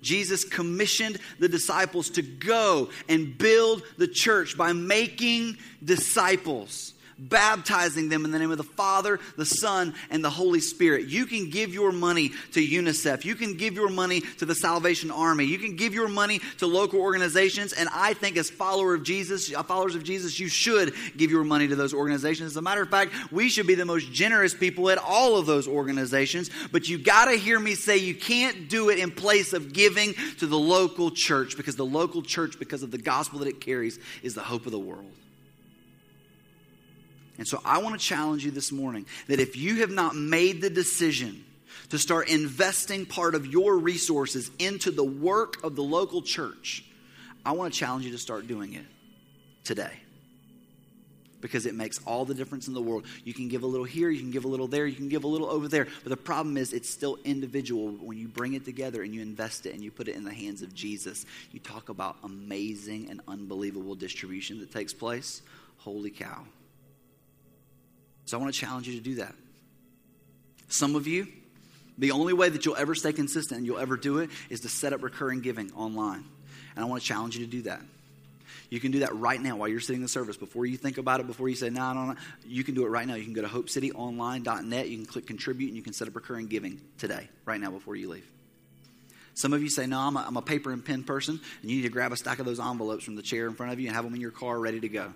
Jesus 0.00 0.44
commissioned 0.44 1.18
the 1.38 1.48
disciples 1.48 2.10
to 2.10 2.22
go 2.22 2.90
and 3.08 3.36
build 3.36 3.82
the 3.98 4.08
church 4.08 4.56
by 4.56 4.72
making 4.72 5.58
disciples 5.84 6.94
baptizing 7.18 8.08
them 8.08 8.24
in 8.24 8.30
the 8.30 8.38
name 8.38 8.50
of 8.50 8.58
the 8.58 8.64
Father, 8.64 9.18
the 9.36 9.46
Son, 9.46 9.94
and 10.10 10.24
the 10.24 10.30
Holy 10.30 10.60
Spirit. 10.60 11.06
You 11.08 11.26
can 11.26 11.50
give 11.50 11.72
your 11.72 11.92
money 11.92 12.30
to 12.52 12.60
UNICEF. 12.60 13.24
You 13.24 13.34
can 13.34 13.56
give 13.56 13.74
your 13.74 13.88
money 13.88 14.20
to 14.20 14.44
the 14.44 14.54
Salvation 14.54 15.10
Army. 15.10 15.44
You 15.44 15.58
can 15.58 15.76
give 15.76 15.94
your 15.94 16.08
money 16.08 16.40
to 16.58 16.66
local 16.66 17.00
organizations. 17.00 17.72
And 17.72 17.88
I 17.92 18.14
think, 18.14 18.36
as 18.36 18.50
follower 18.50 18.94
of 18.94 19.02
Jesus, 19.02 19.52
uh, 19.54 19.62
followers 19.62 19.94
of 19.94 20.04
Jesus, 20.04 20.38
you 20.38 20.48
should 20.48 20.94
give 21.16 21.30
your 21.30 21.44
money 21.44 21.68
to 21.68 21.76
those 21.76 21.94
organizations. 21.94 22.52
As 22.52 22.56
a 22.56 22.62
matter 22.62 22.82
of 22.82 22.90
fact, 22.90 23.12
we 23.32 23.48
should 23.48 23.66
be 23.66 23.74
the 23.74 23.84
most 23.84 24.12
generous 24.12 24.54
people 24.54 24.90
at 24.90 24.98
all 24.98 25.36
of 25.36 25.46
those 25.46 25.66
organizations. 25.66 26.50
But 26.70 26.88
you 26.88 26.98
got 26.98 27.26
to 27.26 27.36
hear 27.36 27.58
me 27.58 27.74
say 27.74 27.96
you 27.96 28.14
can't 28.14 28.68
do 28.68 28.90
it 28.90 28.98
in 28.98 29.10
place 29.10 29.52
of 29.52 29.72
giving 29.72 30.14
to 30.38 30.46
the 30.46 30.58
local 30.58 31.10
church 31.10 31.56
because 31.56 31.76
the 31.76 31.84
local 31.84 32.22
church, 32.22 32.58
because 32.58 32.82
of 32.82 32.90
the 32.90 32.98
gospel 32.98 33.38
that 33.38 33.48
it 33.48 33.60
carries, 33.60 33.98
is 34.22 34.34
the 34.34 34.42
hope 34.42 34.66
of 34.66 34.72
the 34.72 34.78
world. 34.78 35.12
And 37.38 37.46
so 37.46 37.60
I 37.64 37.78
want 37.78 37.98
to 37.98 38.06
challenge 38.06 38.44
you 38.44 38.50
this 38.50 38.72
morning 38.72 39.06
that 39.28 39.40
if 39.40 39.56
you 39.56 39.80
have 39.80 39.90
not 39.90 40.16
made 40.16 40.60
the 40.60 40.70
decision 40.70 41.44
to 41.90 41.98
start 41.98 42.28
investing 42.28 43.06
part 43.06 43.34
of 43.34 43.46
your 43.46 43.76
resources 43.76 44.50
into 44.58 44.90
the 44.90 45.04
work 45.04 45.62
of 45.62 45.76
the 45.76 45.82
local 45.82 46.22
church, 46.22 46.84
I 47.44 47.52
want 47.52 47.72
to 47.72 47.78
challenge 47.78 48.04
you 48.04 48.12
to 48.12 48.18
start 48.18 48.46
doing 48.46 48.74
it 48.74 48.84
today. 49.64 49.92
Because 51.40 51.66
it 51.66 51.74
makes 51.74 52.00
all 52.06 52.24
the 52.24 52.34
difference 52.34 52.66
in 52.66 52.74
the 52.74 52.80
world. 52.80 53.04
You 53.22 53.34
can 53.34 53.48
give 53.48 53.62
a 53.62 53.66
little 53.66 53.84
here, 53.84 54.08
you 54.10 54.18
can 54.18 54.30
give 54.30 54.46
a 54.46 54.48
little 54.48 54.66
there, 54.66 54.86
you 54.86 54.96
can 54.96 55.08
give 55.08 55.22
a 55.22 55.28
little 55.28 55.48
over 55.48 55.68
there. 55.68 55.86
But 56.02 56.08
the 56.08 56.16
problem 56.16 56.56
is, 56.56 56.72
it's 56.72 56.90
still 56.90 57.18
individual. 57.24 57.90
When 57.90 58.16
you 58.16 58.26
bring 58.26 58.54
it 58.54 58.64
together 58.64 59.02
and 59.02 59.14
you 59.14 59.20
invest 59.20 59.66
it 59.66 59.74
and 59.74 59.84
you 59.84 59.92
put 59.92 60.08
it 60.08 60.16
in 60.16 60.24
the 60.24 60.32
hands 60.32 60.62
of 60.62 60.74
Jesus, 60.74 61.26
you 61.52 61.60
talk 61.60 61.90
about 61.90 62.16
amazing 62.24 63.10
and 63.10 63.20
unbelievable 63.28 63.94
distribution 63.94 64.58
that 64.60 64.72
takes 64.72 64.94
place. 64.94 65.42
Holy 65.76 66.10
cow. 66.10 66.42
So 68.26 68.36
I 68.36 68.40
want 68.40 68.52
to 68.52 68.60
challenge 68.60 68.88
you 68.88 68.94
to 68.94 69.00
do 69.00 69.14
that. 69.16 69.34
Some 70.68 70.96
of 70.96 71.06
you, 71.06 71.28
the 71.96 72.10
only 72.10 72.32
way 72.32 72.48
that 72.48 72.66
you'll 72.66 72.76
ever 72.76 72.94
stay 72.94 73.12
consistent 73.12 73.58
and 73.58 73.66
you'll 73.66 73.78
ever 73.78 73.96
do 73.96 74.18
it 74.18 74.30
is 74.50 74.60
to 74.60 74.68
set 74.68 74.92
up 74.92 75.02
recurring 75.02 75.40
giving 75.40 75.72
online. 75.72 76.24
And 76.74 76.84
I 76.84 76.88
want 76.88 77.00
to 77.00 77.08
challenge 77.08 77.36
you 77.38 77.46
to 77.46 77.50
do 77.50 77.62
that. 77.62 77.80
You 78.68 78.80
can 78.80 78.90
do 78.90 78.98
that 79.00 79.14
right 79.14 79.40
now 79.40 79.56
while 79.56 79.68
you're 79.68 79.78
sitting 79.78 79.96
in 79.96 80.02
the 80.02 80.08
service. 80.08 80.36
Before 80.36 80.66
you 80.66 80.76
think 80.76 80.98
about 80.98 81.20
it, 81.20 81.28
before 81.28 81.48
you 81.48 81.54
say, 81.54 81.70
no, 81.70 81.92
no, 81.92 82.06
no, 82.06 82.14
you 82.44 82.64
can 82.64 82.74
do 82.74 82.84
it 82.84 82.88
right 82.88 83.06
now. 83.06 83.14
You 83.14 83.22
can 83.22 83.32
go 83.32 83.42
to 83.42 83.48
hopecityonline.net. 83.48 84.88
You 84.88 84.96
can 84.96 85.06
click 85.06 85.26
contribute 85.28 85.68
and 85.68 85.76
you 85.76 85.82
can 85.82 85.92
set 85.92 86.08
up 86.08 86.16
recurring 86.16 86.48
giving 86.48 86.80
today, 86.98 87.28
right 87.44 87.60
now, 87.60 87.70
before 87.70 87.94
you 87.94 88.10
leave. 88.10 88.28
Some 89.34 89.52
of 89.52 89.62
you 89.62 89.68
say, 89.68 89.86
no, 89.86 90.00
I'm 90.00 90.16
a, 90.16 90.24
I'm 90.26 90.36
a 90.36 90.42
paper 90.42 90.72
and 90.72 90.84
pen 90.84 91.04
person, 91.04 91.38
and 91.62 91.70
you 91.70 91.76
need 91.76 91.82
to 91.82 91.90
grab 91.90 92.10
a 92.10 92.16
stack 92.16 92.40
of 92.40 92.46
those 92.46 92.58
envelopes 92.58 93.04
from 93.04 93.14
the 93.14 93.22
chair 93.22 93.46
in 93.46 93.54
front 93.54 93.72
of 93.72 93.78
you 93.78 93.86
and 93.86 93.94
have 93.94 94.04
them 94.04 94.14
in 94.14 94.20
your 94.20 94.30
car 94.32 94.58
ready 94.58 94.80
to 94.80 94.88
go 94.88 95.12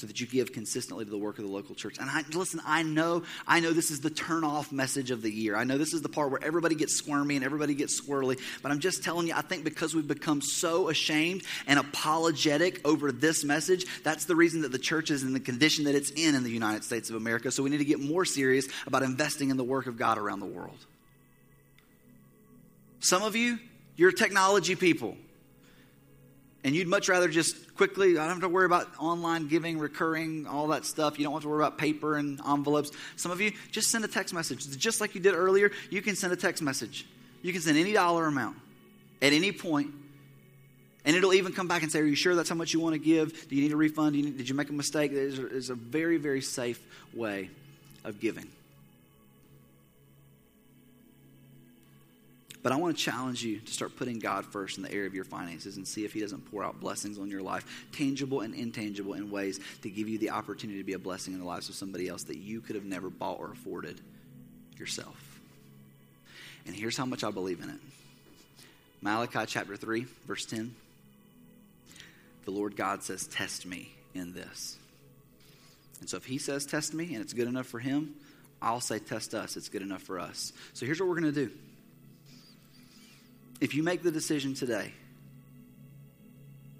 so 0.00 0.06
that 0.06 0.18
you 0.18 0.26
give 0.26 0.52
consistently 0.52 1.04
to 1.04 1.10
the 1.10 1.18
work 1.18 1.38
of 1.38 1.44
the 1.44 1.50
local 1.50 1.74
church. 1.74 1.98
And 1.98 2.08
I 2.08 2.24
listen, 2.32 2.60
I 2.64 2.82
know, 2.82 3.22
I 3.46 3.60
know 3.60 3.72
this 3.72 3.90
is 3.90 4.00
the 4.00 4.08
turn 4.08 4.44
off 4.44 4.72
message 4.72 5.10
of 5.10 5.20
the 5.20 5.30
year. 5.30 5.56
I 5.56 5.64
know 5.64 5.76
this 5.76 5.92
is 5.92 6.00
the 6.00 6.08
part 6.08 6.30
where 6.30 6.42
everybody 6.42 6.74
gets 6.74 6.96
squirmy 6.96 7.36
and 7.36 7.44
everybody 7.44 7.74
gets 7.74 8.00
swirly, 8.00 8.40
but 8.62 8.72
I'm 8.72 8.80
just 8.80 9.04
telling 9.04 9.26
you, 9.26 9.34
I 9.36 9.42
think 9.42 9.62
because 9.62 9.94
we've 9.94 10.08
become 10.08 10.40
so 10.40 10.88
ashamed 10.88 11.42
and 11.66 11.78
apologetic 11.78 12.80
over 12.86 13.12
this 13.12 13.44
message, 13.44 13.84
that's 14.02 14.24
the 14.24 14.34
reason 14.34 14.62
that 14.62 14.72
the 14.72 14.78
church 14.78 15.10
is 15.10 15.22
in 15.22 15.34
the 15.34 15.40
condition 15.40 15.84
that 15.84 15.94
it's 15.94 16.10
in 16.10 16.34
in 16.34 16.44
the 16.44 16.50
United 16.50 16.82
States 16.82 17.10
of 17.10 17.16
America. 17.16 17.50
So 17.50 17.62
we 17.62 17.68
need 17.68 17.78
to 17.78 17.84
get 17.84 18.00
more 18.00 18.24
serious 18.24 18.66
about 18.86 19.02
investing 19.02 19.50
in 19.50 19.58
the 19.58 19.64
work 19.64 19.86
of 19.86 19.98
God 19.98 20.16
around 20.16 20.40
the 20.40 20.46
world. 20.46 20.78
Some 23.00 23.22
of 23.22 23.36
you, 23.36 23.58
you're 23.96 24.12
technology 24.12 24.76
people 24.76 25.16
and 26.62 26.74
you'd 26.74 26.88
much 26.88 27.08
rather 27.08 27.28
just 27.28 27.74
quickly, 27.74 28.18
I 28.18 28.26
don't 28.26 28.34
have 28.34 28.40
to 28.40 28.48
worry 28.48 28.66
about 28.66 28.88
online 28.98 29.48
giving, 29.48 29.78
recurring, 29.78 30.46
all 30.46 30.68
that 30.68 30.84
stuff. 30.84 31.18
You 31.18 31.24
don't 31.24 31.32
have 31.32 31.42
to 31.42 31.48
worry 31.48 31.64
about 31.64 31.78
paper 31.78 32.16
and 32.16 32.38
envelopes. 32.46 32.90
Some 33.16 33.32
of 33.32 33.40
you, 33.40 33.52
just 33.70 33.90
send 33.90 34.04
a 34.04 34.08
text 34.08 34.34
message. 34.34 34.76
Just 34.76 35.00
like 35.00 35.14
you 35.14 35.20
did 35.20 35.34
earlier, 35.34 35.70
you 35.88 36.02
can 36.02 36.16
send 36.16 36.32
a 36.32 36.36
text 36.36 36.62
message. 36.62 37.06
You 37.42 37.52
can 37.52 37.62
send 37.62 37.78
any 37.78 37.94
dollar 37.94 38.26
amount 38.26 38.58
at 39.22 39.32
any 39.32 39.52
point, 39.52 39.92
And 41.04 41.16
it'll 41.16 41.32
even 41.32 41.52
come 41.52 41.66
back 41.66 41.82
and 41.82 41.90
say, 41.90 42.00
Are 42.00 42.04
you 42.04 42.14
sure 42.14 42.34
that's 42.34 42.50
how 42.50 42.54
much 42.54 42.74
you 42.74 42.80
want 42.80 42.94
to 42.94 42.98
give? 42.98 43.48
Do 43.48 43.56
you 43.56 43.62
need 43.62 43.72
a 43.72 43.76
refund? 43.76 44.16
You 44.16 44.24
need, 44.24 44.36
did 44.36 44.48
you 44.48 44.54
make 44.54 44.68
a 44.68 44.74
mistake? 44.74 45.12
There's 45.12 45.70
a 45.70 45.74
very, 45.74 46.18
very 46.18 46.42
safe 46.42 46.80
way 47.14 47.48
of 48.04 48.20
giving. 48.20 48.48
But 52.62 52.72
I 52.72 52.76
want 52.76 52.96
to 52.96 53.02
challenge 53.02 53.42
you 53.42 53.58
to 53.60 53.72
start 53.72 53.96
putting 53.96 54.18
God 54.18 54.44
first 54.44 54.76
in 54.76 54.82
the 54.82 54.92
area 54.92 55.06
of 55.06 55.14
your 55.14 55.24
finances 55.24 55.76
and 55.76 55.88
see 55.88 56.04
if 56.04 56.12
He 56.12 56.20
doesn't 56.20 56.50
pour 56.50 56.62
out 56.62 56.78
blessings 56.78 57.18
on 57.18 57.30
your 57.30 57.40
life, 57.40 57.86
tangible 57.92 58.40
and 58.40 58.54
intangible, 58.54 59.14
in 59.14 59.30
ways 59.30 59.60
to 59.82 59.88
give 59.88 60.08
you 60.08 60.18
the 60.18 60.30
opportunity 60.30 60.78
to 60.78 60.84
be 60.84 60.92
a 60.92 60.98
blessing 60.98 61.32
in 61.32 61.40
the 61.40 61.46
lives 61.46 61.70
of 61.70 61.74
somebody 61.74 62.08
else 62.08 62.24
that 62.24 62.36
you 62.36 62.60
could 62.60 62.76
have 62.76 62.84
never 62.84 63.08
bought 63.08 63.40
or 63.40 63.50
afforded 63.50 64.00
yourself. 64.78 65.40
And 66.66 66.76
here's 66.76 66.96
how 66.96 67.06
much 67.06 67.24
I 67.24 67.30
believe 67.30 67.62
in 67.62 67.70
it 67.70 67.80
Malachi 69.00 69.46
chapter 69.46 69.76
3, 69.76 70.06
verse 70.26 70.44
10. 70.44 70.74
The 72.44 72.50
Lord 72.50 72.76
God 72.76 73.02
says, 73.02 73.26
Test 73.26 73.64
me 73.64 73.90
in 74.14 74.34
this. 74.34 74.76
And 76.00 76.10
so 76.10 76.18
if 76.18 76.26
He 76.26 76.36
says, 76.36 76.66
Test 76.66 76.92
me, 76.92 77.14
and 77.14 77.22
it's 77.22 77.32
good 77.32 77.48
enough 77.48 77.66
for 77.66 77.78
Him, 77.78 78.14
I'll 78.60 78.82
say, 78.82 78.98
Test 78.98 79.32
us. 79.32 79.56
It's 79.56 79.70
good 79.70 79.82
enough 79.82 80.02
for 80.02 80.18
us. 80.18 80.52
So 80.74 80.84
here's 80.84 81.00
what 81.00 81.08
we're 81.08 81.20
going 81.20 81.32
to 81.32 81.46
do. 81.46 81.50
If 83.60 83.74
you 83.74 83.82
make 83.82 84.02
the 84.02 84.10
decision 84.10 84.54
today 84.54 84.92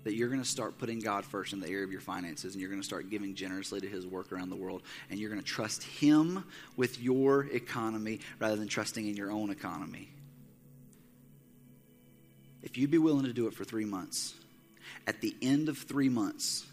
that 0.05 0.14
you're 0.14 0.28
going 0.28 0.43
to 0.43 0.49
start 0.49 0.78
putting 0.78 0.99
God 0.99 1.26
first 1.26 1.53
in 1.53 1.61
the 1.61 1.68
area 1.68 1.85
of 1.85 1.93
your 1.93 2.01
finances 2.01 2.55
and 2.55 2.61
you're 2.61 2.70
going 2.70 2.81
to 2.81 2.87
start 2.87 3.11
giving 3.11 3.35
generously 3.35 3.81
to 3.81 3.87
his 3.87 4.07
work 4.07 4.33
around 4.33 4.49
the 4.49 4.57
world 4.57 4.83
and 5.11 5.20
you're 5.20 5.28
going 5.28 5.43
to 5.43 5.47
trust 5.47 5.83
him 5.83 6.43
with 6.76 6.99
your 6.99 7.45
economy 7.45 8.20
rather 8.39 8.57
than 8.57 8.66
trusting 8.66 9.07
in 9.07 9.14
your 9.14 9.31
own 9.31 9.51
economy. 9.51 10.11
If 12.62 12.78
you'd 12.78 12.91
be 12.91 12.99
willing 12.99 13.24
to 13.24 13.33
do 13.33 13.47
it 13.47 13.55
for 13.55 13.64
three 13.64 13.85
months, 13.85 14.35
at 15.07 15.20
the 15.20 15.37
end 15.43 15.68
of 15.68 15.76
three 15.76 16.09
months, 16.09 16.64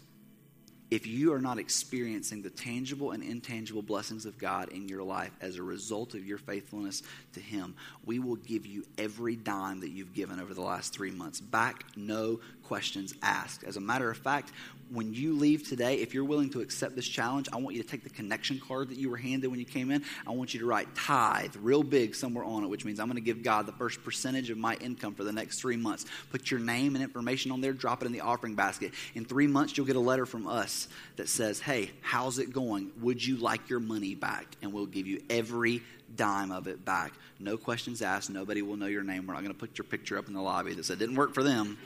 if 0.90 1.06
you 1.06 1.32
are 1.34 1.40
not 1.40 1.58
experiencing 1.58 2.42
the 2.42 2.50
tangible 2.50 3.10
and 3.10 3.22
intangible 3.22 3.82
blessings 3.82 4.24
of 4.24 4.38
God 4.38 4.70
in 4.70 4.88
your 4.88 5.02
life 5.02 5.32
as 5.40 5.56
a 5.56 5.62
result 5.62 6.14
of 6.14 6.26
your 6.26 6.38
faithfulness 6.38 7.02
to 7.34 7.40
Him, 7.40 7.74
we 8.04 8.18
will 8.18 8.36
give 8.36 8.64
you 8.64 8.84
every 8.96 9.36
dime 9.36 9.80
that 9.80 9.90
you've 9.90 10.14
given 10.14 10.40
over 10.40 10.54
the 10.54 10.62
last 10.62 10.94
three 10.94 11.10
months. 11.10 11.40
Back, 11.40 11.84
no 11.96 12.40
questions 12.68 13.14
asked. 13.22 13.64
As 13.64 13.76
a 13.76 13.80
matter 13.80 14.10
of 14.10 14.18
fact, 14.18 14.52
when 14.90 15.12
you 15.12 15.34
leave 15.34 15.68
today, 15.68 15.96
if 15.96 16.14
you're 16.14 16.24
willing 16.24 16.50
to 16.50 16.60
accept 16.60 16.94
this 16.94 17.06
challenge, 17.06 17.48
I 17.52 17.56
want 17.56 17.76
you 17.76 17.82
to 17.82 17.88
take 17.88 18.04
the 18.04 18.10
connection 18.10 18.60
card 18.60 18.88
that 18.90 18.98
you 18.98 19.10
were 19.10 19.16
handed 19.16 19.48
when 19.48 19.58
you 19.58 19.66
came 19.66 19.90
in. 19.90 20.02
I 20.26 20.30
want 20.30 20.54
you 20.54 20.60
to 20.60 20.66
write 20.66 20.94
tithe 20.94 21.54
real 21.60 21.82
big 21.82 22.14
somewhere 22.14 22.44
on 22.44 22.64
it, 22.64 22.68
which 22.68 22.84
means 22.84 23.00
I'm 23.00 23.06
going 23.06 23.16
to 23.16 23.22
give 23.22 23.42
God 23.42 23.66
the 23.66 23.72
first 23.72 24.02
percentage 24.04 24.50
of 24.50 24.58
my 24.58 24.76
income 24.76 25.14
for 25.14 25.24
the 25.24 25.32
next 25.32 25.60
three 25.60 25.76
months. 25.76 26.06
Put 26.30 26.50
your 26.50 26.60
name 26.60 26.94
and 26.94 27.02
information 27.02 27.50
on 27.50 27.60
there, 27.60 27.72
drop 27.72 28.02
it 28.02 28.06
in 28.06 28.12
the 28.12 28.20
offering 28.20 28.54
basket. 28.54 28.92
In 29.14 29.24
three 29.24 29.46
months, 29.46 29.76
you'll 29.76 29.86
get 29.86 29.96
a 29.96 30.00
letter 30.00 30.26
from 30.26 30.46
us 30.46 30.88
that 31.16 31.28
says, 31.28 31.60
Hey, 31.60 31.90
how's 32.00 32.38
it 32.38 32.52
going? 32.52 32.90
Would 33.00 33.24
you 33.24 33.36
like 33.36 33.68
your 33.68 33.80
money 33.80 34.14
back? 34.14 34.46
And 34.62 34.72
we'll 34.72 34.86
give 34.86 35.06
you 35.06 35.22
every 35.28 35.82
dime 36.16 36.50
of 36.50 36.66
it 36.66 36.84
back. 36.84 37.12
No 37.38 37.56
questions 37.56 38.02
asked. 38.02 38.30
Nobody 38.30 38.62
will 38.62 38.76
know 38.76 38.86
your 38.86 39.02
name. 39.02 39.26
We're 39.26 39.34
not 39.34 39.42
going 39.42 39.54
to 39.54 39.58
put 39.58 39.76
your 39.76 39.84
picture 39.84 40.18
up 40.18 40.28
in 40.28 40.34
the 40.34 40.42
lobby 40.42 40.74
that 40.74 40.84
said, 40.84 40.98
Didn't 40.98 41.16
work 41.16 41.34
for 41.34 41.42
them. 41.42 41.78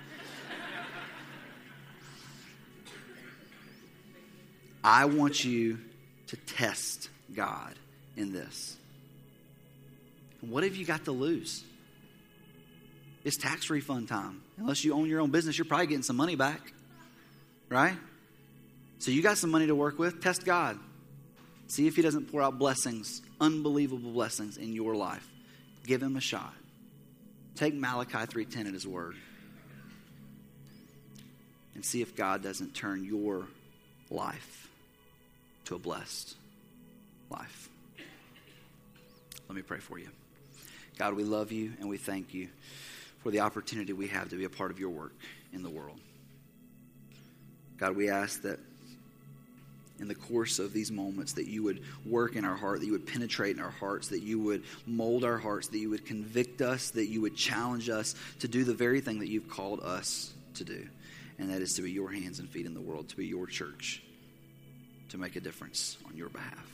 I 4.84 5.04
want 5.04 5.44
you 5.44 5.78
to 6.28 6.36
test 6.36 7.08
God 7.34 7.74
in 8.16 8.32
this. 8.32 8.76
What 10.40 10.64
have 10.64 10.74
you 10.74 10.84
got 10.84 11.04
to 11.04 11.12
lose? 11.12 11.62
It's 13.24 13.36
tax 13.36 13.70
refund 13.70 14.08
time. 14.08 14.42
Unless 14.58 14.84
you 14.84 14.94
own 14.94 15.06
your 15.08 15.20
own 15.20 15.30
business, 15.30 15.56
you're 15.56 15.64
probably 15.64 15.86
getting 15.86 16.02
some 16.02 16.16
money 16.16 16.34
back. 16.34 16.72
Right? 17.68 17.96
So 18.98 19.10
you 19.10 19.22
got 19.22 19.38
some 19.38 19.50
money 19.50 19.66
to 19.68 19.74
work 19.74 19.98
with. 19.98 20.20
Test 20.20 20.44
God. 20.44 20.78
See 21.68 21.86
if 21.86 21.96
He 21.96 22.02
doesn't 22.02 22.30
pour 22.30 22.42
out 22.42 22.58
blessings, 22.58 23.22
unbelievable 23.40 24.10
blessings 24.10 24.56
in 24.56 24.72
your 24.72 24.96
life. 24.96 25.26
Give 25.86 26.02
Him 26.02 26.16
a 26.16 26.20
shot. 26.20 26.54
Take 27.54 27.74
Malachi 27.74 28.26
3:10 28.26 28.66
at 28.66 28.74
His 28.74 28.86
word. 28.86 29.14
And 31.74 31.84
see 31.84 32.02
if 32.02 32.16
God 32.16 32.42
doesn't 32.42 32.74
turn 32.74 33.04
your 33.04 33.46
life 34.10 34.62
to 35.64 35.74
a 35.74 35.78
blessed 35.78 36.34
life. 37.30 37.68
Let 39.48 39.56
me 39.56 39.62
pray 39.62 39.78
for 39.78 39.98
you. 39.98 40.08
God, 40.98 41.14
we 41.14 41.24
love 41.24 41.52
you 41.52 41.72
and 41.80 41.88
we 41.88 41.96
thank 41.96 42.34
you 42.34 42.48
for 43.22 43.30
the 43.30 43.40
opportunity 43.40 43.92
we 43.92 44.08
have 44.08 44.28
to 44.30 44.36
be 44.36 44.44
a 44.44 44.50
part 44.50 44.70
of 44.70 44.78
your 44.78 44.90
work 44.90 45.12
in 45.52 45.62
the 45.62 45.70
world. 45.70 45.98
God, 47.78 47.96
we 47.96 48.10
ask 48.10 48.42
that 48.42 48.58
in 49.98 50.08
the 50.08 50.14
course 50.14 50.58
of 50.58 50.72
these 50.72 50.90
moments 50.90 51.34
that 51.34 51.46
you 51.46 51.62
would 51.62 51.82
work 52.04 52.34
in 52.34 52.44
our 52.44 52.56
heart, 52.56 52.80
that 52.80 52.86
you 52.86 52.92
would 52.92 53.06
penetrate 53.06 53.56
in 53.56 53.62
our 53.62 53.70
hearts, 53.70 54.08
that 54.08 54.22
you 54.22 54.38
would 54.40 54.64
mold 54.86 55.24
our 55.24 55.38
hearts, 55.38 55.68
that 55.68 55.78
you 55.78 55.90
would 55.90 56.04
convict 56.04 56.60
us, 56.60 56.90
that 56.90 57.06
you 57.06 57.20
would 57.20 57.36
challenge 57.36 57.88
us 57.88 58.14
to 58.40 58.48
do 58.48 58.64
the 58.64 58.74
very 58.74 59.00
thing 59.00 59.20
that 59.20 59.28
you've 59.28 59.48
called 59.48 59.80
us 59.80 60.32
to 60.54 60.64
do. 60.64 60.86
And 61.38 61.50
that 61.50 61.62
is 61.62 61.74
to 61.74 61.82
be 61.82 61.90
your 61.90 62.10
hands 62.10 62.38
and 62.38 62.48
feet 62.48 62.66
in 62.66 62.74
the 62.74 62.80
world, 62.80 63.08
to 63.10 63.16
be 63.16 63.26
your 63.26 63.46
church 63.46 64.02
to 65.12 65.18
make 65.18 65.36
a 65.36 65.40
difference 65.40 65.98
on 66.06 66.16
your 66.16 66.30
behalf. 66.30 66.66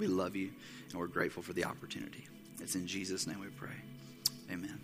We 0.00 0.08
love 0.08 0.34
you 0.34 0.50
and 0.90 0.98
we're 0.98 1.06
grateful 1.06 1.44
for 1.44 1.52
the 1.52 1.64
opportunity. 1.64 2.26
It's 2.60 2.74
in 2.74 2.88
Jesus' 2.88 3.26
name 3.26 3.40
we 3.40 3.46
pray. 3.46 3.76
Amen. 4.50 4.80